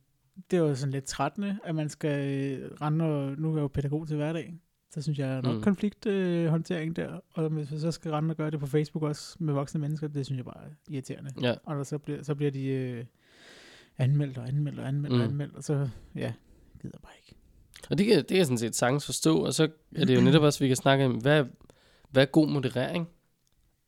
det 0.51 0.63
var 0.63 0.75
sådan 0.75 0.93
lidt 0.93 1.05
trættende, 1.05 1.59
at 1.65 1.75
man 1.75 1.89
skal 1.89 2.29
øh, 2.61 2.71
rende, 2.81 3.05
og 3.05 3.39
nu 3.39 3.51
er 3.51 3.55
jeg 3.57 3.63
jo 3.63 3.69
pædagog 3.69 4.09
til 4.09 4.17
hverdag, 4.17 4.55
Så 4.91 5.03
synes 5.03 5.19
jeg 5.19 5.43
nok 5.43 5.57
Mm. 5.57 5.63
konflikthåndtering 5.63 6.99
øh, 6.99 7.05
der, 7.05 7.21
og 7.33 7.49
hvis 7.49 7.73
vi 7.73 7.79
så 7.79 7.91
skal 7.91 8.11
rende 8.11 8.33
og 8.33 8.37
gøre 8.37 8.51
det 8.51 8.61
på 8.61 8.67
Facebook 8.67 9.03
også 9.03 9.37
med 9.41 9.55
voksne 9.55 9.81
mennesker, 9.81 10.09
det 10.09 10.27
synes 10.27 10.37
jeg 10.37 10.45
bare 10.45 10.65
er 10.65 10.71
irriterende. 10.91 11.31
Ja. 11.43 11.55
Og 11.65 11.77
der 11.77 11.83
så 11.83 11.99
bliver, 11.99 12.23
så 12.23 12.35
bliver 12.35 12.51
de 12.51 12.65
øh, 12.65 13.05
anmeldt 13.99 14.39
og 14.39 14.49
anmeldt 14.49 14.79
og 14.79 14.89
anmeldt 14.89 15.15
mm. 15.15 15.21
og 15.21 15.27
anmeldt, 15.27 15.55
og 15.55 15.65
så, 15.65 15.89
ja, 16.15 16.33
gider 16.83 16.99
bare 17.03 17.13
ikke. 17.19 17.35
Og 17.91 17.99
det 17.99 18.07
kan, 18.07 18.17
det 18.17 18.27
kan 18.27 18.37
jeg 18.37 18.47
sådan 18.47 18.59
set 18.59 18.77
sagtens 18.77 19.07
forstå, 19.07 19.45
og 19.45 19.55
så 19.55 19.69
er 19.97 20.05
det 20.05 20.17
jo 20.17 20.21
netop 20.31 20.43
også, 20.43 20.59
vi 20.59 20.69
kan 20.69 20.77
snakke 20.77 21.05
om, 21.05 21.13
hvad, 21.13 21.45
hvad 22.11 22.23
er 22.23 22.27
god 22.27 22.49
moderering? 22.49 23.09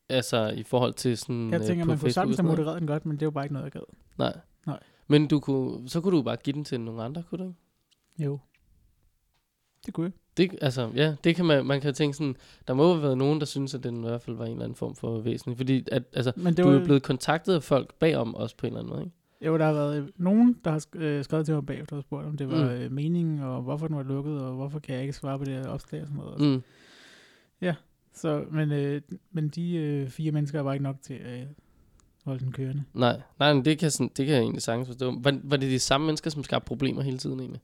Altså 0.08 0.48
i 0.48 0.62
forhold 0.62 0.94
til 0.94 1.18
sådan 1.18 1.50
Jeg 1.50 1.60
øh, 1.60 1.66
tænker, 1.66 1.84
på 1.84 1.88
man 1.88 1.98
kunne 1.98 2.10
sagtens 2.12 2.36
have 2.36 2.48
modereret 2.48 2.80
den 2.80 2.86
godt, 2.86 3.06
men 3.06 3.16
det 3.16 3.22
er 3.22 3.26
jo 3.26 3.30
bare 3.30 3.44
ikke 3.44 3.52
noget, 3.52 3.64
jeg 3.64 3.72
gad. 3.72 3.96
Nej. 4.18 4.36
Nej. 4.66 4.80
Men 5.06 5.28
du 5.28 5.40
kunne, 5.40 5.88
så 5.88 6.00
kunne 6.00 6.16
du 6.16 6.22
bare 6.22 6.36
give 6.36 6.54
den 6.54 6.64
til 6.64 6.80
nogle 6.80 7.02
andre, 7.02 7.22
kunne 7.22 7.38
du 7.44 7.48
ikke? 7.48 7.58
Jo. 8.18 8.38
Det 9.86 9.94
kunne 9.94 10.04
jeg. 10.04 10.12
Det, 10.36 10.54
altså, 10.60 10.90
ja, 10.94 11.14
det 11.24 11.36
kan 11.36 11.44
man, 11.44 11.66
man 11.66 11.80
kan 11.80 11.94
tænke 11.94 12.16
sådan, 12.16 12.36
der 12.68 12.74
må 12.74 12.92
have 12.92 13.02
været 13.02 13.18
nogen, 13.18 13.40
der 13.40 13.46
synes, 13.46 13.74
at 13.74 13.84
den 13.84 13.96
i 13.96 14.08
hvert 14.08 14.22
fald 14.22 14.36
var 14.36 14.44
en 14.44 14.50
eller 14.50 14.64
anden 14.64 14.76
form 14.76 14.96
for 14.96 15.18
væsentlig, 15.20 15.56
fordi 15.56 15.84
at, 15.92 16.02
altså, 16.12 16.32
Men 16.36 16.46
det 16.46 16.64
du 16.64 16.70
var, 16.70 16.78
er 16.78 16.84
blevet 16.84 17.02
kontaktet 17.02 17.54
af 17.54 17.62
folk 17.62 17.94
bagom 17.94 18.34
også 18.34 18.56
på 18.56 18.66
en 18.66 18.72
eller 18.72 18.80
anden 18.80 18.92
måde, 18.92 19.04
ikke? 19.04 19.16
Jo, 19.46 19.58
der 19.58 19.64
har 19.64 19.72
været 19.72 20.02
øh, 20.02 20.08
nogen, 20.16 20.56
der 20.64 20.70
har 20.70 20.86
øh, 20.94 21.24
skrevet 21.24 21.46
til 21.46 21.54
mig 21.54 21.66
bagefter 21.66 21.96
og 21.96 22.02
spurgt, 22.02 22.26
om 22.26 22.36
det 22.36 22.50
var 22.50 22.74
Mm. 22.74 22.82
mm. 22.88 22.94
meningen, 22.94 23.40
og 23.42 23.62
hvorfor 23.62 23.86
den 23.86 23.96
var 23.96 24.02
lukket, 24.02 24.40
og 24.40 24.54
hvorfor 24.54 24.78
kan 24.78 24.94
jeg 24.94 25.02
ikke 25.02 25.12
svare 25.12 25.38
på 25.38 25.44
det 25.44 25.54
her 25.54 25.66
opslag 25.68 26.00
og 26.00 26.06
sådan 26.06 26.22
noget. 26.22 26.40
Mm. 26.40 26.46
Mm. 26.46 26.62
Så, 28.14 28.44
men, 28.50 28.72
øh, 28.72 29.00
men 29.32 29.48
de 29.48 29.74
øh, 29.76 30.08
fire 30.08 30.32
mennesker 30.32 30.58
er 30.58 30.62
bare 30.62 30.74
ikke 30.74 30.82
nok 30.82 30.96
til 31.02 31.14
at 31.14 31.40
øh, 31.40 31.46
holde 32.24 32.44
den 32.44 32.52
kørende. 32.52 32.82
Nej, 32.94 33.20
nej, 33.38 33.54
men 33.54 33.64
det 33.64 33.78
kan, 33.78 33.90
sådan, 33.90 34.10
det 34.16 34.26
kan 34.26 34.34
jeg 34.34 34.42
egentlig 34.42 34.62
sagtens 34.62 34.88
forstå. 34.88 35.14
Var, 35.20 35.40
var 35.44 35.56
det 35.56 35.70
de 35.70 35.78
samme 35.78 36.06
mennesker, 36.06 36.30
som 36.30 36.44
skabte 36.44 36.66
problemer 36.66 37.02
hele 37.02 37.18
tiden 37.18 37.40
egentlig? 37.40 37.60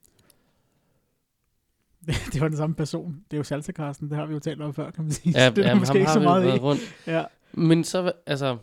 det 2.32 2.40
var 2.40 2.48
den 2.48 2.56
samme 2.56 2.76
person. 2.76 3.24
Det 3.30 3.36
er 3.36 3.38
jo 3.38 3.44
salsa 3.44 3.72
det 4.00 4.12
har 4.12 4.26
vi 4.26 4.34
jo 4.34 4.40
talt 4.40 4.62
om 4.62 4.74
før, 4.74 4.90
kan 4.90 5.04
man 5.04 5.12
sige. 5.12 5.38
Ja, 5.38 5.48
så 5.48 5.54
det 5.54 5.64
er 5.64 5.68
ja, 5.68 5.74
måske 5.74 5.98
ikke 5.98 6.12
så 6.12 6.20
meget 6.20 6.54
i. 6.54 6.58
rundt. 6.58 6.80
Ja. 7.06 7.24
Men 7.52 7.84
så, 7.84 8.12
altså, 8.26 8.56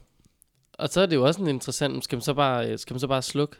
og 0.73 0.89
så 0.89 1.01
er 1.01 1.05
det 1.05 1.15
jo 1.15 1.25
også 1.25 1.41
en 1.41 1.47
interessant, 1.47 2.03
skal 2.03 2.15
man 2.15 2.21
så 2.21 2.33
bare, 2.33 2.71
øh, 2.71 2.79
skal 2.79 2.93
man 2.93 2.99
så 2.99 3.07
bare 3.07 3.21
slukke? 3.21 3.55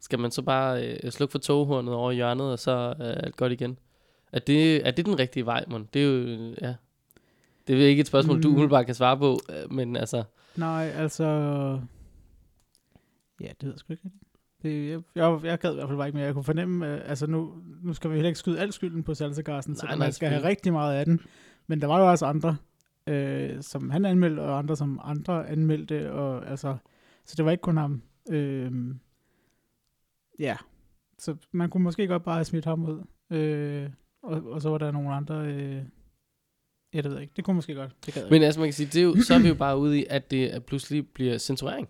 Skal 0.00 0.18
man 0.18 0.30
så 0.30 0.42
bare 0.42 0.88
øh, 0.88 1.10
slukke 1.10 1.32
for 1.32 1.38
toghornet 1.38 1.94
over 1.94 2.12
hjørnet, 2.12 2.52
og 2.52 2.58
så 2.58 2.70
er 2.98 3.14
alt 3.14 3.36
godt 3.36 3.52
igen? 3.52 3.78
Er 4.32 4.38
det, 4.38 4.86
er 4.86 4.90
det 4.90 5.06
den 5.06 5.18
rigtige 5.18 5.46
vej, 5.46 5.64
mon? 5.68 5.88
Det 5.94 6.02
er 6.02 6.06
jo, 6.06 6.12
øh, 6.12 6.56
ja. 6.62 6.74
Det 7.66 7.82
er 7.82 7.86
ikke 7.86 8.00
et 8.00 8.06
spørgsmål, 8.06 8.36
mm. 8.36 8.42
du 8.42 8.48
umiddelbart 8.48 8.86
kan 8.86 8.94
svare 8.94 9.18
på, 9.18 9.40
øh, 9.50 9.72
men 9.72 9.96
altså, 9.96 10.22
Nej, 10.56 10.92
altså... 10.96 11.24
Ja, 13.40 13.46
det 13.46 13.62
ved 13.62 13.70
jeg 13.70 13.78
sgu 13.78 13.92
ikke. 13.92 14.10
Det, 14.62 14.90
jeg, 14.90 15.02
jeg, 15.14 15.40
jeg 15.44 15.58
gad 15.58 15.72
i 15.72 15.74
hvert 15.74 15.88
fald 15.88 15.98
bare 15.98 16.08
ikke 16.08 16.16
mere. 16.16 16.26
Jeg 16.26 16.34
kunne 16.34 16.44
fornemme, 16.44 16.94
øh, 16.94 17.00
altså 17.04 17.26
nu, 17.26 17.54
nu 17.82 17.92
skal 17.92 18.10
vi 18.10 18.14
heller 18.14 18.28
ikke 18.28 18.38
skyde 18.38 18.60
al 18.60 18.72
skylden 18.72 19.02
på 19.02 19.14
salsa 19.14 19.42
så 19.60 19.86
nej, 19.86 19.96
man 19.96 20.12
skal 20.12 20.28
have 20.28 20.44
rigtig 20.44 20.72
meget 20.72 20.94
af 20.94 21.04
den. 21.04 21.20
Men 21.66 21.80
der 21.80 21.86
var 21.86 22.00
jo 22.00 22.10
også 22.10 22.26
andre, 22.26 22.56
øh, 23.06 23.62
som 23.62 23.90
han 23.90 24.04
anmeldte, 24.04 24.40
og 24.40 24.58
andre, 24.58 24.76
som 24.76 25.00
andre 25.04 25.48
anmeldte. 25.48 26.12
Og, 26.12 26.50
altså, 26.50 26.76
så 27.24 27.34
det 27.36 27.44
var 27.44 27.50
ikke 27.50 27.62
kun 27.62 27.76
ham. 27.76 28.02
Øh, 28.30 28.72
ja, 30.38 30.56
så 31.18 31.36
man 31.52 31.70
kunne 31.70 31.82
måske 31.82 32.06
godt 32.06 32.22
bare 32.22 32.34
have 32.34 32.44
smidt 32.44 32.64
ham 32.64 32.84
ud. 32.84 33.02
Øh, 33.36 33.90
og, 34.22 34.42
og 34.44 34.62
så 34.62 34.70
var 34.70 34.78
der 34.78 34.90
nogle 34.90 35.14
andre... 35.14 35.46
Øh, 35.46 35.82
ja, 36.94 37.00
det 37.00 37.04
ved 37.04 37.12
jeg 37.12 37.22
ikke. 37.22 37.32
Det 37.36 37.44
kunne 37.44 37.54
måske 37.54 37.74
godt. 37.74 38.06
Det 38.06 38.14
gad 38.14 38.30
Men 38.30 38.42
altså 38.42 38.60
man 38.60 38.66
kan 38.66 38.74
sige, 38.74 38.86
det 38.86 38.96
er 38.96 39.02
jo, 39.02 39.22
så 39.22 39.34
er 39.34 39.38
vi 39.38 39.48
jo 39.48 39.54
bare 39.54 39.78
ude 39.78 40.00
i, 40.00 40.06
at 40.10 40.30
det 40.30 40.64
pludselig 40.64 41.08
bliver 41.08 41.38
censurering. 41.38 41.88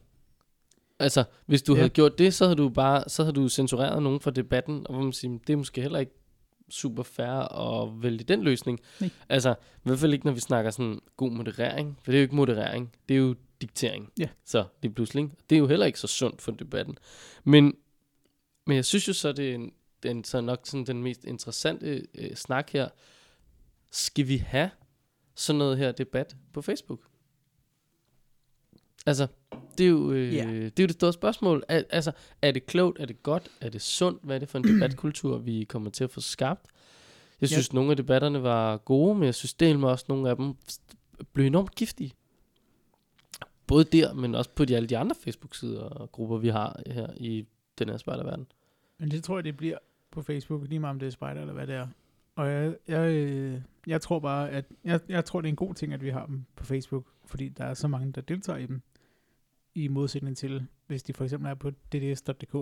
Altså, 1.02 1.24
hvis 1.46 1.62
du 1.62 1.72
ja. 1.72 1.78
Havde 1.78 1.88
gjort 1.88 2.18
det, 2.18 2.34
så 2.34 2.44
havde 2.44 2.56
du 2.56 2.68
bare, 2.68 3.04
så 3.08 3.22
havde 3.22 3.34
du 3.34 3.48
censureret 3.48 4.02
nogen 4.02 4.20
fra 4.20 4.30
debatten, 4.30 4.86
og 4.86 4.94
hvor 4.94 5.02
man 5.02 5.12
siger, 5.12 5.38
det 5.46 5.52
er 5.52 5.56
måske 5.56 5.82
heller 5.82 5.98
ikke 5.98 6.12
super 6.70 7.02
fair 7.02 7.58
at 7.58 8.02
vælge 8.02 8.24
den 8.24 8.42
løsning. 8.42 8.80
Nej. 9.00 9.10
Altså, 9.28 9.50
i 9.50 9.80
hvert 9.82 9.98
fald 9.98 10.12
ikke, 10.12 10.26
når 10.26 10.32
vi 10.32 10.40
snakker 10.40 10.70
sådan 10.70 11.00
god 11.16 11.30
moderering, 11.30 11.98
for 12.02 12.12
det 12.12 12.18
er 12.18 12.20
jo 12.20 12.22
ikke 12.22 12.36
moderering, 12.36 12.92
det 13.08 13.14
er 13.14 13.18
jo 13.18 13.34
diktering. 13.60 14.12
Ja. 14.18 14.28
Så 14.44 14.64
det 14.82 14.88
er 14.88 14.92
pludselig, 14.92 15.30
det 15.50 15.56
er 15.56 15.60
jo 15.60 15.66
heller 15.66 15.86
ikke 15.86 15.98
så 15.98 16.06
sundt 16.06 16.42
for 16.42 16.52
debatten. 16.52 16.96
Men, 17.44 17.74
men 18.66 18.76
jeg 18.76 18.84
synes 18.84 19.08
jo 19.08 19.12
så, 19.12 19.32
det 19.32 19.50
er, 19.50 19.54
en, 19.54 19.72
det 20.02 20.08
er 20.08 20.12
en, 20.12 20.24
så 20.24 20.40
nok 20.40 20.60
sådan 20.64 20.86
den 20.86 21.02
mest 21.02 21.24
interessante 21.24 22.06
øh, 22.14 22.34
snak 22.34 22.70
her. 22.70 22.88
Skal 23.90 24.28
vi 24.28 24.36
have 24.36 24.70
sådan 25.34 25.58
noget 25.58 25.78
her 25.78 25.92
debat 25.92 26.36
på 26.52 26.62
Facebook? 26.62 27.00
Altså, 29.06 29.26
det 29.78 29.84
er 29.86 29.90
jo, 29.90 30.12
øh, 30.12 30.34
Ja. 30.34 30.44
det, 30.46 30.78
er 30.78 30.82
jo 30.82 30.86
det 30.86 30.92
store 30.94 31.12
spørgsmål. 31.12 31.62
Al, 31.68 31.84
altså, 31.90 32.12
er 32.42 32.52
det 32.52 32.66
klogt? 32.66 33.00
Er 33.00 33.06
det 33.06 33.22
godt? 33.22 33.48
Er 33.60 33.68
det 33.68 33.82
sundt? 33.82 34.22
Hvad 34.24 34.34
er 34.34 34.38
det 34.38 34.48
for 34.48 34.58
en 34.58 34.64
debatkultur, 34.74 35.38
vi 35.38 35.64
kommer 35.64 35.90
til 35.90 36.04
at 36.04 36.10
få 36.10 36.20
skabt? 36.20 36.66
Jeg 37.40 37.48
synes, 37.48 37.72
ja. 37.72 37.74
nogle 37.74 37.90
af 37.90 37.96
debatterne 37.96 38.42
var 38.42 38.76
gode, 38.76 39.14
men 39.14 39.24
jeg 39.24 39.34
synes 39.34 39.54
del 39.54 39.78
med 39.78 39.88
også 39.88 40.04
nogle 40.08 40.30
af 40.30 40.36
dem 40.36 40.54
blev 41.32 41.46
enormt 41.46 41.74
giftige. 41.74 42.12
Både 43.66 43.84
der, 43.84 44.12
men 44.14 44.34
også 44.34 44.50
på 44.50 44.64
de, 44.64 44.76
alle 44.76 44.88
de 44.88 44.98
andre 44.98 45.16
Facebook-sider 45.24 45.80
og 45.80 46.12
grupper, 46.12 46.38
vi 46.38 46.48
har 46.48 46.80
her 46.86 47.06
i 47.16 47.46
den 47.78 47.88
her 47.88 47.96
spejderverden. 47.96 48.46
Men 48.98 49.10
det 49.10 49.24
tror 49.24 49.36
jeg, 49.36 49.44
det 49.44 49.56
bliver 49.56 49.78
på 50.10 50.22
Facebook, 50.22 50.68
lige 50.68 50.78
meget 50.78 50.90
om 50.94 50.98
det 50.98 51.06
er 51.06 51.10
spejder 51.10 51.40
eller 51.40 51.54
hvad 51.54 51.66
det 51.66 51.74
er. 51.74 51.86
Og 52.34 52.48
jeg, 52.50 52.76
jeg, 52.88 53.10
øh, 53.12 53.60
jeg 53.86 54.00
tror 54.00 54.18
bare, 54.18 54.50
at 54.50 54.64
jeg, 54.84 55.00
jeg 55.08 55.24
tror, 55.24 55.40
det 55.40 55.48
er 55.48 55.52
en 55.52 55.56
god 55.56 55.74
ting, 55.74 55.92
at 55.92 56.02
vi 56.02 56.10
har 56.10 56.26
dem 56.26 56.44
på 56.56 56.64
Facebook, 56.64 57.06
fordi 57.26 57.48
der 57.48 57.64
er 57.64 57.74
så 57.74 57.88
mange, 57.88 58.12
der 58.12 58.20
deltager 58.20 58.58
i 58.58 58.66
dem, 58.66 58.82
i 59.74 59.88
modsætning 59.88 60.36
til, 60.36 60.66
hvis 60.86 61.02
de 61.02 61.12
for 61.12 61.24
eksempel 61.24 61.50
er 61.50 61.54
på 61.54 61.70
dds.dk. 61.70 62.54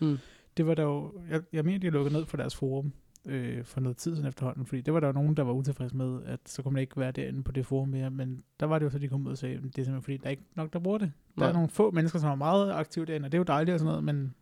Mm. 0.00 0.18
Det 0.56 0.66
var 0.66 0.74
der 0.74 0.82
jo, 0.82 1.12
jeg, 1.30 1.42
jeg 1.52 1.64
mener, 1.64 1.78
de 1.78 1.90
lukket 1.90 2.12
ned 2.12 2.26
for 2.26 2.36
deres 2.36 2.56
forum 2.56 2.92
øh, 3.26 3.64
for 3.64 3.80
noget 3.80 3.96
tid 3.96 4.14
siden 4.14 4.28
efterhånden, 4.28 4.66
fordi 4.66 4.80
det 4.80 4.94
var 4.94 5.00
der 5.00 5.06
jo 5.06 5.12
nogen, 5.12 5.36
der 5.36 5.42
var 5.42 5.52
utilfredse 5.52 5.96
med, 5.96 6.22
at 6.24 6.40
så 6.46 6.62
kunne 6.62 6.72
man 6.72 6.80
ikke 6.80 6.96
være 6.96 7.12
derinde 7.12 7.42
på 7.42 7.52
det 7.52 7.66
forum 7.66 7.88
mere, 7.88 8.10
men 8.10 8.42
der 8.60 8.66
var 8.66 8.78
det 8.78 8.86
jo 8.86 8.90
så, 8.90 8.98
de 8.98 9.08
kom 9.08 9.26
ud 9.26 9.30
og 9.30 9.38
sagde, 9.38 9.54
det 9.54 9.64
er 9.64 9.68
simpelthen 9.68 10.02
fordi, 10.02 10.16
der 10.16 10.26
er 10.26 10.30
ikke 10.30 10.44
nok, 10.54 10.72
der 10.72 10.78
bruger 10.78 10.98
det. 10.98 11.12
Der 11.34 11.40
Nej. 11.40 11.48
er 11.48 11.52
nogle 11.52 11.68
få 11.68 11.90
mennesker, 11.90 12.18
som 12.18 12.30
er 12.30 12.34
meget 12.34 12.72
aktive 12.72 13.04
derinde, 13.04 13.26
og 13.26 13.32
det 13.32 13.38
er 13.38 13.40
jo 13.40 13.44
dejligt 13.44 13.74
og 13.74 13.80
sådan 13.80 13.88
noget, 13.90 14.04
men 14.04 14.34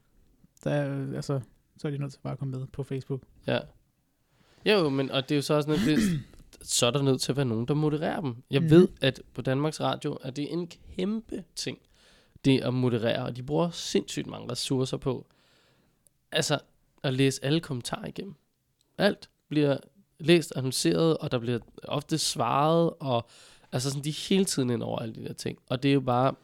der 0.64 0.70
er, 0.70 1.00
øh, 1.00 1.14
altså, 1.14 1.40
så 1.76 1.88
er 1.88 1.92
de 1.92 1.98
nødt 1.98 2.12
til 2.12 2.20
bare 2.20 2.32
at 2.32 2.38
komme 2.38 2.58
med 2.58 2.66
på 2.66 2.82
Facebook. 2.82 3.22
Ja. 3.46 3.58
Jo, 4.66 4.88
men 4.88 5.10
og 5.10 5.28
det 5.28 5.34
er 5.34 5.36
jo 5.36 5.42
så 5.42 5.54
også 5.54 5.68
noget, 5.68 5.86
det, 5.86 6.20
så 6.62 6.86
er 6.86 6.90
der 6.90 7.02
nødt 7.02 7.20
til 7.20 7.32
at 7.32 7.36
være 7.36 7.46
nogen, 7.46 7.66
der 7.68 7.74
modererer 7.74 8.20
dem. 8.20 8.36
Jeg 8.50 8.60
Mhm. 8.60 8.70
ved, 8.70 8.88
at 9.00 9.22
på 9.34 9.42
Danmarks 9.42 9.80
Radio 9.80 10.18
er 10.22 10.30
det 10.30 10.52
en 10.52 10.70
kæmpe 10.96 11.44
ting, 11.56 11.78
det 12.44 12.60
at 12.60 12.74
moderere, 12.74 13.24
og 13.24 13.36
de 13.36 13.42
bruger 13.42 13.70
sindssygt 13.70 14.26
mange 14.26 14.52
ressourcer 14.52 14.96
på, 14.96 15.26
altså 16.32 16.58
at 17.02 17.14
læse 17.14 17.44
alle 17.44 17.60
kommentarer 17.60 18.06
igennem. 18.06 18.34
Alt 18.98 19.30
bliver 19.48 19.76
læst, 20.18 20.52
annonceret, 20.56 21.16
og 21.16 21.32
der 21.32 21.38
bliver 21.38 21.58
ofte 21.82 22.18
svaret, 22.18 22.90
og 23.00 23.26
altså 23.72 23.90
sådan, 23.90 24.04
de 24.04 24.08
er 24.08 24.26
hele 24.28 24.44
tiden 24.44 24.70
ind 24.70 24.82
over 24.82 24.98
alle 24.98 25.14
de 25.14 25.24
der 25.24 25.32
ting. 25.32 25.58
Og 25.68 25.82
det 25.82 25.88
er 25.88 25.92
jo 25.94 26.00
bare, 26.00 26.34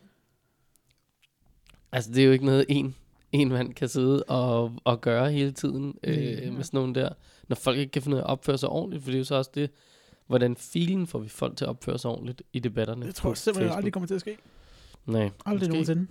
altså 1.93 2.11
det 2.13 2.23
er 2.23 2.27
jo 2.27 2.33
ikke 2.33 2.45
noget, 2.45 2.65
en, 2.69 2.95
en 3.33 3.49
mand 3.49 3.75
kan 3.75 3.89
sidde 3.89 4.23
og, 4.23 4.73
og 4.85 5.01
gøre 5.01 5.33
hele 5.33 5.53
tiden 5.53 5.99
øh, 6.03 6.17
Ja. 6.45 6.51
med 6.51 6.65
sådan 6.65 6.79
nogen 6.79 6.95
der, 6.95 7.09
når 7.49 7.57
folk 7.57 7.79
ikke 7.79 7.91
kan 7.93 8.03
finde 8.03 8.17
ud 8.17 8.21
af 8.21 8.25
at 8.25 8.31
opføre 8.31 8.59
sig 8.59 8.69
ordentligt, 8.69 9.03
for 9.03 9.11
det 9.11 9.17
er 9.17 9.21
jo 9.21 9.25
så 9.25 9.35
også 9.35 9.51
det, 9.55 9.71
hvordan 10.27 10.57
filen 10.57 11.07
får 11.07 11.19
vi 11.19 11.29
folk 11.29 11.57
til 11.57 11.65
at 11.65 11.69
opføre 11.69 11.99
sig 11.99 12.11
ordentligt 12.11 12.43
i 12.53 12.59
debatterne 12.59 13.07
Jeg 13.07 13.15
tror 13.15 13.31
på 13.31 13.35
simpelthen 13.35 13.63
Facebook. 13.69 13.77
aldrig 13.79 13.93
kommer 13.93 14.07
til 14.07 14.15
at 14.15 14.21
ske. 14.21 14.37
Nej, 15.07 15.23
Aldrig 15.23 15.35
måske 15.47 15.65
ikke. 15.65 15.73
nogensinde. 15.73 16.03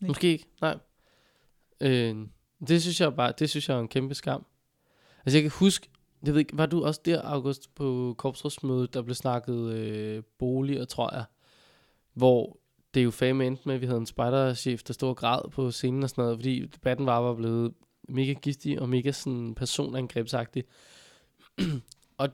ikke. 0.00 0.08
Måske 0.08 0.28
ikke, 0.28 0.46
nej. 0.60 0.78
Øh, 1.80 2.16
det 2.68 2.82
synes 2.82 3.00
jeg 3.00 3.14
bare, 3.16 3.32
det 3.38 3.50
synes 3.50 3.68
jeg 3.68 3.76
er 3.76 3.80
en 3.80 3.88
kæmpe 3.88 4.14
skam. 4.14 4.44
Altså 5.24 5.36
jeg 5.38 5.42
kan 5.42 5.50
huske, 5.58 5.88
jeg 6.22 6.32
ved 6.34 6.40
ikke, 6.40 6.58
var 6.58 6.66
du 6.66 6.84
også 6.84 7.00
der, 7.04 7.22
August, 7.22 7.74
på 7.74 8.14
korpsrådsmødet, 8.18 8.94
der 8.94 9.02
blev 9.02 9.14
snakket 9.14 9.72
øh, 9.72 10.22
boliger, 10.38 10.84
tror 10.84 11.14
jeg, 11.14 11.24
hvor 12.14 12.58
det 12.94 13.00
er 13.00 13.04
jo 13.04 13.10
fame 13.10 13.46
endte 13.46 13.62
med, 13.66 13.74
at 13.74 13.80
vi 13.80 13.86
havde 13.86 13.98
en 13.98 14.06
spejderchef, 14.06 14.82
der 14.82 14.92
stod 14.94 15.08
og 15.08 15.16
græd 15.16 15.50
på 15.50 15.70
scenen 15.70 16.02
og 16.02 16.10
sådan 16.10 16.22
noget, 16.24 16.38
fordi 16.38 16.66
debatten 16.66 17.06
var 17.06 17.20
bare 17.20 17.36
blevet 17.36 17.72
mega 18.08 18.32
giftig 18.32 18.80
og 18.80 18.88
mega 18.88 19.12
sådan 19.12 19.54
personangrebsagtig. 19.54 20.64
og 22.18 22.28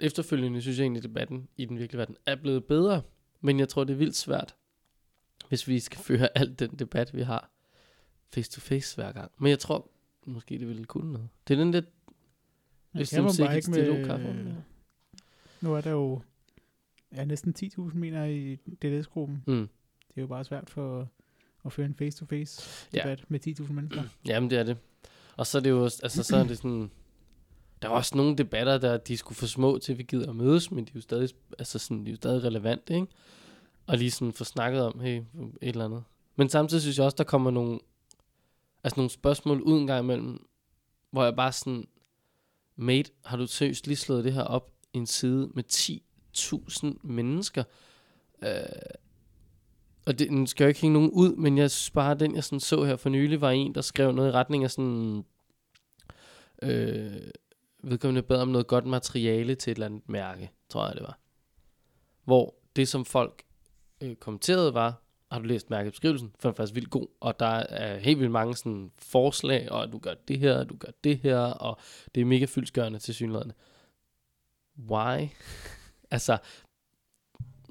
efterfølgende 0.00 0.60
synes 0.62 0.78
jeg 0.78 0.84
egentlig, 0.84 1.00
at 1.04 1.08
debatten 1.08 1.48
i 1.56 1.64
den 1.64 1.78
virkelige 1.78 1.98
verden 1.98 2.16
er 2.26 2.34
blevet 2.36 2.64
bedre, 2.64 3.02
men 3.40 3.58
jeg 3.58 3.68
tror, 3.68 3.84
det 3.84 3.92
er 3.92 3.98
vildt 3.98 4.16
svært, 4.16 4.54
hvis 5.48 5.68
vi 5.68 5.80
skal 5.80 5.98
føre 6.00 6.28
alt 6.38 6.58
den 6.58 6.70
debat, 6.70 7.14
vi 7.14 7.22
har 7.22 7.50
face 8.34 8.50
to 8.50 8.60
face 8.60 8.94
hver 8.96 9.12
gang. 9.12 9.30
Men 9.38 9.50
jeg 9.50 9.58
tror, 9.58 9.90
måske 10.26 10.58
det 10.58 10.68
ville 10.68 10.84
kunne 10.84 11.12
noget. 11.12 11.28
Det 11.48 11.54
er 11.54 11.58
den 11.64 11.72
der, 11.72 11.82
hvis 12.92 13.10
du 13.10 13.22
bare 13.44 13.56
ikke 13.56 13.70
med- 13.70 14.04
kaffe. 14.06 14.54
Nu 15.60 15.74
er 15.74 15.80
der 15.80 15.90
jo 15.90 16.22
ja, 17.16 17.24
næsten 17.24 17.54
10.000 17.64 17.94
mener 17.96 18.24
i 18.24 18.56
DLS-gruppen. 18.82 19.42
Mm. 19.46 19.68
Det 20.08 20.16
er 20.16 20.20
jo 20.20 20.26
bare 20.26 20.44
svært 20.44 20.70
for 20.70 21.08
at 21.64 21.72
føre 21.72 21.86
en 21.86 21.94
face-to-face 21.94 22.86
Ja. 22.94 22.98
debat 22.98 23.24
med 23.30 23.40
10.000 23.46 23.72
mennesker. 23.72 24.02
Jamen, 24.26 24.50
det 24.50 24.58
er 24.58 24.62
det. 24.62 24.76
Og 25.36 25.46
så 25.46 25.58
er 25.58 25.62
det 25.62 25.70
jo, 25.70 25.84
altså 25.84 26.22
så 26.22 26.36
er 26.36 26.44
det 26.44 26.58
sådan, 26.58 26.90
der 27.82 27.88
er 27.88 27.92
også 27.92 28.16
nogle 28.16 28.36
debatter, 28.36 28.78
der 28.78 28.96
de 28.96 29.16
skulle 29.16 29.36
få 29.36 29.46
små 29.46 29.78
til, 29.78 29.92
at 29.92 29.98
vi 29.98 30.02
gider 30.02 30.30
at 30.30 30.36
mødes, 30.36 30.70
men 30.70 30.84
de 30.84 30.90
er 30.90 30.92
jo 30.94 31.00
stadig, 31.00 31.28
altså 31.58 31.78
sådan, 31.78 32.04
de 32.04 32.10
er 32.10 32.12
jo 32.12 32.16
stadig 32.16 32.44
relevante, 32.44 32.94
ikke? 32.94 33.06
Og 33.86 33.98
lige 33.98 34.10
sådan 34.10 34.32
få 34.32 34.44
snakket 34.44 34.82
om, 34.82 35.00
hey, 35.00 35.16
et 35.18 35.24
eller 35.62 35.84
andet. 35.84 36.04
Men 36.36 36.48
samtidig 36.48 36.82
synes 36.82 36.98
jeg 36.98 37.04
også, 37.04 37.16
der 37.16 37.24
kommer 37.24 37.50
nogle, 37.50 37.78
altså 38.84 38.96
nogle 39.00 39.10
spørgsmål 39.10 39.60
ud 39.60 39.80
en 39.80 39.86
gang 39.86 40.04
imellem, 40.04 40.46
hvor 41.10 41.24
jeg 41.24 41.36
bare 41.36 41.52
sådan, 41.52 41.88
mate, 42.76 43.10
har 43.24 43.36
du 43.36 43.46
seriøst 43.46 43.86
lige 43.86 43.96
slået 43.96 44.24
det 44.24 44.32
her 44.32 44.42
op 44.42 44.72
i 44.92 44.98
en 44.98 45.06
side 45.06 45.50
med 45.54 45.64
10.000 45.72 46.86
mennesker? 47.02 47.64
Øh, 48.42 48.48
og 50.06 50.18
det, 50.18 50.30
nu 50.30 50.46
skal 50.46 50.64
jeg 50.64 50.68
ikke 50.68 50.80
hænge 50.80 50.94
nogen 50.94 51.10
ud, 51.10 51.36
men 51.36 51.58
jeg 51.58 51.70
synes 51.70 51.90
bare, 51.90 52.10
at 52.10 52.20
den 52.20 52.34
jeg 52.34 52.44
sådan 52.44 52.60
så 52.60 52.84
her 52.84 52.96
for 52.96 53.08
nylig, 53.08 53.40
var 53.40 53.50
en, 53.50 53.74
der 53.74 53.80
skrev 53.80 54.12
noget 54.12 54.28
i 54.28 54.32
retning 54.32 54.64
af 54.64 54.70
sådan... 54.70 55.24
Øh, 56.62 57.12
vedkommende 57.82 58.22
bad 58.22 58.40
om 58.40 58.48
noget 58.48 58.66
godt 58.66 58.86
materiale 58.86 59.54
til 59.54 59.70
et 59.70 59.74
eller 59.74 59.86
andet 59.86 60.08
mærke, 60.08 60.50
tror 60.68 60.86
jeg 60.86 60.94
det 60.94 61.02
var. 61.02 61.18
Hvor 62.24 62.54
det, 62.76 62.88
som 62.88 63.04
folk 63.04 63.42
øh, 64.00 64.16
kommenterede, 64.16 64.74
var, 64.74 65.02
har 65.30 65.38
du 65.38 65.44
læst 65.44 65.70
mærkebeskrivelsen? 65.70 66.32
For 66.38 66.48
den 66.48 66.50
er 66.50 66.56
faktisk 66.56 66.74
vildt 66.74 66.90
god, 66.90 67.06
og 67.20 67.40
der 67.40 67.46
er 67.46 67.98
helt 67.98 68.18
vildt 68.18 68.32
mange 68.32 68.56
sådan 68.56 68.92
forslag, 68.98 69.72
og 69.72 69.92
du 69.92 69.98
gør 69.98 70.14
det 70.28 70.38
her, 70.38 70.64
du 70.64 70.76
gør 70.76 70.88
det 71.04 71.18
her, 71.18 71.38
og 71.38 71.78
det 72.14 72.20
er 72.20 72.24
mega 72.24 72.44
fyldsgørende 72.44 72.98
til 72.98 73.14
synligheden. 73.14 73.52
Why? 74.90 75.28
altså, 76.10 76.38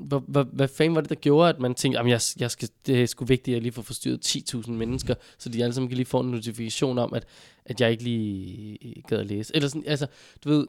hvad, 0.02 0.20
hvad, 0.28 0.45
hvad 0.54 0.68
fanden 0.68 0.95
var 0.95 1.02
det, 1.02 1.10
der 1.10 1.16
gjorde, 1.16 1.49
at 1.49 1.60
man 1.60 1.76
tænkte, 1.76 1.99
jeg, 1.99 2.22
jeg 2.39 2.52
skal, 2.52 2.70
det 2.86 3.02
er 3.02 3.06
sgu 3.06 3.26
vigtigt, 3.26 3.54
at 3.54 3.56
jeg 3.56 3.62
lige 3.62 3.72
får 3.72 3.82
forstyrret 3.82 4.36
10.000 4.54 4.72
mennesker, 4.72 5.16
så 5.38 5.49
de 5.49 5.64
alle 5.64 5.74
sammen 5.74 5.89
kan 5.89 5.95
lige 5.95 6.06
få 6.06 6.20
en 6.20 6.32
notifikation 6.32 6.97
om, 6.97 7.14
at, 7.14 7.26
at 7.66 7.82
jeg 7.82 7.91
ikke 7.91 8.04
lige 8.04 8.78
øh, 8.88 9.04
gad 9.08 9.20
at 9.20 9.26
læse. 9.26 9.56
Eller 9.56 9.70
sådan, 9.70 9.84
altså, 9.88 10.08
du 10.43 10.49
ved, 10.49 10.68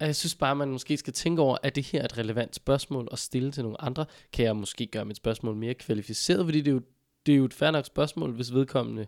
jeg 0.00 0.16
synes 0.16 0.34
bare, 0.34 0.50
at 0.50 0.56
man 0.56 0.68
måske 0.68 0.96
skal 0.96 1.12
tænke 1.12 1.42
over, 1.42 1.56
at 1.62 1.74
det 1.74 1.84
her 1.84 2.00
er 2.00 2.04
et 2.04 2.18
relevant 2.18 2.54
spørgsmål 2.54 3.08
at 3.12 3.18
stille 3.18 3.52
til 3.52 3.62
nogle 3.62 3.80
andre. 3.80 4.04
Kan 4.32 4.44
jeg 4.44 4.56
måske 4.56 4.86
gøre 4.86 5.04
mit 5.04 5.16
spørgsmål 5.16 5.56
mere 5.56 5.74
kvalificeret? 5.74 6.44
Fordi 6.44 6.58
det 6.58 6.68
er 6.68 6.72
jo, 6.72 6.82
det 7.26 7.32
er 7.32 7.36
jo 7.36 7.44
et 7.44 7.54
fair 7.54 7.70
nok 7.70 7.86
spørgsmål, 7.86 8.32
hvis 8.32 8.54
vedkommende 8.54 9.06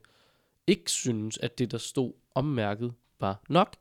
ikke 0.66 0.90
synes, 0.90 1.38
at 1.38 1.58
det, 1.58 1.70
der 1.70 1.78
stod 1.78 2.12
ommærket, 2.34 2.92
var 3.20 3.42
nok. 3.48 3.76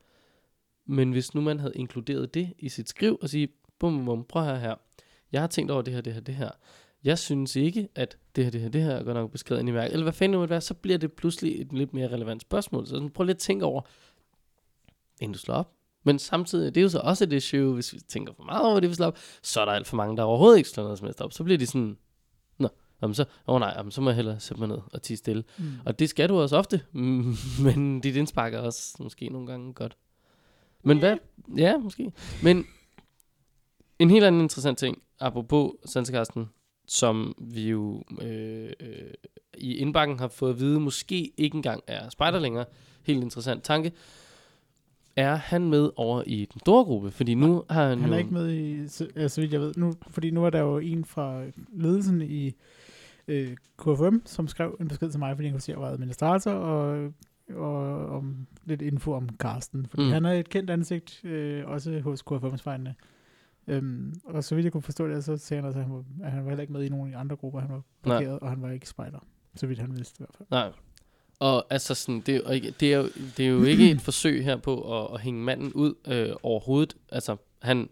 Men 0.85 1.11
hvis 1.11 1.33
nu 1.33 1.41
man 1.41 1.59
havde 1.59 1.73
inkluderet 1.75 2.33
det 2.33 2.53
i 2.59 2.69
sit 2.69 2.89
skriv 2.89 3.19
og 3.21 3.29
sige, 3.29 3.47
bum, 3.79 4.05
bum, 4.05 4.23
prøv 4.23 4.43
her 4.43 4.55
her. 4.55 4.75
Jeg 5.33 5.41
har 5.41 5.47
tænkt 5.47 5.71
over 5.71 5.81
det 5.81 5.93
her, 5.93 6.01
det 6.01 6.13
her, 6.13 6.21
det 6.21 6.35
her. 6.35 6.49
Jeg 7.03 7.19
synes 7.19 7.55
ikke, 7.55 7.87
at 7.95 8.17
det 8.35 8.43
her, 8.43 8.51
det 8.51 8.61
her, 8.61 8.69
det 8.69 8.81
her 8.81 8.91
er 8.91 9.03
godt 9.03 9.15
nok 9.15 9.31
beskrevet 9.31 9.59
ind 9.59 9.69
i 9.69 9.71
mærket. 9.71 9.93
Eller 9.93 10.03
hvad 10.03 10.13
fanden 10.13 10.33
det 10.33 10.39
måtte 10.39 10.49
være, 10.49 10.61
så 10.61 10.73
bliver 10.73 10.97
det 10.97 11.13
pludselig 11.13 11.61
et 11.61 11.73
lidt 11.73 11.93
mere 11.93 12.07
relevant 12.07 12.41
spørgsmål. 12.41 12.87
Så 12.87 13.09
prøv 13.13 13.23
lige 13.23 13.33
at 13.33 13.39
tænke 13.39 13.65
over, 13.65 13.81
inden 15.21 15.33
du 15.33 15.39
slår 15.39 15.55
op. 15.55 15.71
Men 16.03 16.19
samtidig, 16.19 16.75
det 16.75 16.81
er 16.81 16.83
jo 16.83 16.89
så 16.89 16.99
også 16.99 17.23
et 17.23 17.33
issue, 17.33 17.73
hvis 17.73 17.93
vi 17.93 17.99
tænker 17.99 18.33
for 18.33 18.43
meget 18.43 18.65
over 18.65 18.79
det, 18.79 18.89
vi 18.89 18.95
slår 18.95 19.07
op, 19.07 19.17
så 19.41 19.61
er 19.61 19.65
der 19.65 19.71
alt 19.71 19.87
for 19.87 19.97
mange, 19.97 20.17
der 20.17 20.23
overhovedet 20.23 20.57
ikke 20.57 20.69
slår 20.69 20.83
noget 20.83 20.97
som 20.97 21.05
helst 21.05 21.21
op. 21.21 21.33
Så 21.33 21.43
bliver 21.43 21.57
de 21.57 21.65
sådan, 21.65 21.97
nå, 22.57 22.69
jamen 23.01 23.13
så, 23.13 23.21
åh 23.23 23.55
oh 23.55 23.59
nej, 23.59 23.73
jamen 23.77 23.91
så 23.91 24.01
må 24.01 24.09
jeg 24.09 24.15
hellere 24.15 24.39
sætte 24.39 24.59
mig 24.59 24.69
ned 24.69 24.79
og 24.93 25.01
tige 25.01 25.17
stille. 25.17 25.43
Mm. 25.57 25.65
Og 25.85 25.99
det 25.99 26.09
skal 26.09 26.29
du 26.29 26.39
også 26.39 26.57
ofte, 26.57 26.81
men 27.63 28.01
dit 28.01 28.15
indspark 28.15 28.53
er 28.53 28.59
også 28.59 28.95
måske 28.99 29.29
nogle 29.29 29.47
gange 29.47 29.73
godt. 29.73 29.97
Men 30.83 30.99
hvad? 30.99 31.17
Ja, 31.57 31.77
måske. 31.77 32.11
Men 32.43 32.65
en 33.99 34.09
helt 34.09 34.25
anden 34.25 34.41
interessant 34.41 34.77
ting, 34.77 35.02
apropos 35.19 35.71
Sandskasten, 35.85 36.49
som 36.87 37.35
vi 37.37 37.69
jo 37.69 38.03
øh, 38.21 38.69
øh, 38.79 39.13
i 39.57 39.75
indbakken 39.75 40.19
har 40.19 40.27
fået 40.27 40.53
at 40.53 40.59
vide, 40.59 40.79
måske 40.79 41.31
ikke 41.37 41.55
engang 41.55 41.83
er 41.87 42.09
spejder 42.09 42.39
længere. 42.39 42.65
Helt 43.03 43.23
interessant 43.23 43.63
tanke. 43.63 43.91
Er 45.15 45.35
han 45.35 45.69
med 45.69 45.89
over 45.95 46.23
i 46.25 46.45
den 46.53 46.59
store 46.59 46.83
gruppe? 46.83 47.11
Fordi 47.11 47.33
nu 47.33 47.63
har 47.69 47.89
han, 47.89 47.99
Han 47.99 48.09
jo... 48.09 48.13
er 48.13 48.17
ikke 48.17 48.33
med 48.33 48.53
i, 48.53 48.87
så, 48.87 49.07
ja, 49.15 49.27
så 49.27 49.41
vidt 49.41 49.53
jeg 49.53 49.61
ved, 49.61 49.73
nu, 49.77 49.93
fordi 50.09 50.31
nu 50.31 50.45
er 50.45 50.49
der 50.49 50.59
jo 50.59 50.77
en 50.77 51.05
fra 51.05 51.43
ledelsen 51.73 52.21
i 52.21 52.53
øh, 53.27 53.57
KFM, 53.77 54.17
som 54.25 54.47
skrev 54.47 54.77
en 54.79 54.87
besked 54.87 55.11
til 55.11 55.19
mig, 55.19 55.35
fordi 55.35 55.47
han 55.47 55.53
kunne 55.53 55.61
se, 55.61 55.71
at 55.71 55.75
jeg 55.75 55.81
var 55.81 55.91
administrator, 55.91 56.51
og, 56.51 57.11
og 57.55 58.09
om 58.09 58.47
lidt 58.65 58.81
info 58.81 59.13
om 59.13 59.29
Carsten. 59.37 59.85
Fordi 59.85 60.03
mm. 60.03 60.11
han 60.11 60.25
er 60.25 60.33
et 60.33 60.49
kendt 60.49 60.69
ansigt, 60.69 61.25
øh, 61.25 61.63
også 61.67 61.99
hos 61.99 62.23
KFM's 62.31 62.61
vegne. 62.65 62.95
Øhm, 63.67 64.13
og 64.25 64.43
så 64.43 64.55
vidt 64.55 64.63
jeg 64.63 64.71
kunne 64.71 64.81
forstå 64.81 65.07
det, 65.07 65.23
så 65.23 65.37
sagde 65.37 65.61
han, 65.63 65.69
at 65.69 65.75
han, 65.75 65.91
var, 65.93 66.03
at 66.23 66.31
han 66.31 66.43
var 66.43 66.49
heller 66.49 66.61
ikke 66.61 66.73
med 66.73 66.83
i 66.83 66.89
nogen 66.89 67.05
af 67.07 67.11
de 67.11 67.17
andre 67.17 67.35
grupper, 67.35 67.59
han 67.59 67.69
var 67.69 67.81
Nej. 68.05 68.17
blokeret, 68.19 68.39
og 68.39 68.49
han 68.49 68.61
var 68.61 68.71
ikke 68.71 68.89
spejder. 68.89 69.19
Så 69.55 69.67
vidt 69.67 69.79
han 69.79 69.95
vidste 69.95 70.15
i 70.15 70.21
hvert 70.23 70.35
fald. 70.37 70.47
Nej. 70.51 70.71
Og 71.39 71.65
altså 71.69 71.95
sådan, 71.95 72.21
det, 72.21 72.35
er 72.35 72.39
jo 72.39 72.49
ikke- 72.49 72.73
det, 72.79 72.93
er 72.93 72.97
jo, 72.97 73.07
det 73.37 73.45
er 73.45 73.49
jo 73.49 73.63
ikke 73.63 73.91
et 73.91 74.01
forsøg 74.01 74.43
her 74.43 74.55
på 74.57 75.01
at, 75.01 75.13
at 75.13 75.21
hænge 75.21 75.43
manden 75.43 75.73
ud 75.73 75.93
øh, 76.07 76.35
overhovedet. 76.43 76.95
Altså, 77.11 77.35
han 77.61 77.89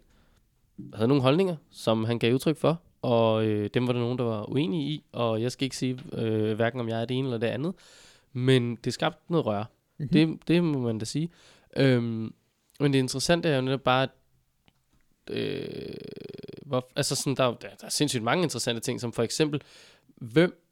havde 0.94 1.08
nogle 1.08 1.22
holdninger, 1.22 1.56
som 1.70 2.04
han 2.04 2.18
gav 2.18 2.34
udtryk 2.34 2.56
for, 2.56 2.80
og 3.02 3.46
øh, 3.46 3.70
dem 3.74 3.86
var 3.86 3.92
der 3.92 4.00
nogen, 4.00 4.18
der 4.18 4.24
var 4.24 4.50
uenige 4.50 4.82
i, 4.90 5.04
og 5.12 5.42
jeg 5.42 5.52
skal 5.52 5.64
ikke 5.64 5.76
sige 5.76 5.98
øh, 6.12 6.52
hverken 6.56 6.80
om 6.80 6.88
jeg 6.88 7.00
er 7.00 7.04
det 7.04 7.16
ene 7.18 7.26
eller 7.26 7.38
det 7.38 7.46
andet, 7.46 7.74
men 8.32 8.76
det 8.76 8.92
skabte 8.92 9.32
noget 9.32 9.46
rør. 9.46 9.64
Mm-hmm. 9.98 10.08
Det, 10.08 10.48
det 10.48 10.64
må 10.64 10.78
man 10.78 10.98
da 10.98 11.04
sige. 11.04 11.28
Øhm, 11.76 12.34
men 12.80 12.92
det 12.92 12.98
interessante 12.98 13.48
er 13.48 13.56
jo 13.56 13.62
netop 13.62 13.80
bare, 13.80 14.02
at, 14.02 14.10
øh, 15.30 15.94
hvor, 16.66 16.90
altså 16.96 17.16
sådan, 17.16 17.34
der, 17.36 17.44
er 17.44 17.54
der, 17.54 17.68
der 17.80 17.86
er 17.86 17.90
sindssygt 17.90 18.22
mange 18.22 18.42
interessante 18.42 18.80
ting, 18.80 19.00
som 19.00 19.12
for 19.12 19.22
eksempel, 19.22 19.62
hvem 20.16 20.66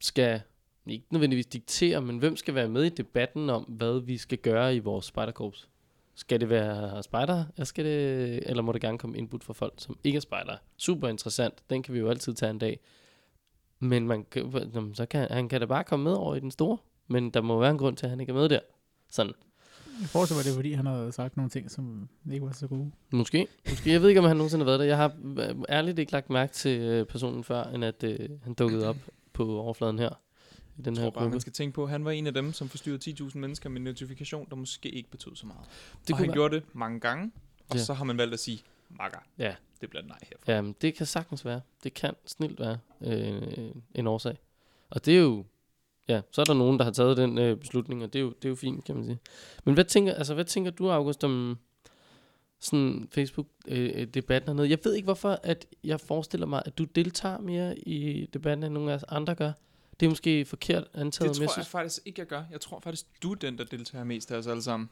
skal, 0.00 0.40
ikke 0.86 1.06
nødvendigvis 1.10 1.46
diktere, 1.46 2.02
men 2.02 2.18
hvem 2.18 2.36
skal 2.36 2.54
være 2.54 2.68
med 2.68 2.84
i 2.84 2.88
debatten 2.88 3.50
om, 3.50 3.62
hvad 3.62 4.00
vi 4.00 4.16
skal 4.16 4.38
gøre 4.38 4.76
i 4.76 4.78
vores 4.78 5.06
spejderkorps? 5.06 5.68
Skal 6.14 6.40
det 6.40 6.50
være 6.50 7.02
spejder, 7.02 7.44
eller, 7.54 7.64
skal 7.64 7.84
det, 7.84 8.50
eller 8.50 8.62
må 8.62 8.72
det 8.72 8.80
gerne 8.80 8.98
komme 8.98 9.18
input 9.18 9.44
fra 9.44 9.52
folk, 9.52 9.74
som 9.76 9.98
ikke 10.04 10.16
er 10.16 10.20
spejder? 10.20 10.56
Super 10.76 11.08
interessant, 11.08 11.54
den 11.70 11.82
kan 11.82 11.94
vi 11.94 11.98
jo 11.98 12.08
altid 12.08 12.34
tage 12.34 12.50
en 12.50 12.58
dag. 12.58 12.80
Men 13.78 14.06
man 14.06 14.24
kan, 14.24 14.52
så 14.94 15.06
kan, 15.06 15.28
han 15.30 15.48
kan 15.48 15.60
da 15.60 15.66
bare 15.66 15.84
komme 15.84 16.04
med 16.04 16.12
over 16.12 16.34
i 16.34 16.40
den 16.40 16.50
store, 16.50 16.78
men 17.06 17.30
der 17.30 17.40
må 17.40 17.60
være 17.60 17.70
en 17.70 17.78
grund 17.78 17.96
til, 17.96 18.06
at 18.06 18.10
han 18.10 18.20
ikke 18.20 18.30
er 18.30 18.34
med 18.34 18.48
der. 18.48 18.60
Sådan. 19.10 19.32
Jeg 20.00 20.08
forestiller 20.08 20.38
mig, 20.38 20.44
det 20.44 20.50
er, 20.50 20.54
fordi 20.54 20.72
han 20.72 20.86
havde 20.86 21.12
sagt 21.12 21.36
nogle 21.36 21.50
ting, 21.50 21.70
som 21.70 22.08
ikke 22.32 22.46
var 22.46 22.52
så 22.52 22.66
gode. 22.66 22.90
Måske. 23.10 23.46
Måske. 23.68 23.92
Jeg 23.92 24.02
ved 24.02 24.08
ikke, 24.08 24.20
om 24.20 24.26
han 24.26 24.36
nogensinde 24.36 24.64
har 24.64 24.66
været 24.70 24.80
der. 24.80 24.86
Jeg 24.86 24.96
har 24.96 25.12
øh, 25.38 25.54
ærligt 25.68 25.98
ikke 25.98 26.12
lagt 26.12 26.30
mærke 26.30 26.52
til 26.52 26.80
øh, 26.80 27.06
personen 27.06 27.44
før, 27.44 27.64
end 27.64 27.84
at 27.84 28.02
øh, 28.04 28.28
han 28.44 28.54
dukkede 28.54 28.88
op 28.88 28.96
på 29.32 29.58
overfladen 29.60 29.98
her. 29.98 30.10
I 30.78 30.82
den 30.82 30.94
Jeg 30.94 31.02
her 31.02 31.06
tror 31.06 31.10
bare, 31.14 31.22
gruppe. 31.22 31.34
man 31.34 31.40
skal 31.40 31.52
tænke 31.52 31.74
på, 31.74 31.84
at 31.84 31.90
han 31.90 32.04
var 32.04 32.10
en 32.10 32.26
af 32.26 32.34
dem, 32.34 32.52
som 32.52 32.68
forstyrrede 32.68 33.10
10.000 33.10 33.38
mennesker 33.38 33.68
med 33.70 33.76
en 33.78 33.84
notifikation, 33.84 34.46
der 34.50 34.56
måske 34.56 34.88
ikke 34.88 35.10
betød 35.10 35.36
så 35.36 35.46
meget. 35.46 35.60
Det 35.60 35.70
og 36.00 36.06
kunne 36.06 36.16
han 36.16 36.26
være. 36.26 36.34
gjorde 36.34 36.54
det 36.56 36.64
mange 36.72 37.00
gange, 37.00 37.30
og 37.68 37.76
Ja. 37.76 37.82
så 37.82 37.94
har 37.94 38.04
man 38.04 38.18
valgt 38.18 38.34
at 38.34 38.40
sige, 38.40 38.62
makker, 38.90 39.18
Ja. 39.38 39.54
det 39.80 39.90
bliver 39.90 40.02
nej 40.02 40.18
herfra. 40.22 40.52
Ja, 40.52 40.62
men 40.62 40.74
det 40.80 40.94
kan 40.94 41.06
sagtens 41.06 41.44
være. 41.44 41.60
Det 41.84 41.94
kan 41.94 42.14
snilt 42.26 42.60
være 42.60 42.78
øh, 43.00 43.42
en 43.94 44.06
årsag. 44.06 44.36
Og 44.90 45.04
det 45.04 45.14
er 45.16 45.20
jo... 45.20 45.44
Ja, 46.08 46.20
så 46.30 46.40
er 46.40 46.44
der 46.44 46.54
nogen, 46.54 46.78
der 46.78 46.84
har 46.84 46.92
taget 46.92 47.16
den 47.16 47.38
øh, 47.38 47.56
beslutning, 47.56 48.02
og 48.02 48.12
det 48.12 48.18
er, 48.18 48.22
jo, 48.22 48.28
det 48.28 48.44
er 48.44 48.48
jo 48.48 48.54
fint, 48.54 48.84
kan 48.84 48.94
man 48.94 49.04
sige. 49.04 49.18
Men 49.64 49.74
hvad 49.74 49.84
tænker, 49.84 50.14
altså, 50.14 50.34
hvad 50.34 50.44
tænker 50.44 50.70
du, 50.70 50.90
August, 50.90 51.24
om 51.24 51.58
sådan 52.60 53.08
Facebook-debatten 53.10 54.50
øh, 54.50 54.56
hernede? 54.56 54.70
Jeg 54.70 54.78
ved 54.84 54.94
ikke, 54.94 55.04
hvorfor 55.04 55.40
at 55.42 55.66
jeg 55.84 56.00
forestiller 56.00 56.46
mig, 56.46 56.62
at 56.66 56.78
du 56.78 56.84
deltager 56.84 57.38
mere 57.38 57.78
i 57.78 58.26
debatten, 58.34 58.64
end 58.64 58.74
nogle 58.74 58.92
af 58.92 59.00
andre 59.08 59.34
gør. 59.34 59.52
Det 60.00 60.06
er 60.06 60.10
måske 60.10 60.44
forkert 60.44 60.84
antaget, 60.94 61.14
Det 61.20 61.26
jeg, 61.26 61.34
tror 61.34 61.42
jeg 61.42 61.50
synes, 61.50 61.68
faktisk 61.68 62.02
ikke, 62.06 62.20
jeg 62.20 62.26
gør. 62.26 62.42
Jeg 62.50 62.60
tror 62.60 62.80
faktisk, 62.80 63.06
du 63.22 63.30
er 63.30 63.34
den, 63.34 63.58
der 63.58 63.64
deltager 63.64 64.04
mest 64.04 64.32
af 64.32 64.36
os 64.36 64.46
alle 64.46 64.62
sammen. 64.62 64.88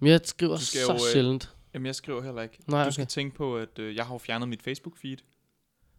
men 0.00 0.10
jeg 0.10 0.20
skriver 0.24 0.56
skal 0.56 0.80
så 0.80 0.92
jo, 0.92 0.94
øh, 0.94 1.12
sjældent. 1.12 1.50
Jamen, 1.74 1.86
jeg 1.86 1.94
skriver 1.94 2.22
heller 2.22 2.42
ikke. 2.42 2.58
Nej, 2.66 2.84
Du 2.84 2.90
skal 2.90 3.02
okay. 3.02 3.10
tænke 3.10 3.36
på, 3.36 3.56
at 3.56 3.78
øh, 3.78 3.96
jeg 3.96 4.06
har 4.06 4.14
jo 4.14 4.18
fjernet 4.18 4.48
mit 4.48 4.60
Facebook-feed. 4.68 5.16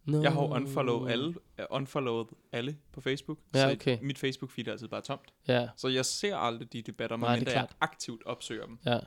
No. 0.06 0.22
Jeg 0.22 0.32
har 0.32 0.42
jo 0.42 0.48
unfollow 0.48 1.06
alle, 1.06 1.28
uh, 1.28 1.34
unfollowet 1.70 2.26
alle 2.52 2.76
på 2.92 3.00
Facebook. 3.00 3.38
Ja, 3.54 3.60
så 3.60 3.72
okay. 3.72 3.98
mit 4.02 4.18
Facebook-feed 4.24 4.68
er 4.68 4.72
altid 4.72 4.88
bare 4.88 5.00
tomt. 5.00 5.20
Ja, 5.48 5.68
Så 5.76 5.88
jeg 5.88 6.04
ser 6.04 6.36
aldrig 6.36 6.72
de 6.72 6.82
debatter, 6.82 7.16
Nej, 7.16 7.28
det 7.34 7.38
medmindre 7.40 7.60
jeg 7.60 7.68
aktivt 7.80 8.22
opsøger 8.26 8.66
dem. 8.66 8.78
ja. 8.86 8.94
Og 8.94 9.00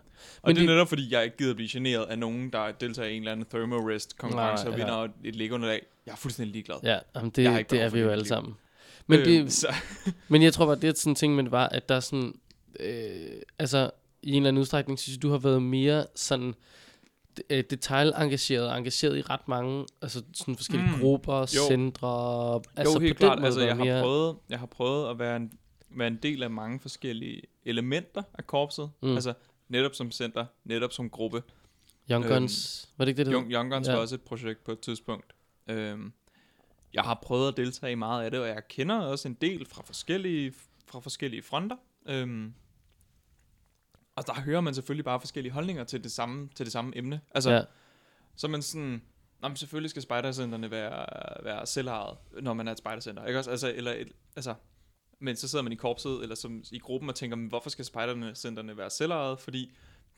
Men 0.44 0.56
det 0.56 0.62
er 0.62 0.66
det- 0.68 0.76
netop 0.76 0.88
fordi, 0.90 1.14
jeg 1.14 1.24
ikke 1.24 1.38
gider 1.38 1.54
blive 1.54 1.70
generet 1.72 2.06
af 2.06 2.20
nogen, 2.20 2.50
der 2.54 2.72
deltager 2.72 3.10
i 3.10 3.16
en 3.16 3.22
eller 3.22 3.32
anden 3.32 3.46
thermarest 3.46 4.18
konkurrence 4.18 4.68
og 4.68 4.72
ja. 4.72 4.78
vinder 4.78 5.08
et 5.24 5.36
Lego-underlag. 5.36 5.86
Jeg 6.06 6.12
er 6.12 6.16
fuldstændig 6.16 6.52
ligeglad. 6.54 6.78
Ja, 6.84 7.00
jamen 7.16 7.30
det, 7.30 7.36
det 7.36 7.68
behov 7.70 7.86
er 7.86 7.90
vi 7.90 8.00
jo 8.00 8.06
det 8.06 8.12
alle 8.12 8.28
sammen. 8.28 8.56
Men, 9.08 9.20
det, 9.20 9.40
Øhm, 9.40 9.50
så, 9.50 9.68
men 10.30 10.42
jeg 10.44 10.54
tror 10.54 10.66
bare, 10.66 10.76
det 10.76 10.84
er 10.90 10.94
sådan 10.96 11.12
en 11.12 11.16
ting, 11.16 11.36
men 11.36 11.52
var, 11.52 11.68
at 11.70 11.90
der 11.90 11.96
er 11.96 12.00
sådan, 12.00 12.34
øh, 12.80 13.42
altså 13.60 13.92
i 14.22 14.30
en 14.30 14.36
eller 14.36 14.48
anden 14.48 14.62
udstrækning, 14.62 15.00
synes 15.00 15.16
jeg, 15.18 15.22
du 15.22 15.30
har 15.30 15.38
været 15.38 15.64
mere 15.64 16.06
sådan 16.16 16.48
øh, 16.48 16.54
detaljengageret, 17.50 18.78
engageret 18.78 19.18
i 19.18 19.22
ret 19.22 19.48
mange, 19.48 19.86
altså 20.02 20.24
sådan 20.34 20.56
forskellige 20.56 20.92
Mm. 20.96 21.02
grupper, 21.02 21.46
centre, 21.46 22.56
altså 22.76 22.94
jo, 22.94 23.00
helt 23.00 23.18
på 23.18 23.20
den 23.20 23.28
klart. 23.28 23.38
måde 23.40 23.46
Altså, 23.46 23.62
jeg, 23.62 23.78
været 23.78 23.94
har 23.94 24.02
prøvet, 24.04 24.38
jeg 24.50 24.60
har 24.60 24.66
prøvet 24.66 25.10
at 25.10 25.20
være 25.20 25.36
en, 25.36 25.52
være 25.90 26.08
en 26.08 26.20
del 26.24 26.44
af 26.44 26.50
mange 26.50 26.80
forskellige 26.80 27.42
elementer 27.66 28.24
af 28.34 28.48
korpset. 28.48 28.92
Mm. 29.04 29.14
Altså, 29.16 29.34
netop 29.70 29.96
som 29.96 30.12
center, 30.12 30.46
netop 30.64 30.94
som 30.94 31.10
gruppe. 31.10 31.44
Young 32.12 32.26
øhm, 32.26 32.34
Guns, 32.34 32.90
var 32.98 33.06
det 33.06 33.10
ikke 33.10 33.18
det, 33.18 33.26
det 33.26 33.34
Young, 33.34 33.52
Young 33.52 33.72
Guns 33.72 33.88
ja. 33.88 33.94
var 33.94 34.00
også 34.00 34.16
et 34.16 34.22
projekt 34.22 34.64
på 34.64 34.72
et 34.72 34.80
tidspunkt. 34.80 35.34
Øhm, 35.68 36.14
jeg 36.94 37.04
har 37.04 37.20
prøvet 37.24 37.48
at 37.48 37.58
deltage 37.58 37.92
i 37.92 37.96
meget 37.96 38.24
af 38.26 38.32
det, 38.32 38.40
og 38.40 38.48
jeg 38.48 38.68
kender 38.70 39.00
også 39.00 39.28
en 39.28 39.38
del 39.42 39.66
fra 39.66 39.82
forskellige, 39.86 40.54
fra 40.88 41.00
forskellige 41.00 41.42
fronter. 41.42 41.76
Øhm, 42.06 42.54
og 44.16 44.28
der 44.28 44.34
hører 44.34 44.62
man 44.62 44.74
selvfølgelig 44.74 45.06
bare 45.06 45.20
forskellige 45.20 45.54
holdninger 45.54 45.84
til 45.84 46.04
det 46.04 46.12
samme, 46.12 46.50
til 46.56 46.66
det 46.66 46.74
samme 46.74 46.98
emne. 46.98 47.22
Altså, 47.32 47.52
Ja, 47.52 47.62
så 48.36 48.48
man 48.48 48.62
sådan, 48.62 49.02
Nå, 49.42 49.48
men 49.48 49.56
selvfølgelig 49.58 49.90
skal 49.90 50.02
spejdercenterne 50.02 50.72
være, 50.72 51.06
være 51.44 51.66
selvejet, 51.66 52.18
når 52.42 52.54
man 52.54 52.68
er 52.68 52.72
et 52.72 52.78
spejdercenter. 52.78 53.26
Ikke 53.26 53.40
også? 53.40 53.52
Altså, 53.52 53.74
eller 53.76 53.92
et, 53.94 54.12
altså, 54.36 54.54
men 55.20 55.36
så 55.36 55.48
sidder 55.48 55.64
man 55.64 55.72
i 55.72 55.76
korpset, 55.76 56.22
eller 56.24 56.36
som, 56.36 56.64
i 56.72 56.80
gruppen 56.80 57.10
og 57.10 57.16
tænker, 57.16 57.38
men 57.38 57.48
hvorfor 57.48 57.70
skal 57.70 57.86
spejdercenterne 57.86 58.78
være 58.78 58.90
selvejet? 58.90 59.40
Fordi 59.40 59.72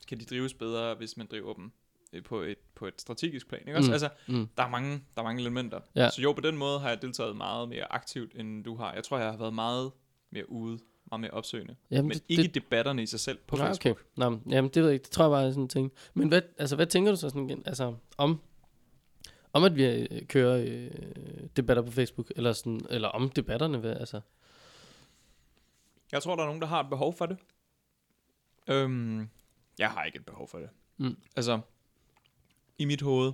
kan 0.08 0.20
de 0.20 0.24
drives 0.24 0.54
bedre, 0.54 0.94
hvis 0.94 1.16
man 1.16 1.26
driver 1.30 1.54
dem 1.54 1.72
øh, 2.12 2.22
på 2.22 2.40
et, 2.40 2.58
på 2.74 2.86
et 2.86 3.00
strategisk 3.00 3.48
plan. 3.48 3.60
Ikke? 3.66 3.76
Også? 3.78 3.88
Mm. 3.90 3.92
Altså, 3.92 4.08
Mm. 4.28 4.48
der 4.56 4.62
er 4.62 4.68
mange, 4.68 4.90
der 5.14 5.20
er 5.20 5.24
mange 5.24 5.40
elementer. 5.40 5.80
Ja. 5.94 6.10
Så 6.10 6.22
jo, 6.22 6.32
på 6.32 6.40
den 6.40 6.56
måde 6.56 6.80
har 6.80 6.88
jeg 6.88 7.02
deltaget 7.02 7.36
meget 7.36 7.68
mere 7.68 7.92
aktivt, 7.92 8.32
end 8.34 8.64
du 8.64 8.76
har. 8.76 8.92
Jeg 8.94 9.04
tror, 9.04 9.18
jeg 9.18 9.30
har 9.30 9.36
været 9.38 9.54
meget 9.54 9.90
mere 10.30 10.50
ude, 10.50 10.78
meget 11.12 11.20
mere 11.20 11.30
opsøgende. 11.30 11.76
Jamen, 11.90 12.08
Men 12.08 12.14
det, 12.14 12.22
ikke 12.28 12.42
det, 12.42 12.54
debatterne 12.54 13.02
i 13.02 13.06
sig 13.06 13.20
selv 13.20 13.38
på 13.46 13.56
Nej, 13.56 13.66
Facebook. 13.66 13.96
okay. 13.96 14.04
Nå, 14.16 14.30
men- 14.30 14.42
jamen, 14.50 14.70
det 14.74 14.82
ved 14.82 14.88
jeg 14.88 14.94
ikke. 14.94 15.02
Det 15.04 15.10
tror 15.10 15.24
jeg 15.24 15.30
bare 15.30 15.46
er 15.46 15.50
sådan 15.50 15.62
en 15.62 15.68
ting. 15.68 15.92
Men 16.14 16.28
hvad, 16.28 16.42
altså, 16.58 16.76
hvad 16.76 16.86
tænker 16.86 17.10
du 17.12 17.16
så 17.16 17.28
sådan 17.28 17.50
igen? 17.50 17.62
Altså, 17.66 17.94
om, 18.18 18.40
om 19.52 19.64
at 19.64 19.76
vi 19.76 19.84
øh, 19.84 20.26
kører 20.28 20.64
øh, 20.68 20.90
debatter 21.56 21.82
på 21.82 21.90
Facebook, 21.92 22.32
eller, 22.36 22.52
sådan, 22.52 22.80
eller 22.90 23.08
om 23.08 23.28
debatterne, 23.30 23.78
hvad, 23.78 23.96
altså. 23.96 24.20
Jeg 26.12 26.22
tror, 26.22 26.36
der 26.36 26.42
er 26.42 26.46
nogen, 26.46 26.60
der 26.60 26.66
har 26.68 26.80
et 26.82 26.88
behov 26.90 27.14
for 27.14 27.26
det. 27.26 27.36
Øhm, 28.68 29.28
jeg 29.78 29.90
har 29.90 30.04
ikke 30.04 30.16
et 30.18 30.24
behov 30.26 30.48
for 30.48 30.58
det. 30.58 30.68
Mm. 30.96 31.16
Altså, 31.36 31.60
i 32.78 32.84
mit 32.84 33.02
hoved. 33.02 33.32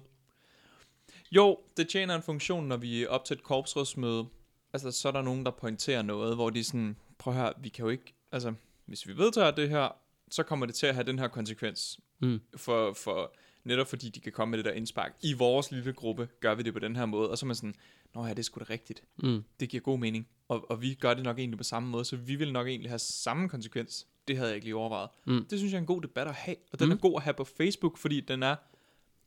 Jo, 1.30 1.58
det 1.76 1.88
tjener 1.88 2.14
en 2.16 2.22
funktion, 2.22 2.66
når 2.68 2.76
vi 2.76 3.02
er 3.02 3.08
op 3.08 3.24
til 3.24 3.34
et 3.34 3.42
korpsrådsmøde. 3.42 4.26
Altså, 4.72 4.90
så 4.90 5.08
er 5.08 5.12
der 5.12 5.22
nogen, 5.22 5.44
der 5.44 5.50
pointerer 5.50 6.02
noget, 6.02 6.34
hvor 6.34 6.50
de 6.50 6.64
sådan, 6.64 6.96
prøv 7.18 7.34
at 7.34 7.40
høre, 7.40 7.52
vi 7.62 7.68
kan 7.68 7.84
jo 7.84 7.88
ikke, 7.90 8.14
altså, 8.32 8.54
hvis 8.86 9.06
vi 9.08 9.16
vedtager 9.16 9.50
det 9.50 9.68
her, 9.68 9.88
så 10.30 10.42
kommer 10.42 10.66
det 10.66 10.74
til 10.74 10.86
at 10.86 10.94
have 10.94 11.04
den 11.06 11.18
her 11.18 11.28
konsekvens. 11.28 12.00
Mm. 12.20 12.40
For, 12.56 12.92
for 12.92 13.34
netop 13.64 13.86
fordi 13.86 14.08
de 14.08 14.20
kan 14.20 14.32
komme 14.32 14.50
med 14.50 14.58
det 14.58 14.64
der 14.64 14.72
indspark. 14.72 15.12
I 15.22 15.32
vores 15.32 15.70
lille 15.70 15.92
gruppe 15.92 16.28
gør 16.40 16.54
vi 16.54 16.62
det 16.62 16.72
på 16.72 16.78
den 16.78 16.96
her 16.96 17.06
måde, 17.06 17.30
og 17.30 17.38
så 17.38 17.46
er 17.46 17.46
man 17.46 17.56
sådan, 17.56 17.74
nå 18.14 18.24
ja, 18.24 18.30
det 18.30 18.38
er 18.38 18.42
sgu 18.42 18.58
da 18.58 18.64
rigtigt 18.70 19.02
Mm. 19.16 19.44
det 19.60 19.68
giver 19.68 19.80
god 19.80 19.98
mening. 19.98 20.28
Og, 20.48 20.70
og 20.70 20.82
vi 20.82 20.94
gør 20.94 21.14
det 21.14 21.24
nok 21.24 21.38
egentlig 21.38 21.58
på 21.58 21.64
samme 21.64 21.88
måde, 21.88 22.04
så 22.04 22.16
vi 22.16 22.34
vil 22.36 22.52
nok 22.52 22.66
egentlig 22.68 22.90
have 22.90 22.98
samme 22.98 23.48
konsekvens. 23.48 24.06
Det 24.28 24.36
havde 24.36 24.48
jeg 24.48 24.54
ikke 24.54 24.66
lige 24.66 24.76
overvejet. 24.76 25.08
Mm. 25.26 25.44
Det 25.50 25.58
synes 25.58 25.72
jeg 25.72 25.78
er 25.78 25.80
en 25.80 25.86
god 25.86 26.02
debat 26.02 26.26
at 26.28 26.34
have, 26.34 26.56
og 26.72 26.78
den 26.78 26.86
Mm. 26.88 26.92
er 26.92 26.96
god 26.96 27.14
at 27.16 27.22
have 27.22 27.34
på 27.34 27.44
Facebook, 27.44 27.98
fordi 27.98 28.20
den 28.20 28.42
er 28.42 28.56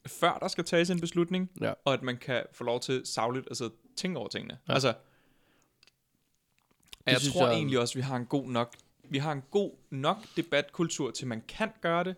før 0.08 0.38
der 0.42 0.48
skal 0.48 0.64
tages 0.64 0.90
en 0.90 1.00
beslutning, 1.00 1.52
Ja. 1.62 1.74
og 1.86 1.94
at 1.94 2.04
man 2.04 2.18
kan 2.18 2.44
få 2.54 2.64
lov 2.64 2.80
til 2.80 3.02
savligt 3.06 3.48
at 3.52 3.58
sidde 3.58 3.72
og 3.72 3.78
tænke 3.96 4.20
over 4.20 4.28
tingene. 4.28 4.54
Ja. 4.54 4.72
Ja. 4.72 4.74
Altså, 4.74 4.94
jeg 7.06 7.20
synes 7.20 7.34
tror 7.36 7.48
jeg- 7.48 7.56
egentlig 7.56 7.80
også, 7.80 7.94
vi 7.96 8.02
har 8.02 8.16
en 8.16 8.26
god 8.26 8.48
nok, 8.50 8.76
vi 9.10 9.18
har 9.18 9.32
en 9.32 9.44
god 9.52 9.72
nok 9.90 10.18
debatkultur 10.38 11.12
til, 11.12 11.28
man 11.28 11.44
kan 11.48 11.70
gøre 11.82 12.04
det. 12.04 12.16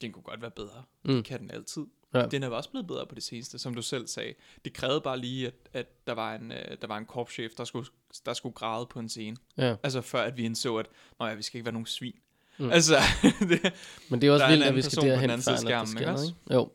Den 0.00 0.12
kunne 0.12 0.22
godt 0.22 0.42
være 0.42 0.50
bedre. 0.50 0.82
Mm. 1.04 1.14
Det 1.14 1.24
kan 1.24 1.40
den 1.40 1.50
altid. 1.50 1.86
Ja. 2.14 2.26
Den 2.26 2.42
er 2.42 2.48
også 2.48 2.70
blevet 2.70 2.86
bedre 2.86 3.06
på 3.06 3.14
det 3.14 3.22
seneste, 3.22 3.58
som 3.58 3.74
du 3.74 3.82
selv 3.82 4.06
sagde. 4.06 4.34
Det 4.64 4.72
krævede 4.72 5.00
bare 5.00 5.18
lige, 5.18 5.46
at, 5.46 5.54
at 5.72 6.06
der, 6.06 6.12
var 6.12 6.34
en, 6.34 6.52
øh, 6.52 6.76
der 6.80 6.86
var 6.86 6.96
en 6.98 7.04
korpschef, 7.06 7.52
der 7.56 7.64
skulle, 7.64 7.88
der 8.26 8.32
skulle 8.32 8.52
græde 8.54 8.86
på 8.86 8.98
en 8.98 9.08
scene. 9.08 9.36
Ja. 9.56 9.76
Altså 9.82 10.00
før, 10.00 10.22
at 10.22 10.36
vi 10.36 10.44
indså, 10.44 10.76
at 10.76 10.86
Nå 11.20 11.26
ja, 11.26 11.34
vi 11.34 11.42
skal 11.42 11.58
ikke 11.58 11.64
være 11.66 11.72
nogen 11.72 11.86
svin. 11.86 12.14
Mm. 12.58 12.70
Altså, 12.70 12.96
det, 13.50 13.72
Men 14.10 14.20
det 14.20 14.26
er 14.28 14.32
også 14.32 14.46
vildt, 14.48 14.64
at 14.64 14.74
vi 14.76 14.82
skal 14.82 15.02
derhen, 15.02 15.30
anden 15.30 15.42
før 15.44 15.52
at 15.52 15.60
skærmen, 15.60 15.86
sker 15.86 16.00
noget, 16.00 16.14
også? 16.14 16.26
ikke? 16.26 16.54
Jo. 16.54 16.72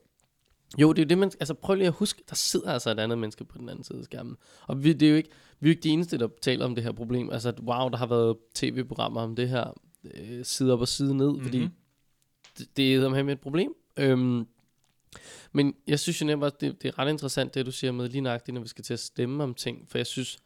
Jo, 0.78 0.94
det 0.94 1.02
er 1.02 1.06
jo 1.06 1.08
det, 1.08 1.18
man... 1.18 1.32
Altså, 1.40 1.54
prøv 1.54 1.76
lige 1.76 1.88
at 1.88 1.94
huske, 1.94 2.24
der 2.30 2.36
sidder 2.36 2.72
altså 2.72 2.90
et 2.90 3.00
andet 3.00 3.18
menneske 3.18 3.46
på 3.46 3.58
den 3.58 3.70
anden 3.70 3.84
side 3.84 4.00
af 4.00 4.06
skærmen. 4.06 4.38
Og 4.68 4.84
vi, 4.84 4.94
det 4.94 5.06
er 5.06 5.10
jo 5.10 5.16
ikke, 5.16 5.30
vi 5.60 5.68
er 5.68 5.70
jo 5.70 5.72
ikke 5.72 5.84
de 5.84 5.90
eneste, 5.90 6.18
der 6.18 6.28
taler 6.42 6.66
om 6.66 6.76
det 6.76 6.84
her 6.84 6.92
problem. 6.92 7.30
Altså, 7.30 7.50
at, 7.50 7.60
wow, 7.60 7.90
der 7.90 7.98
har 7.98 8.06
været 8.06 8.38
tv-programmer 8.56 9.22
om 9.22 9.36
det 9.36 9.50
her 9.50 9.74
øh, 10.04 10.46
side 10.46 10.74
op 10.74 10.82
og 10.82 10.88
side 10.88 11.18
ned, 11.18 11.28
mm-hmm. 11.28 11.44
fordi 11.44 11.60
Mhm. 11.60 11.70
det, 12.58 12.78
det 12.78 12.96
er 12.96 13.24
med 13.24 13.34
et 13.34 13.42
problem. 13.42 13.74
Øhm, 13.98 14.48
men 15.52 15.76
jeg 15.88 16.00
synes 16.00 16.22
jo 16.22 16.26
nemlig 16.26 16.46
også, 16.46 16.58
det, 16.62 16.82
det 16.82 16.88
er 16.88 17.00
ret 17.00 17.10
interessant, 17.10 17.54
det 17.54 17.66
du 17.66 17.72
siger 17.72 17.92
med 17.92 18.10
lige 18.10 18.22
nøjagtigt, 18.22 18.54
når 18.54 18.62
vi 18.62 18.68
skal 18.68 18.84
til 18.84 18.94
at 18.94 19.00
stemme 19.00 19.44
om 19.44 19.54
ting. 19.54 19.90
For 19.90 19.98
jeg 19.98 20.08
synes, 20.08 20.38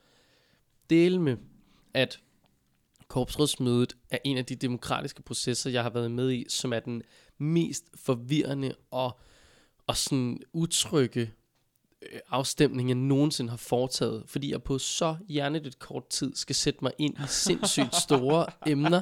del 0.89 1.21
med, 1.21 1.37
at 1.93 2.19
korpsrådsmødet 3.07 3.97
er 4.09 4.17
en 4.23 4.37
af 4.37 4.45
de 4.45 4.55
demokratiske 4.55 5.21
processer, 5.21 5.69
jeg 5.69 5.83
har 5.83 5.89
været 5.89 6.11
med 6.11 6.31
i, 6.31 6.45
som 6.49 6.73
er 6.73 6.79
den 6.79 7.03
mest 7.37 7.85
forvirrende 7.95 8.75
og, 8.91 9.19
og 9.87 9.97
sådan 9.97 10.39
utrygge 10.53 11.31
øh, 12.01 12.19
afstemning, 12.29 12.89
jeg 12.89 12.95
nogensinde 12.95 13.49
har 13.49 13.57
foretaget, 13.57 14.23
fordi 14.27 14.51
jeg 14.51 14.63
på 14.63 14.77
så 14.77 15.15
hjernedødt 15.27 15.79
kort 15.79 16.07
tid 16.07 16.35
skal 16.35 16.55
sætte 16.55 16.79
mig 16.81 16.91
ind 16.97 17.13
i 17.17 17.27
sindssygt 17.27 17.95
store 17.95 18.45
emner, 18.71 19.01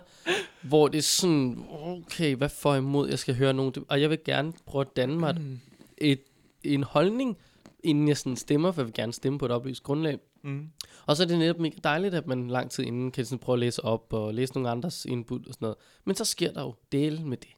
hvor 0.62 0.88
det 0.88 0.98
er 0.98 1.02
sådan, 1.02 1.66
okay, 1.70 2.36
hvad 2.36 2.50
jeg 2.66 2.78
imod, 2.78 3.10
jeg 3.10 3.20
skal 3.20 3.36
høre 3.36 3.54
nogen, 3.54 3.74
og 3.90 4.02
jeg 4.02 4.10
vil 4.10 4.20
gerne 4.26 4.54
prøve 4.66 4.82
at 4.82 4.96
danne 4.96 5.20
mig 5.20 5.30
et, 5.30 5.42
Mm. 5.42 5.60
et, 5.98 6.22
en 6.64 6.84
holdning, 6.84 7.38
inden 7.84 8.08
jeg 8.08 8.18
sådan 8.18 8.36
stemmer, 8.38 8.72
for 8.72 8.82
jeg 8.82 8.86
vil 8.86 8.94
gerne 8.94 9.14
stemme 9.14 9.40
på 9.40 9.46
et 9.46 9.52
oplyst 9.52 9.84
grundlag. 9.84 10.20
Mm. 10.44 10.70
Og 11.06 11.18
så 11.18 11.24
er 11.24 11.28
det 11.28 11.40
netop 11.40 11.60
mega 11.60 11.76
dejligt, 11.84 12.14
at 12.14 12.28
man 12.28 12.48
lang 12.48 12.72
tid 12.72 12.84
inden 12.84 13.12
kan 13.12 13.26
sådan 13.26 13.40
prøve 13.40 13.54
at 13.54 13.60
læse 13.60 13.86
op 13.86 14.14
og 14.14 14.34
læse 14.34 14.54
nogle 14.54 14.70
andres 14.70 15.06
input 15.06 15.48
og 15.48 15.54
sådan 15.54 15.66
noget. 15.66 15.78
Men 16.06 16.16
så 16.16 16.26
sker 16.26 16.52
der 16.54 16.62
jo 16.62 16.76
del 16.92 17.26
med 17.26 17.38
det. 17.38 17.50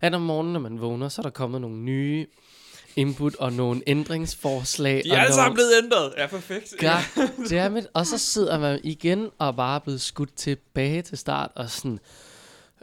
At 0.00 0.14
om 0.14 0.22
morgenen, 0.22 0.52
når 0.52 0.60
man 0.60 0.80
vågner, 0.80 1.08
så 1.08 1.20
er 1.20 1.22
der 1.22 1.30
kommet 1.30 1.60
nogle 1.60 1.76
nye 1.76 2.26
input 2.96 3.34
og 3.34 3.52
nogle 3.52 3.82
ændringsforslag. 3.86 5.02
De 5.04 5.10
er 5.10 5.20
alle 5.20 5.34
sammen 5.34 5.54
blevet 5.54 5.72
ændret. 5.82 6.12
Ja, 6.16 6.26
perfekt. 6.26 6.74
Goddammit. 6.78 7.86
Og 7.94 8.06
så 8.06 8.18
sidder 8.18 8.58
man 8.58 8.80
igen 8.84 9.28
og 9.38 9.56
bare 9.56 9.74
er 9.74 9.78
blevet 9.78 10.00
skudt 10.00 10.34
tilbage 10.34 11.02
til 11.02 11.18
start 11.18 11.50
og 11.56 11.70
sådan... 11.70 12.00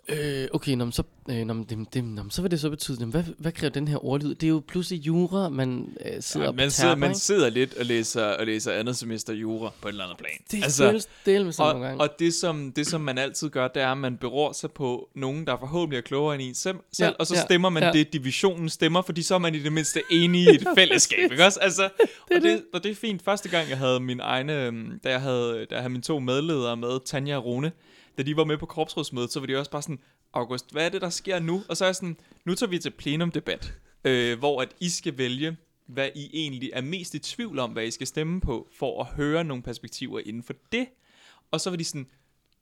Øh, 0.09 0.47
okay, 0.53 0.73
nå, 0.73 0.91
så, 0.91 1.03
øh, 1.29 1.45
nå, 1.45 1.53
det, 1.69 1.93
det, 1.93 2.03
nå, 2.03 2.21
så 2.29 2.41
vil 2.41 2.51
det 2.51 2.59
så 2.59 2.69
betyde, 2.69 2.97
jamen, 2.99 3.11
hvad, 3.11 3.23
hvad 3.37 3.51
kræver 3.51 3.71
den 3.71 3.87
her 3.87 4.05
ordlyd? 4.05 4.35
Det 4.35 4.43
er 4.43 4.51
jo 4.51 4.63
pludselig 4.67 5.07
jura, 5.07 5.49
man 5.49 5.97
øh, 6.05 6.11
sidder 6.21 6.45
Ja, 6.45 6.51
man, 6.51 6.71
sidder, 6.71 6.89
terper, 6.89 6.99
man 6.99 7.09
ikke? 7.09 7.19
sidder 7.19 7.49
lidt 7.49 7.77
og 7.77 7.85
læser, 7.85 8.23
og 8.23 8.45
læser 8.45 8.71
andet 8.71 8.97
semester 8.97 9.33
jura 9.33 9.71
på 9.81 9.87
et 9.87 9.91
eller 9.91 10.03
andet 10.03 10.17
plan. 10.17 10.31
Det 10.51 10.63
altså, 10.63 10.87
føles 10.87 11.07
del 11.25 11.45
med 11.45 11.51
sådan 11.51 11.67
og, 11.67 11.73
nogle 11.73 11.87
gange. 11.87 12.03
og 12.03 12.09
det, 12.19 12.33
som, 12.33 12.71
det, 12.71 12.87
som 12.87 13.01
man 13.01 13.17
altid 13.17 13.49
gør, 13.49 13.67
det 13.67 13.81
er, 13.81 13.91
at 13.91 13.97
man 13.97 14.17
beror 14.17 14.51
sig 14.51 14.71
på 14.71 15.09
nogen, 15.15 15.47
der 15.47 15.57
forhåbentlig 15.59 15.97
er 15.97 16.01
klogere 16.01 16.35
end 16.35 16.43
en 16.43 16.55
selv, 16.55 16.77
Ja, 16.99 17.09
og 17.19 17.27
så 17.27 17.35
ja, 17.35 17.41
stemmer 17.41 17.69
man 17.69 17.83
ja. 17.83 17.91
det, 17.91 18.13
divisionen 18.13 18.69
stemmer, 18.69 19.01
fordi 19.01 19.21
så 19.21 19.35
er 19.35 19.39
man 19.39 19.55
i 19.55 19.59
det 19.59 19.73
mindste 19.73 20.01
enige 20.11 20.51
i 20.53 20.55
et 20.55 20.67
fællesskab, 20.77 21.31
ikke 21.31 21.45
også? 21.45 21.59
Altså, 21.59 21.89
og, 22.35 22.41
det, 22.41 22.63
og 22.73 22.83
det 22.83 22.91
er 22.91 22.95
fint. 22.95 23.21
Første 23.21 23.49
gang, 23.49 23.69
jeg 23.69 23.77
havde 23.77 23.99
min 23.99 24.19
egne, 24.19 24.65
øhm, 24.65 24.99
da 25.03 25.09
jeg 25.09 25.21
havde, 25.21 25.65
da 25.69 25.75
jeg 25.75 25.81
havde 25.81 25.89
mine 25.89 26.03
to 26.03 26.19
medledere 26.19 26.77
med, 26.77 26.99
Tanja 27.05 27.37
og 27.37 27.45
Rune, 27.45 27.71
da 28.18 28.24
de 28.24 28.38
var 28.38 28.43
med 28.43 28.57
på 28.57 28.65
korpsrådsmødet, 28.65 29.32
så 29.32 29.39
var 29.39 29.47
de 29.47 29.59
også 29.59 29.72
bare 29.72 29.82
sådan, 29.82 29.99
August, 30.34 30.72
hvad 30.72 30.86
er 30.86 30.89
det, 30.89 31.01
der 31.01 31.09
sker 31.09 31.39
nu? 31.39 31.63
Og 31.70 31.78
så 31.78 31.86
er 31.86 31.88
jeg 31.88 31.95
sådan, 31.95 32.18
nu 32.45 32.55
tager 32.55 32.70
vi 32.70 32.80
til 32.80 32.89
plenumdebat, 32.89 33.74
øh, 34.03 34.39
hvor 34.39 34.61
at 34.61 34.76
I 34.80 34.89
skal 34.89 35.18
vælge, 35.18 35.57
hvad 35.86 36.09
I 36.15 36.30
egentlig 36.34 36.70
er 36.74 36.82
mest 36.82 37.13
i 37.13 37.20
tvivl 37.20 37.59
om, 37.59 37.72
hvad 37.72 37.86
I 37.86 37.91
skal 37.91 38.07
stemme 38.07 38.41
på, 38.41 38.68
for 38.78 39.01
at 39.01 39.07
høre 39.07 39.43
nogle 39.43 39.63
perspektiver 39.63 40.20
inden 40.26 40.43
for 40.43 40.53
det. 40.72 40.88
Og 41.51 41.61
så 41.61 41.70
var 41.70 41.78
de 41.78 41.84
sådan, 41.84 42.07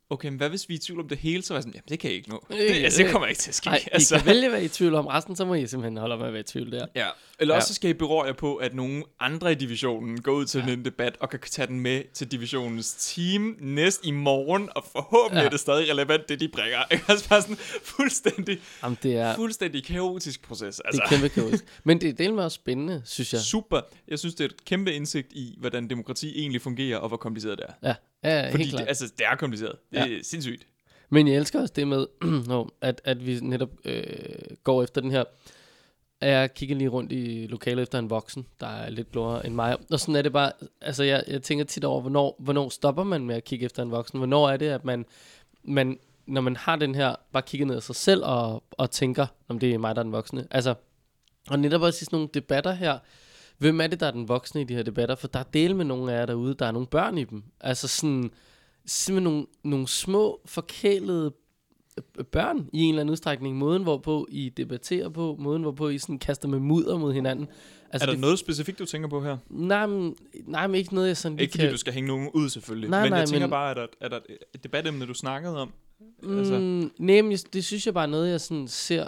okay, 0.10 0.30
men 0.30 0.38
hvad 0.38 0.50
hvis 0.50 0.70
vi 0.70 0.74
er 0.74 0.78
i 0.78 0.80
tvivl 0.82 1.00
om 1.00 1.08
det 1.10 1.18
hele? 1.18 1.44
Så 1.44 1.54
var 1.54 1.58
jeg 1.58 1.64
sådan, 1.64 1.74
jamen 1.74 1.84
det 1.90 2.00
kan 2.00 2.12
I 2.12 2.14
ikke 2.14 2.30
nå. 2.30 2.46
Det, 2.52 2.56
Øh, 2.56 2.76
altså, 2.84 2.98
det 3.02 3.06
øh. 3.06 3.12
kommer 3.12 3.28
ikke 3.28 3.40
til 3.40 3.52
at 3.52 3.56
ske. 3.56 3.68
Nej, 3.68 3.84
altså. 3.92 4.16
I 4.16 4.18
kan 4.20 4.28
vælge, 4.28 4.48
I 4.48 4.52
er 4.52 4.58
i 4.58 4.68
tvivl 4.68 4.96
om. 4.96 5.08
Resten, 5.08 5.36
så 5.36 5.46
må 5.46 5.54
I 5.54 5.68
simpelthen 5.68 5.98
holde 5.98 6.14
op 6.14 6.20
med 6.20 6.28
at 6.28 6.34
være 6.34 6.40
i 6.40 6.44
tvivl 6.44 6.72
der. 6.72 6.86
Ja, 6.96 7.08
eller 7.40 7.56
også 7.56 7.66
Ja. 7.66 7.68
så 7.68 7.74
skal 7.74 7.90
I 7.90 7.94
berøre 7.94 8.24
jer 8.26 8.34
på, 8.34 8.56
at 8.56 8.76
nogle 8.76 9.04
andre 9.20 9.52
i 9.52 9.56
divisionen 9.56 10.22
går 10.22 10.32
ud 10.34 10.46
til 10.46 10.64
ja. 10.68 10.74
en 10.74 10.86
debat 10.86 11.18
og 11.20 11.30
kan 11.30 11.40
tage 11.40 11.68
den 11.68 11.80
med 11.80 12.04
til 12.14 12.32
divisionens 12.32 13.14
team 13.16 13.56
næst 13.60 14.06
i 14.06 14.12
morgen, 14.12 14.70
og 14.76 14.86
forhåbentlig 14.92 15.42
Ja. 15.42 15.46
er 15.46 15.50
det 15.50 15.60
stadig 15.60 15.92
relevant, 15.92 16.30
det 16.30 16.40
de 16.40 16.48
bringer. 16.48 16.78
Altså 17.10 17.30
bare 17.30 17.42
sådan 17.42 17.56
fuldstændig, 17.84 18.60
Jamen, 18.84 18.98
det 19.04 19.16
er, 19.18 19.36
fuldstændig 19.36 19.84
kaotisk 19.86 20.42
proces. 20.48 20.76
det 20.76 20.82
Altså, 20.86 21.02
er 21.06 21.10
kæmpe 21.10 21.30
kaotisk. 21.40 21.64
Men 21.84 22.02
det 22.02 22.10
er 22.10 22.14
del 22.14 22.34
med 22.34 22.44
også 22.44 22.56
spændende, 22.56 23.02
synes 23.06 23.34
jeg. 23.34 23.42
super. 23.42 23.82
Jeg 24.08 24.20
synes, 24.20 24.36
det 24.36 24.44
er 24.44 24.50
et 24.50 24.66
kæmpe 24.66 24.94
indsigt 24.94 25.34
i, 25.34 25.56
hvordan 25.60 25.90
demokrati 25.90 26.40
egentlig 26.40 26.62
fungerer, 26.62 26.98
og 26.98 27.08
hvor 27.08 27.18
kompliceret 27.18 27.58
det 27.58 27.66
er. 27.82 27.88
Ja, 27.90 27.96
ja 28.30 28.52
Fordi 28.52 28.64
helt 28.64 28.70
klart. 28.70 28.82
det, 28.82 28.88
altså, 28.88 29.14
det 29.18 29.26
er 29.32 29.36
kompliceret. 29.36 29.76
Det 29.92 30.00
er 30.00 30.20
sindssygt. 30.24 30.68
Men 31.10 31.28
jeg 31.28 31.36
elsker 31.36 31.62
også 31.62 31.74
det 31.76 31.88
med, 31.88 32.06
at, 32.82 33.02
at 33.04 33.26
vi 33.26 33.40
netop 33.42 33.70
øh, 33.86 34.06
går 34.64 34.84
efter 34.84 35.02
den 35.02 35.12
her. 35.12 35.24
Jeg 36.22 36.54
kigger 36.54 36.76
lige 36.76 36.88
rundt 36.88 37.12
i 37.12 37.48
lokalet 37.48 37.82
efter 37.82 38.00
en 38.00 38.10
voksen, 38.10 38.46
der 38.60 38.68
er 38.68 38.90
lidt 38.90 39.12
klogere 39.12 39.46
end 39.46 39.56
mig. 39.56 39.78
Og 39.90 40.00
sådan 40.00 40.16
er 40.16 40.22
det 40.22 40.34
bare, 40.34 40.52
altså 40.82 41.04
jeg, 41.04 41.24
jeg 41.28 41.42
tænker 41.42 41.66
tit 41.66 41.84
over, 41.84 42.02
hvornår, 42.02 42.36
hvornår 42.40 42.70
stopper 42.70 43.04
man 43.04 43.26
med 43.26 43.36
at 43.36 43.44
kigge 43.44 43.66
efter 43.66 43.84
en 43.84 43.92
voksen? 43.92 44.18
Hvornår 44.18 44.50
er 44.50 44.58
det, 44.58 44.70
at 44.70 44.86
man, 44.86 45.06
man 45.64 46.00
når 46.26 46.42
man 46.42 46.56
har 46.56 46.76
den 46.76 46.96
her, 46.96 47.16
bare 47.32 47.44
kigger 47.44 47.68
ned 47.68 47.76
af 47.76 47.84
sig 47.84 47.96
selv 47.96 48.24
og, 48.26 48.64
og 48.72 48.92
tænker, 48.92 49.28
om 49.48 49.60
det 49.60 49.74
er 49.74 49.78
mig, 49.78 49.96
der 49.96 50.00
er 50.00 50.04
den 50.04 50.12
voksne. 50.12 50.48
Altså, 50.52 50.74
og 51.50 51.60
netop 51.60 51.82
også 51.82 51.98
i 52.02 52.06
sådan 52.06 52.18
nogle 52.18 52.30
debatter 52.34 52.74
her, 52.74 53.00
hvem 53.58 53.82
er 53.82 53.88
det, 53.88 54.00
der 54.00 54.08
er 54.08 54.12
den 54.12 54.28
voksne 54.28 54.62
i 54.62 54.64
de 54.64 54.76
her 54.76 54.84
debatter? 54.84 55.16
For 55.16 55.28
der 55.28 55.40
er 55.40 55.44
del 55.44 55.76
med 55.76 55.86
nogle 55.86 56.14
af 56.14 56.20
jer 56.20 56.26
derude, 56.26 56.54
der 56.54 56.66
er 56.66 56.72
nogle 56.72 56.88
børn 56.88 57.18
i 57.18 57.24
dem. 57.24 57.44
Altså 57.62 57.88
sådan, 57.88 58.32
simpelthen 58.86 59.34
nogle, 59.34 59.46
nogle 59.64 59.88
små, 59.88 60.42
forkælede 60.46 61.34
børn 62.32 62.70
i 62.74 62.82
en 62.82 62.90
eller 62.90 63.02
anden 63.02 63.12
udstrækning. 63.12 63.58
Måden, 63.58 63.84
hvorpå 63.84 64.28
I 64.30 64.50
debatterer 64.50 65.10
på, 65.10 65.36
måden, 65.40 65.62
hvorpå 65.62 65.90
I 65.90 65.98
sådan 65.98 66.20
kaster 66.20 66.48
med 66.48 66.60
mudder 66.60 66.98
mod 66.98 67.14
hinanden. 67.14 67.48
Altså, 67.92 68.04
er 68.04 68.06
der 68.06 68.14
det, 68.14 68.22
noget 68.22 68.40
specifikt, 68.40 68.80
du 68.80 68.86
tænker 68.86 69.10
på 69.10 69.24
her? 69.24 69.38
Nej, 69.50 69.86
men, 69.88 70.16
nej, 70.48 70.68
men 70.68 70.76
ikke 70.76 70.96
noget, 70.96 71.08
jeg 71.08 71.18
sådan 71.18 71.40
Ikke 71.40 71.52
fordi 71.52 71.64
kan... 71.64 71.72
du 71.72 71.78
skal 71.78 71.94
hænge 71.94 72.08
nogen 72.08 72.30
ud, 72.34 72.50
selvfølgelig. 72.50 72.90
Nej, 72.90 73.02
men 73.02 73.10
nej, 73.12 73.20
jeg 73.20 73.28
tænker 73.28 73.48
men- 73.48 73.52
bare, 73.52 73.70
er 73.70 73.74
der, 73.74 73.88
er 74.02 74.08
der 74.10 74.20
et 74.54 74.64
debatemne, 74.64 75.06
du 75.06 75.14
snakkede 75.14 75.58
om? 75.58 75.72
Mm, 76.24 76.38
altså- 76.40 76.60
nej, 77.00 77.22
men 77.22 77.32
det 77.54 77.66
synes 77.66 77.86
jeg 77.86 77.94
bare 77.94 78.04
er 78.04 78.10
noget, 78.10 78.32
jeg 78.32 78.42
sådan 78.42 78.68
ser 78.68 79.08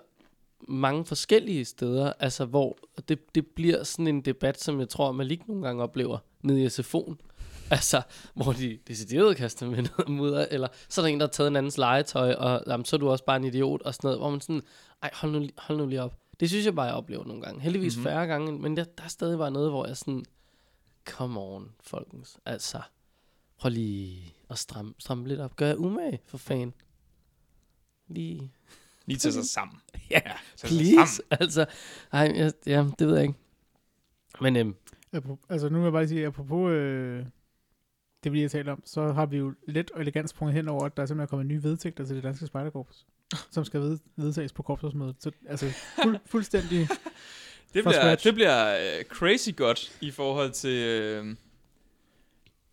mange 0.67 1.05
forskellige 1.05 1.65
steder, 1.65 2.13
altså 2.19 2.45
hvor 2.45 2.77
det, 3.09 3.35
det 3.35 3.47
bliver 3.47 3.83
sådan 3.83 4.07
en 4.07 4.21
debat, 4.21 4.61
som 4.61 4.79
jeg 4.79 4.89
tror, 4.89 5.11
Malik 5.11 5.47
nogle 5.47 5.63
gange 5.65 5.83
oplever 5.83 6.17
nede 6.41 6.63
i 6.63 6.67
SFO'en. 6.67 7.15
Altså, 7.71 8.01
hvor 8.33 8.51
de 8.53 8.79
decideret 8.87 9.37
kaster 9.37 9.69
med 9.69 9.77
noget 9.97 10.09
mudder, 10.09 10.45
eller 10.51 10.67
så 10.89 11.01
er 11.01 11.05
der 11.05 11.13
en, 11.13 11.19
der 11.19 11.25
har 11.25 11.31
taget 11.31 11.47
en 11.47 11.55
andens 11.55 11.77
legetøj, 11.77 12.33
og 12.33 12.63
jamen, 12.67 12.85
så 12.85 12.95
er 12.95 12.97
du 12.97 13.09
også 13.09 13.25
bare 13.25 13.37
en 13.37 13.43
idiot, 13.43 13.81
og 13.81 13.93
sådan 13.93 14.07
noget, 14.07 14.19
hvor 14.19 14.29
man 14.29 14.41
sådan, 14.41 14.61
ej, 15.03 15.09
hold 15.13 15.31
nu, 15.31 15.47
hold 15.57 15.77
nu 15.77 15.85
lige 15.87 16.01
op. 16.01 16.17
Det 16.39 16.49
synes 16.49 16.65
jeg 16.65 16.75
bare, 16.75 16.85
jeg 16.85 16.95
oplever 16.95 17.23
nogle 17.25 17.41
gange. 17.41 17.61
Heldigvis 17.61 17.95
Mhm. 17.97 17.99
mm-hmm. 17.99 18.13
færre 18.13 18.27
gange, 18.27 18.51
men 18.59 18.77
der, 18.77 18.83
der 18.83 19.03
er 19.03 19.07
stadig 19.07 19.37
bare 19.37 19.51
noget, 19.51 19.69
hvor 19.69 19.85
jeg 19.87 19.97
sådan, 19.97 20.25
come 21.05 21.39
on, 21.39 21.71
folkens. 21.81 22.37
Altså, 22.45 22.81
prøv 23.57 23.69
lige 23.69 24.33
at 24.49 24.57
stramme, 24.57 24.93
stramme 24.99 25.27
lidt 25.27 25.39
op. 25.39 25.55
Gør 25.55 25.67
jeg 25.67 25.77
umage, 25.79 26.19
for 26.25 26.37
fan. 26.37 26.73
Lige, 28.07 28.51
Lige 29.07 29.17
til 29.17 29.33
sig 29.33 29.45
sammen. 29.45 29.77
ja, 30.11 30.21
sig 30.55 30.67
please. 30.69 31.21
Altså, 31.31 31.65
ej, 32.11 32.31
jeg, 32.35 32.51
ja, 32.65 32.85
det 32.99 33.07
ved 33.07 33.15
jeg 33.15 33.23
ikke. 33.23 33.35
Men 34.41 34.55
øhm, 34.55 34.75
Altså 35.49 35.69
nu 35.69 35.77
vil 35.77 35.83
jeg 35.83 35.91
bare 35.93 36.07
sige, 36.07 36.25
apropos 36.25 36.71
øh, 36.71 37.25
det 38.23 38.31
vi 38.31 38.37
lige 38.37 38.41
har 38.43 38.49
talt 38.49 38.69
om, 38.69 38.81
så 38.85 39.13
har 39.13 39.25
vi 39.25 39.37
jo 39.37 39.53
lidt 39.67 39.91
og 39.91 40.01
elegant 40.01 40.29
sprunget 40.29 40.55
hen 40.55 40.67
over, 40.69 40.85
at 40.85 40.97
der 40.97 41.05
simpelthen 41.05 41.23
er 41.23 41.27
kommet 41.29 41.45
nye 41.47 41.63
vedtægter 41.63 42.05
til 42.05 42.15
det 42.15 42.23
danske 42.23 42.47
spejderkorps, 42.47 43.05
som 43.51 43.65
skal 43.65 43.79
ved, 43.79 43.97
vedtages 44.15 44.53
på 44.53 44.63
korpsrådsmødet. 44.63 45.15
Så 45.19 45.31
altså 45.49 45.69
fuld, 46.03 46.17
fuldstændig, 46.31 46.87
Det 47.73 47.83
bliver, 47.83 47.91
scratch. 47.91 48.23
det 48.25 48.33
bliver 48.33 48.75
uh, 48.99 49.05
crazy 49.05 49.49
godt 49.55 49.97
i 50.01 50.11
forhold 50.11 50.51
til... 50.51 51.19
Uh, 51.21 51.27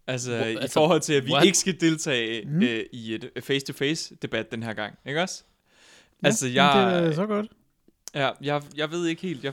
altså, 0.07 0.37
Hvor- 0.37 0.45
i 0.47 0.57
altså, 0.57 0.72
forhold 0.72 1.01
til, 1.01 1.12
at 1.12 1.26
vi 1.26 1.32
what? 1.32 1.45
ikke 1.47 1.59
skal 1.59 1.80
deltage 1.80 2.45
Mm. 2.47 2.57
uh, 2.57 2.62
i 2.93 3.14
et 3.14 3.30
face-to-face 3.43 4.14
debat 4.22 4.51
den 4.53 4.62
her 4.62 4.72
gang. 4.72 4.99
Ikke 5.07 5.22
også? 5.22 5.45
Ja, 6.22 6.26
Altså, 6.26 6.48
jeg- 6.48 7.02
det 7.02 7.08
er 7.10 7.14
så 7.14 7.26
godt. 7.26 7.46
Ja, 8.14 8.30
jeg, 8.42 8.62
jeg 8.76 8.90
ved 8.90 9.06
ikke 9.06 9.22
helt. 9.22 9.44
Jeg, 9.44 9.52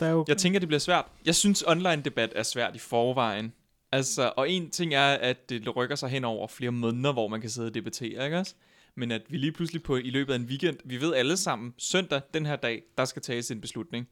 Der 0.00 0.06
er 0.06 0.10
jo, 0.10 0.24
jeg 0.28 0.36
tænker, 0.36 0.58
det 0.60 0.68
bliver 0.68 0.80
svært. 0.80 1.04
Jeg 1.26 1.34
synes, 1.34 1.64
online 1.66 2.02
debat 2.02 2.32
er 2.36 2.42
svært 2.42 2.76
i 2.76 2.78
forvejen. 2.78 3.52
Altså, 3.92 4.32
og 4.36 4.50
en 4.50 4.70
ting 4.70 4.94
er, 4.94 5.06
at 5.14 5.48
det 5.48 5.76
rykker 5.76 5.96
sig 5.96 6.08
hen 6.08 6.24
over 6.24 6.46
flere 6.48 6.70
måneder, 6.70 7.12
hvor 7.12 7.28
man 7.28 7.40
kan 7.40 7.50
sidde 7.50 7.66
og 7.68 7.74
debattere, 7.74 8.24
ikke 8.24 8.38
også? 8.38 8.54
Men 8.94 9.10
at 9.10 9.22
vi 9.28 9.36
lige 9.36 9.52
pludselig 9.52 9.82
på, 9.82 9.96
i 9.96 10.10
løbet 10.10 10.32
af 10.32 10.36
en 10.38 10.44
weekend, 10.44 10.76
vi 10.84 11.00
ved 11.00 11.14
alle 11.14 11.36
sammen, 11.36 11.74
søndag, 11.78 12.20
den 12.34 12.46
her 12.46 12.56
dag, 12.56 12.82
der 12.98 13.04
skal 13.04 13.22
tages 13.22 13.50
en 13.50 13.60
beslutning. 13.60 14.08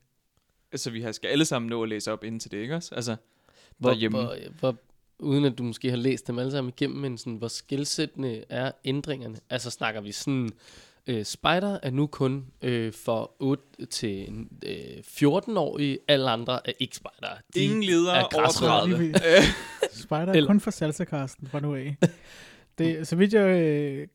Så 0.74 0.90
vi 0.90 1.00
har- 1.02 1.12
skal 1.12 1.28
alle 1.28 1.44
sammen 1.44 1.68
nå 1.68 1.82
at 1.82 1.88
læse 1.88 2.12
op 2.12 2.24
inden 2.24 2.40
til 2.40 2.50
det, 2.50 2.58
ikke 2.58 2.74
også? 2.76 2.94
Altså, 2.94 3.16
hvor, 3.78 3.90
derhjemme. 3.90 4.18
hvor, 4.18 4.36
hvor, 4.60 4.76
uden 5.18 5.44
at 5.44 5.58
du 5.58 5.62
måske 5.62 5.90
har 5.90 5.96
læst 5.96 6.26
dem 6.26 6.38
alle 6.38 6.50
sammen 6.50 6.72
igennem, 6.76 6.98
men 7.00 7.18
sådan, 7.18 7.34
hvor 7.36 7.48
skældsættende 7.48 8.44
er 8.48 8.72
ændringerne? 8.84 9.38
Altså 9.50 9.70
snakker 9.70 10.00
vi 10.00 10.12
sådan, 10.12 10.50
øh, 11.06 11.24
Spider 11.24 11.78
er 11.82 11.90
nu 11.90 12.06
kun 12.06 12.46
øh, 12.62 12.92
for 12.92 13.32
8 13.38 13.62
til 13.90 14.46
øh, 14.66 14.76
14-årige, 15.06 15.98
alle 16.08 16.30
andre 16.30 16.68
er 16.68 16.72
ikke 16.78 16.96
Spider. 16.96 17.28
De, 17.54 17.60
ingen 17.60 17.82
ledere 17.82 18.16
er 18.16 18.20
over 18.22 18.28
græsrødder. 18.42 18.78
30. 18.80 18.98
Lige 18.98 19.14
Øh, 19.36 19.42
Spider 20.02 20.32
er 20.42 20.46
kun 20.46 20.60
for 20.60 20.70
salsa-casten 20.70 21.48
fra 21.48 21.60
nu 21.60 21.74
af. 21.74 21.96
Det, 22.78 23.08
så 23.08 23.16
vidt 23.16 23.32
jeg 23.32 23.60
øh, 23.62 24.08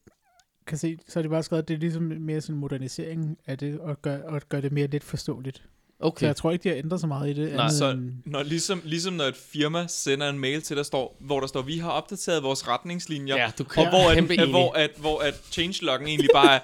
kan 0.68 0.78
se, 0.78 0.98
så 1.08 1.20
er 1.20 1.22
det 1.22 1.32
bare 1.32 1.44
skrevet, 1.44 1.62
at 1.62 1.68
det 1.68 1.74
er 1.74 1.78
ligesom 1.78 2.04
mere 2.04 2.42
sådan 2.42 2.56
en 2.56 2.60
modernisering 2.60 3.38
af 3.48 3.58
det, 3.58 3.80
og 3.80 4.02
gør, 4.02 4.18
og 4.24 4.42
gør 4.50 4.62
det 4.62 4.72
mere 4.72 4.88
lidt 4.88 5.04
forståeligt. 5.04 5.64
Okay. 6.00 6.20
Så 6.20 6.26
jeg 6.26 6.36
tror 6.36 6.52
ikke, 6.52 6.64
de 6.64 6.70
har 6.70 6.76
ændret 6.76 7.00
så 7.02 7.08
meget 7.08 7.30
i 7.30 7.34
det. 7.42 7.54
Nej, 7.54 7.64
andet 7.66 7.78
så- 7.78 7.90
end- 7.90 8.12
når, 8.26 8.44
ligesom, 8.44 8.82
ligesom 8.86 9.14
når 9.14 9.24
et 9.24 9.36
firma 9.36 9.86
sender 9.88 10.30
en 10.30 10.40
mail 10.40 10.62
til, 10.62 10.78
der 10.78 10.84
står, 10.84 11.18
hvor 11.20 11.40
der 11.40 11.48
står, 11.48 11.62
vi 11.62 11.78
har 11.78 11.90
opdateret 11.92 12.44
vores 12.44 12.68
retningslinjer, 12.68 13.36
ja, 13.38 13.52
du 13.58 13.64
Og 13.64 13.70
kan 13.70 13.88
hvor, 13.90 14.14
kæmpe 14.14 14.34
at, 14.42 14.50
hvor, 14.50 14.74
at, 14.74 14.92
hvor 14.98 15.20
at 15.20 15.34
changeloggen 15.52 16.08
egentlig 16.08 16.30
bare 16.34 16.56
er, 16.56 16.60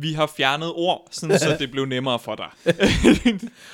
vi 0.00 0.12
har 0.12 0.26
fjernet 0.36 0.72
ord, 0.74 1.08
sådan 1.10 1.38
så 1.38 1.56
det 1.60 1.70
blev 1.70 1.84
nemmere 1.84 2.18
for 2.18 2.34
dig. 2.34 2.48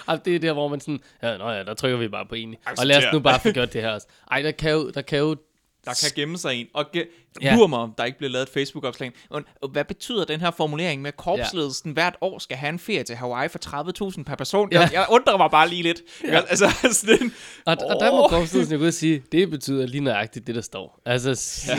Ej, 0.09 0.17
det 0.25 0.35
er 0.35 0.39
der, 0.39 0.53
hvor 0.53 0.69
man 0.69 0.81
sådan, 0.81 1.01
ja, 1.23 1.37
nå 1.37 1.51
ja, 1.51 1.63
der 1.65 1.75
trykker 1.75 1.99
vi 1.99 2.09
bare 2.09 2.27
på 2.29 2.35
enig. 2.35 2.59
Og 2.79 2.87
lad 2.87 2.97
os 2.97 3.05
nu 3.13 3.19
bare 3.21 3.41
få 3.41 3.51
gjort 3.51 3.73
det 3.73 3.83
her 3.83 3.91
også. 3.91 4.07
Ej, 4.31 4.43
der 4.43 4.51
kan 4.51 4.71
jo, 4.73 4.91
der 4.91 5.03
kan 5.03 5.19
jo 5.19 5.37
Der 5.85 5.91
kan 6.03 6.11
gemme 6.17 6.39
sig 6.39 6.55
en. 6.55 6.67
Og 6.75 6.85
ge- 6.97 7.21
Ja. 7.43 7.55
lurer 7.57 7.67
mig, 7.67 7.79
om 7.79 7.95
der 7.99 8.05
ikke 8.05 8.19
bliver 8.19 8.31
lavet 8.31 8.43
et 8.47 8.53
Facebook-opslag. 8.53 9.13
Og, 9.31 9.43
og 9.63 9.69
hvad 9.69 9.85
betyder 9.85 10.25
den 10.25 10.41
her 10.41 10.51
formulering 10.51 11.03
med, 11.03 11.09
at 11.09 11.17
korpsledelsen 11.17 11.93
hvert 11.93 12.17
år 12.21 12.39
skal 12.39 12.57
have 12.57 12.69
en 12.69 12.79
ferie 12.79 13.03
til 13.03 13.17
Hawaii 13.17 13.49
for 13.49 14.13
30.000 14.17 14.23
per 14.23 14.35
person? 14.37 14.69
Ja. 14.73 14.81
Jeg, 14.81 14.91
jeg 14.93 15.07
undrer 15.11 15.37
mig 15.37 15.51
bare 15.51 15.69
lige 15.69 15.83
lidt. 15.83 16.01
Ja. 16.25 16.33
Ja. 16.33 16.41
Altså, 16.49 16.71
sådan, 17.01 17.33
Og, 17.67 17.77
og 17.91 17.97
der 18.01 18.11
må 18.11 18.29
korpsledelsen 18.29 18.81
jo 18.81 18.87
og 18.87 18.93
sige, 18.93 19.23
det 19.33 19.51
betyder 19.51 19.87
lige 19.87 20.01
nøjagtigt 20.01 20.47
det, 20.47 20.55
der 20.55 20.61
står. 20.61 21.01
Altså, 21.07 21.31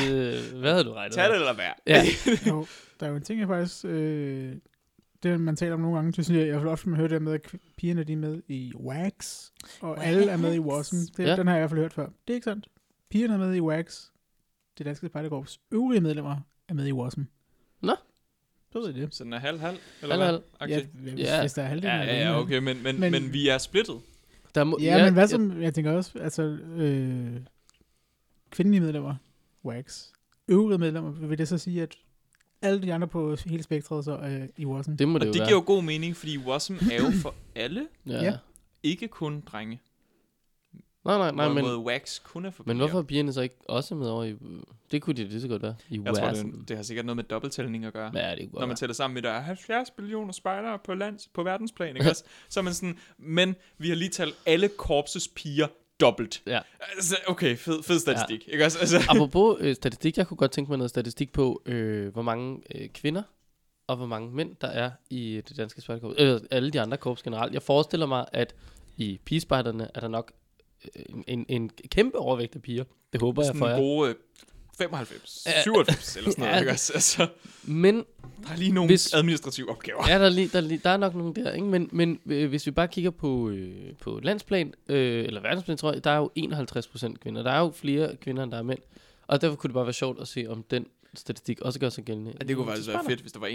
øh, 0.10 0.60
hvad 0.60 0.72
havde 0.72 0.84
du 0.84 0.93
regnet 0.93 1.16
tag 1.16 1.26
det 1.30 1.36
eller 1.36 1.54
hvad? 1.54 1.66
Ja. 1.88 2.06
Der 3.00 3.06
er 3.06 3.10
jo 3.10 3.16
en 3.16 3.22
ting, 3.24 3.39
jeg 3.39 3.48
faktisk... 3.48 3.86
Øh, 3.86 4.56
det, 5.24 5.41
man 5.41 5.56
taler 5.56 5.74
om 5.74 5.80
nogle 5.80 5.96
gange, 5.96 6.12
det 6.12 6.26
synes 6.26 6.39
jeg, 6.39 6.48
jeg 6.48 6.60
vil 6.60 6.68
ofte 6.68 6.89
høre 6.89 7.08
det 7.08 7.22
med, 7.22 7.34
at 7.34 7.54
pigerne 7.78 8.04
de 8.04 8.14
er 8.14 8.18
med 8.18 8.41
i 8.48 8.74
Wax, 8.76 9.46
og 9.82 10.06
alle 10.06 10.30
er 10.30 10.38
med 10.38 10.54
i 10.56 10.60
Wasm. 10.60 10.96
Det, 10.96 11.20
Ja. 11.24 11.30
ja. 11.30 11.36
Den 11.36 11.48
har 11.48 11.54
jeg 11.56 11.60
i 11.60 11.62
hvert 11.62 11.70
fald 11.70 11.80
hørt 11.82 11.93
før. 11.93 12.06
Det 12.06 12.30
er 12.30 12.34
ikke 12.34 12.43
sandt. 12.46 12.68
Pigerne 13.10 13.34
er 13.34 13.38
med 13.38 13.56
i 13.56 13.60
Wax. 13.62 14.04
Det 14.78 14.86
danske 14.86 15.08
spejderkorps 15.08 15.60
øvrige 15.72 16.02
medlemmer 16.02 16.38
er 16.70 16.74
med 16.74 16.88
i 16.88 16.91
Wasm. 16.91 17.22
Nå. 17.82 17.96
Så 18.72 18.80
ved 18.80 18.89
I 18.96 19.02
det. 19.02 19.16
Så 19.16 19.24
den 19.24 19.34
er 19.34 19.39
halv-halv? 19.39 19.78
Eller 20.02 20.16
Halv-halv. 20.16 20.41
hvad? 20.60 20.68
Ja, 20.68 20.86
hvis, 20.93 21.14
Ja. 21.20 21.39
hvis 21.41 21.54
der 21.54 21.62
er 21.62 21.68
halvdelen 21.68 21.96
Ja, 22.00 22.04
ja, 22.04 22.20
ja, 22.20 22.32
men- 22.32 22.41
okay, 22.41 22.58
men, 22.58 22.84
men, 22.84 23.00
Men- 23.00 23.12
men, 23.12 23.34
vi 23.34 23.48
er 23.50 23.58
splittet. 23.58 23.96
Der 24.56 24.64
må, 24.64 24.78
Ja, 24.82 25.06
men 25.06 25.14
hvad 25.14 25.28
som, 25.28 25.62
jeg 25.62 25.74
tænker 25.74 25.91
også, 25.91 26.20
altså, 26.20 26.41
øh, 26.76 27.36
kvindelige 28.50 28.82
medlemmer, 28.82 29.16
Wax, 29.66 30.06
øvrige 30.48 30.78
medlemmer, 30.78 31.12
vil 31.12 31.38
det 31.38 31.48
så 31.48 31.58
sige, 31.58 31.82
at 31.84 31.96
alle 32.66 32.82
de 32.82 32.93
andre 32.93 33.07
på 33.07 33.36
hele 33.45 33.63
spektret 33.63 34.05
så 34.05 34.11
er 34.11 34.47
i 34.57 34.66
Wasm? 34.66 34.91
Det 34.95 35.07
må 35.07 35.18
det 35.20 35.22
Og 35.22 35.28
jo 35.28 35.34
det 35.34 35.39
være. 35.39 35.47
giver 35.49 35.59
jo 35.59 35.63
god 35.66 35.84
mening, 35.84 36.16
fordi 36.18 36.38
Wasm 36.38 36.74
er 36.91 36.95
jo 36.95 37.11
for 37.22 37.36
alle, 37.55 37.88
Ja. 38.07 38.24
Ja. 38.24 38.38
ikke 38.84 39.07
kun 39.07 39.41
drenge. 39.51 39.80
Nej, 41.05 41.18
nej, 41.18 41.32
nej, 41.32 41.47
men, 41.47 41.63
Hvorimod 41.63 41.86
Wax 41.86 42.20
kun 42.24 42.45
er 42.45 42.49
for 42.51 42.63
men 42.68 42.76
piger. 42.78 42.86
hvorfor 42.88 42.99
er 42.99 43.03
pigerne 43.03 43.34
så 43.34 43.41
ikke 43.41 43.55
også 43.70 43.95
med 43.95 44.07
over 44.09 44.24
i... 44.24 44.36
Det 44.91 45.01
kunne 45.01 45.13
de 45.13 45.24
lige 45.24 45.41
så 45.41 45.47
godt 45.47 45.61
være. 45.61 45.76
I 45.89 46.01
Jeg 46.05 46.13
tror, 46.16 46.30
det, 46.30 46.68
det 46.68 46.76
har 46.76 46.84
sikkert 46.84 47.05
noget 47.05 47.16
med 47.16 47.24
dobbelttælling 47.24 47.86
at 47.86 47.93
gøre. 47.93 48.11
Ja, 48.16 48.36
det 48.36 48.49
kunne 48.51 48.59
Når 48.59 48.68
man 48.68 48.76
tæller 48.76 48.93
sammen 48.93 49.13
med, 49.13 49.22
der 49.22 49.30
er 49.30 49.41
70 49.41 49.89
millioner 49.97 50.32
spejdere 50.34 50.80
på, 50.86 50.93
lands, 50.93 51.28
på 51.34 51.43
verdensplan, 51.43 51.95
ikke 51.97 52.09
også? 52.09 52.24
Så 52.49 52.59
er 52.59 52.63
man 52.63 52.74
sådan, 52.74 52.97
men 53.18 53.55
vi 53.78 53.89
har 53.89 53.95
lige 53.95 54.09
talt 54.09 54.36
alle 54.45 54.68
korpses 54.78 55.28
piger 55.28 55.68
dobbelt. 56.00 56.43
Ja. 56.48 56.60
Altså, 56.96 57.16
okay, 57.28 57.58
fed, 57.58 57.84
fed 57.84 58.00
statistik, 58.00 58.48
ja. 58.48 58.52
ikke 58.54 58.66
også? 58.66 58.80
Altså, 58.80 58.98
Apropos 59.16 59.58
øh, 59.60 59.76
statistik, 59.76 60.18
jeg 60.18 60.28
kunne 60.28 60.38
godt 60.38 60.52
tænke 60.52 60.72
mig 60.72 60.78
noget 60.78 60.89
statistik 60.89 61.32
på, 61.32 61.62
øh, 61.66 62.14
hvor 62.14 62.22
mange 62.22 62.62
øh, 62.76 62.89
kvinder 62.89 63.24
og 63.88 63.98
hvor 63.98 64.06
mange 64.06 64.32
mænd, 64.32 64.56
der 64.62 64.68
er 64.68 64.91
i 65.10 65.41
det 65.48 65.58
danske 65.58 65.82
spejderkorps. 65.82 66.16
Øh, 66.20 66.39
alle 66.52 66.72
de 66.72 66.82
andre 66.82 66.98
korps 66.98 67.24
generelt. 67.24 67.54
Jeg 67.54 67.62
forestiller 67.62 68.06
mig, 68.06 68.26
at 68.34 68.56
i 68.98 69.20
pigespejderne 69.26 69.89
er 69.96 70.00
der 70.00 70.08
nok 70.08 70.32
øh, 70.96 71.04
en, 71.10 71.24
en, 71.28 71.46
en 71.50 71.70
kæmpe 71.70 72.18
overvægt 72.18 72.56
af 72.56 72.62
piger. 72.62 72.84
Det 73.14 73.22
håber 73.22 73.41
jeg 73.41 73.48
sådan 73.48 73.60
for 73.60 73.68
jer. 73.68 73.78
gode 73.78 74.10
øh, 74.10 74.16
95, 74.78 75.43
Ja. 75.45 75.61
97 75.61 76.15
eller 76.17 76.32
sådan 76.32 76.41
noget, 76.43 76.53
Ja. 76.55 76.59
ikke 76.59 76.71
også? 76.71 76.93
Altså, 76.93 77.28
Men 77.63 77.95
der 78.43 78.49
er 78.51 78.55
lige 78.57 78.71
nogle 78.71 78.89
Hvis- 78.89 79.13
administrative 79.13 79.69
opgaver. 79.69 80.07
Ja, 80.09 80.19
der 80.19 80.26
er, 80.26 80.30
lige, 80.30 80.47
der, 80.47 80.57
er 80.57 80.61
lige, 80.61 80.82
der 80.84 80.89
er 80.89 80.97
nok 80.97 81.15
nogen 81.15 81.36
der, 81.36 81.51
ikke? 81.51 81.67
Men, 81.67 81.89
men 81.91 82.19
øh, 82.26 82.49
hvis 82.49 82.65
vi 82.65 82.71
bare 82.71 82.88
kigger 82.88 83.11
på, 83.11 83.49
øh, 83.49 83.93
på 84.01 84.19
landsplan, 84.23 84.73
øh, 84.89 85.26
eller 85.26 85.41
verdensplan, 85.41 85.78
tror 85.78 85.93
jeg, 85.93 86.03
der 86.03 86.11
er 86.11 86.17
jo 86.17 86.32
51% 86.39 87.13
kvinder. 87.17 87.43
Der 87.43 87.51
er 87.51 87.59
jo 87.59 87.71
flere 87.76 88.15
kvinder, 88.15 88.43
end 88.43 88.51
der 88.51 88.57
er 88.57 88.63
mænd. 88.63 88.80
Og 89.28 89.41
derfor 89.41 89.55
kunne 89.55 89.67
det 89.69 89.73
bare 89.73 89.86
være 89.86 89.93
sjovt 89.93 90.21
at 90.21 90.28
se, 90.28 90.45
om 90.49 90.63
den 90.63 90.86
statistik 91.13 91.61
også 91.61 91.80
gør 91.80 91.89
sig 91.89 92.03
gældende. 92.03 92.34
Ja, 92.41 92.45
det 92.45 92.55
kunne 92.55 92.65
faktisk 92.67 92.88
være 92.88 93.03
fedt, 93.09 93.19
hvis 93.21 93.32
der 93.32 93.39
var 93.39 93.47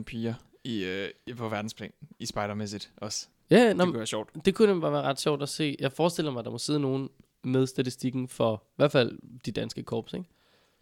51% 0.00 0.02
piger 0.02 0.34
i, 0.64 0.84
øh, 0.84 1.08
på 1.36 1.48
verdensplan, 1.48 1.90
i 2.18 2.26
spejdermæssigt 2.26 2.90
også. 2.96 3.26
Ja, 3.50 3.68
Det 3.68 3.76
nå, 3.76 3.84
kunne 3.84 3.96
være 3.96 4.06
sjovt. 4.06 4.30
det 4.44 4.54
kunne 4.54 4.80
bare 4.80 4.92
være 4.92 5.02
ret 5.02 5.20
sjovt 5.20 5.42
at 5.42 5.48
se. 5.48 5.76
Jeg 5.78 5.92
forestiller 5.92 6.30
mig, 6.32 6.38
at 6.38 6.44
der 6.44 6.50
må 6.50 6.58
sidde 6.58 6.80
nogen 6.80 7.08
med 7.44 7.66
statistikken 7.66 8.28
for, 8.28 8.62
i 8.68 8.74
hvert 8.76 8.92
fald 8.92 9.18
de 9.46 9.52
danske 9.52 9.82
korps, 9.82 10.12
ikke? 10.12 10.26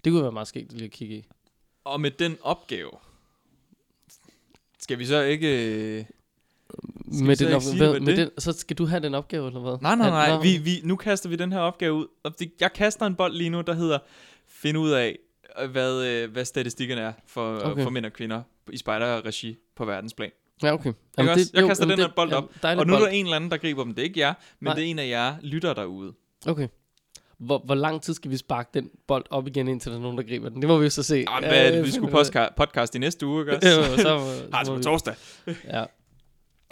Det 0.05 0.13
kunne 0.13 0.23
være 0.23 0.33
meget 0.33 0.49
skægt 0.49 0.73
lige 0.73 0.85
at 0.85 0.91
kigge 0.91 1.15
i. 1.17 1.25
Og 1.85 2.01
med 2.01 2.11
den 2.11 2.37
opgave, 2.43 2.91
skal 4.79 4.99
vi 4.99 5.07
så 5.07 5.21
ikke... 5.23 5.49
øh, 5.99 6.05
vi 7.05 7.25
Med 7.25 7.37
så 7.37 7.45
den, 7.45 7.55
op, 7.55 7.63
sige, 7.63 7.79
med, 7.79 8.01
med 8.01 8.17
det- 8.17 8.17
den, 8.17 8.41
så 8.41 8.53
skal 8.53 8.77
du 8.79 8.85
have 8.87 9.01
den 9.03 9.15
opgave, 9.15 9.47
eller 9.47 9.61
hvad? 9.61 9.79
Nej, 9.83 9.95
nej, 9.95 10.11
nej. 10.11 10.31
nå. 10.37 10.43
Vi, 10.43 10.57
vi, 10.57 10.81
nu 10.85 10.97
kaster 10.97 11.29
vi 11.29 11.37
den 11.37 11.53
her 11.53 11.59
opgave 11.59 11.93
ud. 11.95 12.07
Det, 12.39 12.53
jeg 12.61 12.73
kaster 12.73 13.07
en 13.07 13.15
bold 13.15 13.35
lige 13.35 13.51
nu, 13.51 13.61
der 13.61 13.75
hedder 13.75 13.99
finde 14.49 14.81
ud 14.81 14.91
af, 14.91 15.19
øh, 15.63 15.71
hvad, 15.71 16.07
øh, 16.07 16.31
hvad 16.33 16.45
statistikkerne 16.45 17.01
er 17.01 17.13
for, 17.27 17.59
Okay. 17.59 17.83
for 17.83 17.91
mænd 17.91 18.07
og 18.07 18.13
kvinder 18.13 18.43
i 18.73 18.77
spejderregi 18.77 19.57
på 19.77 19.85
verdensplan. 19.85 20.31
Ja, 20.63 20.73
okay. 20.73 20.93
også? 21.19 21.51
Jeg 21.55 21.67
kaster 21.67 21.85
den 21.87 21.99
her 21.99 22.09
bold 22.17 22.33
op, 22.33 22.51
Dejlig 22.63 22.81
Og 22.81 22.87
nu 22.87 22.93
er 22.95 22.99
bold. 22.99 23.07
der 23.09 23.13
en 23.15 23.25
eller 23.27 23.37
anden, 23.37 23.51
der 23.51 23.57
griber 23.57 23.85
dem. 23.85 23.95
Det 23.95 24.03
er 24.03 24.07
ikke 24.07 24.21
jer, 24.21 24.35
men 24.61 24.65
Nej. 24.67 24.75
det 24.75 24.85
er 24.85 24.89
en 24.91 24.99
af 24.99 25.09
jer 25.09 25.37
lytter 25.43 25.75
derude. 25.75 26.13
Okay. 26.47 26.69
Hvor, 27.41 27.59
hvor 27.59 27.75
lang 27.75 28.03
tid 28.03 28.15
skal 28.15 28.31
vi 28.31 28.37
sparke 28.37 28.71
den 28.75 28.91
bold 29.07 29.25
op 29.31 29.47
igen, 29.47 29.69
indtil 29.69 29.91
der 29.93 29.99
er 29.99 30.03
nogen, 30.03 30.19
der 30.19 30.25
griber 30.25 30.49
den? 30.49 30.61
Det 30.63 30.69
må 30.69 30.79
vi 30.79 30.85
jo 30.85 30.91
så 30.91 31.03
se. 31.03 31.25
Jamen, 31.31 31.49
hvad 31.49 31.73
det, 31.73 31.85
vi 31.85 31.91
skulle 31.91 32.11
podcast, 32.13 32.55
podcast 32.57 32.95
i 32.95 32.99
næste 32.99 33.27
uge, 33.27 33.41
ikke 33.43 33.53
også? 33.57 33.69
Jo, 33.69 33.83
så, 33.97 34.03
så, 34.65 34.71
på 34.71 34.77
vi- 34.77 34.83
torsdag. 34.83 35.15
Ja. 35.65 35.85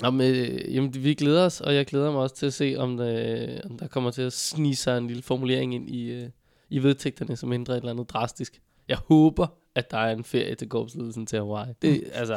Om, 0.02 0.20
øh, 0.20 0.74
jamen, 0.74 0.94
vi 1.04 1.14
glæder 1.14 1.44
os, 1.44 1.60
og 1.60 1.74
jeg 1.74 1.86
glæder 1.86 2.10
mig 2.12 2.20
også 2.20 2.36
til 2.36 2.46
at 2.46 2.54
se, 2.54 2.74
om, 2.78 3.00
øh, 3.00 3.60
om 3.70 3.78
der 3.78 3.86
kommer 3.88 4.10
til 4.10 4.22
at 4.22 4.32
snige 4.32 4.76
sig 4.76 4.98
en 4.98 5.06
lille 5.06 5.22
formulering 5.22 5.74
ind 5.74 5.90
i, 5.90 6.10
øh, 6.10 6.28
i 6.70 6.82
vedtægterne, 6.82 7.36
som 7.36 7.52
ændrer 7.52 7.74
et 7.74 7.78
eller 7.78 7.90
andet 7.92 8.10
drastisk. 8.10 8.60
Jeg 8.88 8.96
håber, 9.08 9.46
at 9.74 9.90
der 9.90 9.98
er 9.98 10.12
en 10.12 10.24
ferie 10.24 10.54
til 10.54 10.68
korpsledelsen 10.68 11.26
til 11.26 11.38
Hawaii. 11.38 11.72
Det, 11.82 12.04
altså, 12.12 12.34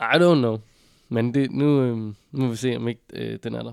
I 0.00 0.14
don't 0.16 0.34
know. 0.34 0.58
Men 1.08 1.34
det, 1.34 1.50
nu, 1.50 1.82
øh, 1.82 1.96
nu 1.96 2.14
må 2.32 2.48
vi 2.48 2.56
se, 2.56 2.76
om 2.76 2.88
ikke 2.88 3.00
øh, 3.12 3.38
den 3.44 3.54
er 3.54 3.62
der. 3.62 3.72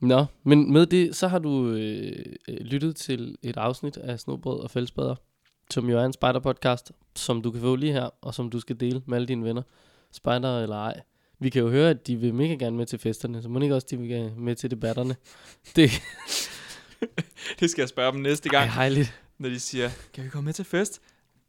Nå, 0.00 0.24
men 0.42 0.72
med 0.72 0.86
det, 0.86 1.16
så 1.16 1.28
har 1.28 1.38
du 1.38 1.68
øh, 1.68 2.12
øh, 2.48 2.56
lyttet 2.60 2.96
til 2.96 3.36
et 3.42 3.56
afsnit 3.56 3.96
af 3.96 4.20
Snobrød 4.20 4.60
og 4.60 4.70
Fællesbader, 4.70 5.14
som 5.70 5.88
jo 5.90 5.98
er 5.98 6.04
en 6.04 6.14
spider-podcast, 6.24 6.90
som 7.16 7.42
du 7.42 7.50
kan 7.50 7.60
få 7.60 7.76
lige 7.76 7.92
her, 7.92 8.10
og 8.20 8.34
som 8.34 8.50
du 8.50 8.60
skal 8.60 8.80
dele 8.80 9.02
med 9.06 9.16
alle 9.16 9.28
dine 9.28 9.44
venner, 9.44 9.62
spider 10.12 10.62
eller 10.62 10.76
ej. 10.76 11.00
Vi 11.38 11.50
kan 11.50 11.62
jo 11.62 11.70
høre, 11.70 11.90
at 11.90 12.06
de 12.06 12.16
vil 12.16 12.34
mega 12.34 12.54
gerne 12.54 12.76
med 12.76 12.86
til 12.86 12.98
festerne, 12.98 13.42
så 13.42 13.48
må 13.48 13.60
ikke 13.60 13.74
også, 13.74 13.86
de 13.90 13.96
vil 13.98 14.32
med 14.36 14.56
til 14.56 14.70
debatterne. 14.70 15.16
Det 15.76 15.90
Det 17.60 17.70
skal 17.70 17.82
jeg 17.82 17.88
spørge 17.88 18.12
dem 18.12 18.20
næste 18.20 18.48
gang, 18.48 18.70
hejligt. 18.72 19.20
når 19.38 19.48
de 19.48 19.60
siger, 19.60 19.90
kan 20.14 20.24
vi 20.24 20.28
komme 20.28 20.44
med 20.44 20.52
til 20.52 20.64
fest? 20.64 21.00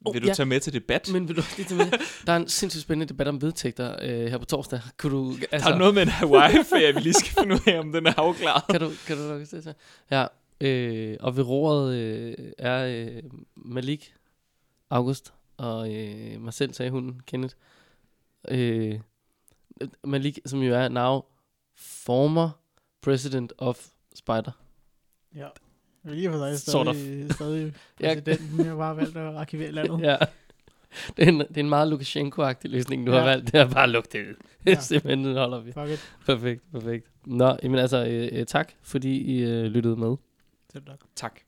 Oh, 0.06 0.14
Vil 0.14 0.22
du 0.22 0.28
ja. 0.28 0.34
tage 0.34 0.46
med 0.46 0.60
til 0.60 0.74
debat? 0.74 1.10
Men 1.14 1.28
vil 1.28 1.36
du 1.36 1.42
lige 1.58 1.68
tage 1.68 1.78
med? 1.78 1.92
Der 2.28 2.34
er 2.34 2.38
en 2.38 2.48
sindssygt 2.48 2.82
spændende 2.82 3.14
debat 3.14 3.28
om 3.28 3.42
vedtægter 3.42 3.96
øh, 4.02 4.26
her 4.28 4.38
på 4.38 4.46
torsdag. 4.46 4.82
Kunne 4.98 5.12
du, 5.12 5.30
Altså, 5.32 5.48
altså, 5.52 5.70
der 5.70 5.76
er 5.76 5.80
noget 5.80 5.94
med 5.94 6.02
en 6.02 6.08
Hawaii-ferie, 6.10 6.94
vi 6.94 7.00
lige 7.00 7.14
skal 7.14 7.32
finde 7.40 7.56
ud 7.56 7.60
af, 7.68 7.80
om 7.80 7.92
den 7.92 8.06
er 8.06 8.14
afklaret. 8.18 8.64
kan 8.70 8.80
du, 8.80 8.92
kan 9.08 9.18
du 9.18 9.24
nok 9.24 9.46
se 9.48 9.62
til? 9.62 9.74
Ja, 10.12 10.26
øh, 10.62 11.18
og 11.20 11.38
ved 11.38 11.44
roret 11.44 11.96
øh, 11.96 12.34
er 12.58 12.86
øh, 12.86 13.24
Malik, 13.56 14.14
August 14.90 15.34
og 15.58 15.94
øh, 15.94 16.42
mig 16.42 16.54
selv, 16.54 16.74
sagde 16.74 16.92
hun, 16.92 17.22
Kenneth. 17.28 17.56
Øh, 18.48 19.00
Malik, 20.04 20.40
som 20.46 20.60
jo 20.62 20.74
er 20.76 20.90
now 20.90 21.22
former 21.76 22.50
president 23.02 23.54
of 23.58 23.88
Spider. 24.16 24.52
Ja. 25.36 25.48
Lige 26.04 26.30
for 26.30 26.38
dig 26.38 26.60
Sort 26.60 26.88
of. 26.88 26.96
stadig, 26.96 27.34
stadig 27.34 27.74
præsidenten. 28.00 28.60
Jeg 28.60 28.70
har 28.70 28.78
bare 28.78 28.98
valgt 28.98 29.18
at 29.18 29.36
arkivere 29.36 29.72
landet. 29.72 30.00
Ja. 30.02 30.16
Det 31.18 31.24
er, 31.24 31.30
en, 31.30 31.40
det 31.40 31.58
er 31.58 31.62
en 31.62 31.70
meget 31.70 31.88
Lukashenko-agtig 31.88 32.70
løsning, 32.70 33.08
du 33.08 33.12
ja. 33.12 33.18
Har 33.20 33.26
valgt. 33.26 33.52
Det 33.52 33.60
er 33.60 33.70
bare 33.70 33.90
luk 33.90 34.12
det 34.12 34.20
ud. 34.20 34.36
Ja. 34.66 34.80
Simpelthen, 34.90 35.26
den 35.26 35.38
holder 35.38 35.60
vi. 35.60 35.72
Fuck 35.72 35.90
it. 35.90 36.14
Perfekt, 36.26 36.72
perfekt. 36.72 37.08
Nå, 37.26 37.58
jamen 37.64 37.80
altså, 37.80 38.06
øh, 38.06 38.30
øh, 38.32 38.46
tak, 38.46 38.72
fordi 38.84 39.22
I 39.22 39.44
øh, 39.44 39.64
lyttede 39.64 39.96
med. 39.96 40.16
Selv 40.74 40.84
tak. 40.86 41.00
Tak. 41.16 41.40